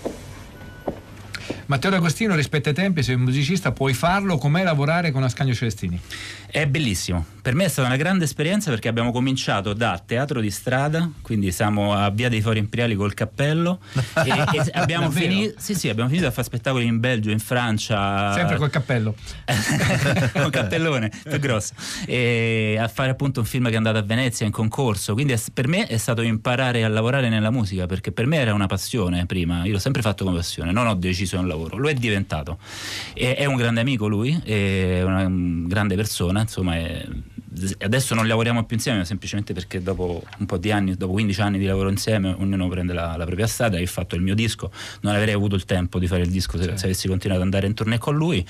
Matteo 1.71 1.89
D'Agostino, 1.89 2.35
rispetto 2.35 2.67
ai 2.67 2.75
tempi, 2.75 3.01
sei 3.01 3.15
un 3.15 3.21
musicista, 3.21 3.71
puoi 3.71 3.93
farlo. 3.93 4.37
Com'è 4.37 4.61
lavorare 4.61 5.11
con 5.11 5.23
Ascanio 5.23 5.53
Celestini? 5.53 5.97
È 6.45 6.67
bellissimo. 6.67 7.25
Per 7.41 7.55
me 7.55 7.63
è 7.63 7.67
stata 7.69 7.87
una 7.87 7.95
grande 7.95 8.25
esperienza 8.25 8.69
perché 8.69 8.89
abbiamo 8.89 9.13
cominciato 9.13 9.71
da 9.71 9.99
teatro 10.05 10.41
di 10.41 10.51
strada, 10.51 11.09
quindi 11.21 11.53
siamo 11.53 11.93
a 11.93 12.09
Via 12.09 12.27
dei 12.27 12.41
Fori 12.41 12.59
Imperiali 12.59 12.93
col 12.95 13.13
cappello 13.13 13.79
e, 13.95 14.29
e 14.53 14.69
abbiamo, 14.73 15.09
finito, 15.09 15.53
sì, 15.59 15.73
sì, 15.73 15.87
abbiamo 15.87 16.09
finito 16.09 16.27
a 16.27 16.31
fare 16.31 16.43
spettacoli 16.43 16.85
in 16.85 16.99
Belgio, 16.99 17.31
in 17.31 17.39
Francia. 17.39 18.33
Sempre 18.33 18.57
col 18.57 18.69
cappello. 18.69 19.15
con 20.33 20.49
cappellone, 20.49 21.09
più 21.23 21.39
grosso. 21.39 21.73
E 22.05 22.77
a 22.77 22.89
fare 22.89 23.11
appunto 23.11 23.39
un 23.39 23.45
film 23.45 23.67
che 23.67 23.73
è 23.75 23.77
andato 23.77 23.97
a 23.97 24.03
Venezia 24.03 24.45
in 24.45 24.51
concorso. 24.51 25.13
Quindi 25.13 25.39
per 25.53 25.69
me 25.69 25.87
è 25.87 25.95
stato 25.95 26.21
imparare 26.21 26.83
a 26.83 26.89
lavorare 26.89 27.29
nella 27.29 27.49
musica 27.49 27.85
perché 27.85 28.11
per 28.11 28.25
me 28.25 28.39
era 28.39 28.53
una 28.53 28.67
passione 28.67 29.25
prima. 29.25 29.63
Io 29.63 29.71
l'ho 29.71 29.79
sempre 29.79 30.01
fatto 30.01 30.25
come 30.25 30.35
passione, 30.35 30.73
non 30.73 30.85
ho 30.85 30.95
deciso 30.95 31.39
un 31.39 31.47
lavoro 31.47 31.60
lavoro, 31.61 31.77
lo 31.77 31.89
è 31.89 31.93
diventato. 31.93 32.57
E, 33.13 33.35
è 33.35 33.45
un 33.45 33.55
grande 33.55 33.81
amico 33.81 34.07
lui, 34.07 34.39
è 34.43 35.01
una 35.03 35.27
grande 35.67 35.95
persona, 35.95 36.41
insomma, 36.41 36.75
è, 36.75 37.05
adesso 37.79 38.15
non 38.15 38.27
lavoriamo 38.27 38.63
più 38.63 38.77
insieme 38.77 39.03
semplicemente 39.05 39.53
perché 39.53 39.81
dopo 39.81 40.23
un 40.37 40.45
po' 40.45 40.57
di 40.57 40.71
anni, 40.71 40.95
dopo 40.95 41.13
15 41.13 41.41
anni 41.41 41.59
di 41.59 41.65
lavoro 41.65 41.89
insieme, 41.89 42.33
ognuno 42.37 42.67
prende 42.69 42.93
la, 42.93 43.15
la 43.17 43.25
propria 43.25 43.47
strada. 43.47 43.77
Io 43.77 43.83
ho 43.83 43.87
fatto 43.87 44.15
il 44.15 44.21
mio 44.21 44.35
disco, 44.35 44.71
non 45.01 45.15
avrei 45.15 45.33
avuto 45.33 45.55
il 45.55 45.65
tempo 45.65 45.99
di 45.99 46.07
fare 46.07 46.21
il 46.21 46.29
disco 46.29 46.57
se, 46.57 46.77
se 46.77 46.85
avessi 46.85 47.07
continuato 47.07 47.41
ad 47.41 47.45
andare 47.45 47.67
in 47.67 47.73
tournée 47.73 47.97
con 47.97 48.15
lui. 48.15 48.45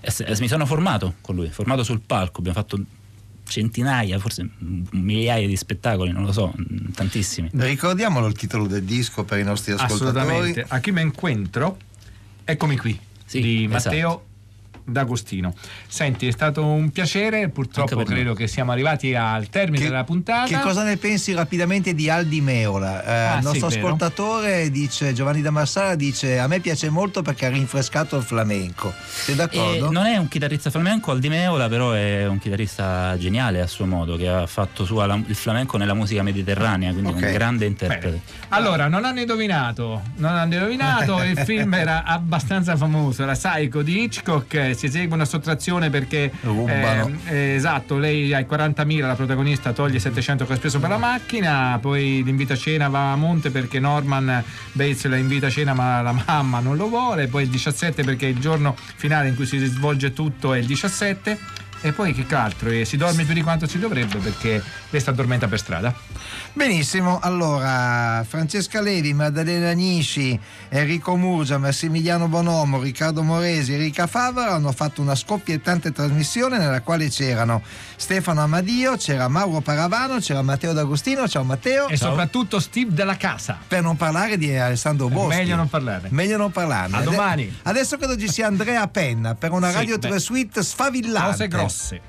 E, 0.00 0.12
e, 0.18 0.36
mi 0.40 0.48
sono 0.48 0.66
formato 0.66 1.14
con 1.20 1.34
lui, 1.34 1.48
formato 1.48 1.82
sul 1.82 2.00
palco, 2.04 2.40
abbiamo 2.40 2.58
fatto 2.58 2.78
centinaia, 3.44 4.18
forse 4.18 4.48
migliaia 4.92 5.46
di 5.46 5.56
spettacoli, 5.56 6.12
non 6.12 6.24
lo 6.24 6.32
so, 6.32 6.54
tantissimi. 6.94 7.50
Ricordiamolo 7.52 8.26
il 8.26 8.34
titolo 8.34 8.66
del 8.66 8.82
disco 8.82 9.24
per 9.24 9.38
i 9.38 9.44
nostri 9.44 9.72
ascoltatori. 9.72 10.18
Assolutamente. 10.18 10.64
A 10.68 10.80
chi 10.80 10.90
me 10.90 11.00
encuentro 11.00 11.76
Eccomi 12.44 12.76
qui, 12.76 12.98
sì, 13.24 13.40
di 13.40 13.66
Matteo 13.68 14.08
esatto. 14.08 14.30
D'Agostino. 14.84 15.54
Senti, 15.86 16.26
è 16.26 16.30
stato 16.30 16.64
un 16.64 16.90
piacere, 16.90 17.48
purtroppo 17.48 18.02
credo 18.02 18.34
che 18.34 18.46
siamo 18.46 18.72
arrivati 18.72 19.14
al 19.14 19.48
termine 19.48 19.82
che, 19.82 19.88
della 19.88 20.04
puntata. 20.04 20.46
Che 20.46 20.60
cosa 20.60 20.82
ne 20.82 20.96
pensi 20.96 21.32
rapidamente 21.32 21.94
di 21.94 22.08
Aldi 22.08 22.40
Meola? 22.40 23.04
Eh, 23.04 23.12
ah, 23.12 23.36
il 23.38 23.44
nostro 23.44 23.70
sì, 23.70 23.78
ascoltatore 23.78 24.70
dice, 24.70 25.12
Giovanni 25.12 25.42
da 25.42 25.50
Marsala 25.50 25.94
dice 25.94 26.38
a 26.38 26.46
me 26.46 26.60
piace 26.60 26.90
molto 26.90 27.22
perché 27.22 27.46
ha 27.46 27.50
rinfrescato 27.50 28.16
il 28.16 28.22
flamenco. 28.22 28.92
Sei 29.04 29.34
d'accordo? 29.34 29.88
Eh, 29.88 29.90
non 29.90 30.06
è 30.06 30.16
un 30.16 30.28
chitarrista 30.28 30.70
flamenco, 30.70 31.10
Aldi 31.10 31.28
Meola 31.28 31.68
però 31.68 31.92
è 31.92 32.26
un 32.26 32.38
chitarrista 32.38 33.16
geniale 33.18 33.60
a 33.60 33.66
suo 33.66 33.86
modo, 33.86 34.16
che 34.16 34.28
ha 34.28 34.46
fatto 34.46 34.84
sua 34.84 35.06
la, 35.06 35.20
il 35.26 35.34
flamenco 35.34 35.76
nella 35.76 35.94
musica 35.94 36.22
mediterranea, 36.22 36.92
quindi 36.92 37.10
okay. 37.10 37.24
un 37.24 37.32
grande 37.32 37.66
interprete. 37.66 38.08
Bene. 38.08 38.20
Allora, 38.48 38.88
non 38.88 39.04
hanno 39.04 39.20
indovinato, 39.20 40.02
non 40.16 40.32
hanno 40.32 40.54
indovinato, 40.54 41.22
il 41.22 41.38
film 41.38 41.72
era 41.74 42.04
abbastanza 42.04 42.76
famoso, 42.76 43.22
era 43.22 43.32
Psycho 43.32 43.82
di 43.82 44.02
Hitchcock 44.02 44.71
si 44.74 44.86
esegue 44.86 45.14
una 45.14 45.24
sottrazione 45.24 45.90
perché 45.90 46.30
eh, 47.26 47.54
esatto, 47.54 47.98
lei 47.98 48.32
ha 48.32 48.40
i 48.40 48.46
40.000, 48.48 49.06
la 49.06 49.14
protagonista 49.14 49.72
toglie 49.72 49.98
700 49.98 50.46
che 50.46 50.52
ha 50.52 50.56
speso 50.56 50.78
per 50.78 50.90
la 50.90 50.98
macchina, 50.98 51.78
poi 51.80 52.22
l'invita 52.24 52.54
a 52.54 52.56
cena 52.56 52.88
va 52.88 53.12
a 53.12 53.16
monte 53.16 53.50
perché 53.50 53.80
Norman 53.80 54.42
Bates 54.72 55.06
la 55.06 55.16
invita 55.16 55.46
a 55.46 55.50
cena 55.50 55.74
ma 55.74 56.00
la 56.02 56.12
mamma 56.26 56.60
non 56.60 56.76
lo 56.76 56.88
vuole, 56.88 57.28
poi 57.28 57.44
il 57.44 57.48
17 57.48 58.02
perché 58.04 58.26
il 58.26 58.38
giorno 58.38 58.76
finale 58.96 59.28
in 59.28 59.34
cui 59.34 59.46
si 59.46 59.58
svolge 59.66 60.12
tutto 60.12 60.52
è 60.52 60.58
il 60.58 60.66
17 60.66 61.60
E 61.84 61.92
poi 61.92 62.14
che 62.14 62.32
altro? 62.34 62.70
E 62.70 62.84
si 62.84 62.96
dorme 62.96 63.24
più 63.24 63.34
di 63.34 63.42
quanto 63.42 63.66
si 63.66 63.78
dovrebbe 63.78 64.18
perché 64.18 64.62
questa 64.88 65.10
addormenta 65.10 65.48
per 65.48 65.58
strada. 65.58 65.92
Benissimo, 66.52 67.18
allora 67.20 68.24
Francesca 68.28 68.80
Levi, 68.80 69.12
Maddalena 69.12 69.70
Agnisci, 69.70 70.38
Enrico 70.68 71.16
Murgia, 71.16 71.58
Massimiliano 71.58 72.28
Bonomo, 72.28 72.80
Riccardo 72.80 73.22
Moresi, 73.24 73.72
Enrica 73.72 74.06
Favara 74.06 74.52
hanno 74.52 74.70
fatto 74.70 75.00
una 75.00 75.16
scoppiettante 75.16 75.90
trasmissione 75.90 76.56
nella 76.58 76.82
quale 76.82 77.08
c'erano 77.08 77.62
Stefano 77.96 78.42
Amadio, 78.42 78.96
c'era 78.96 79.26
Mauro 79.26 79.60
Paravano, 79.60 80.18
c'era 80.18 80.42
Matteo 80.42 80.72
D'Agostino, 80.72 81.26
ciao 81.26 81.42
Matteo. 81.42 81.88
E 81.88 81.96
soprattutto 81.96 82.60
Steve 82.60 82.92
della 82.92 83.16
Casa. 83.16 83.58
Per 83.66 83.82
non 83.82 83.96
parlare 83.96 84.38
di 84.38 84.56
Alessandro 84.56 85.08
Boschi. 85.08 85.36
Meglio 85.36 85.56
non 85.56 85.68
parlarne. 85.68 86.08
Meglio 86.12 86.36
non 86.36 86.52
parlarne. 86.52 86.96
A 86.96 86.98
Ade- 87.00 87.10
domani. 87.10 87.58
Adesso 87.62 87.96
credo 87.96 88.16
ci 88.16 88.28
sia 88.28 88.46
Andrea 88.46 88.86
Penna 88.86 89.34
per 89.34 89.50
una 89.50 89.70
Sì, 89.70 89.74
Radio 89.74 89.98
beh. 89.98 90.08
3 90.08 90.18
Suite 90.20 90.62
sfavillante. 90.62 91.30
Cose 91.30 91.48
grosse 91.48 91.70
tasse. 91.72 92.02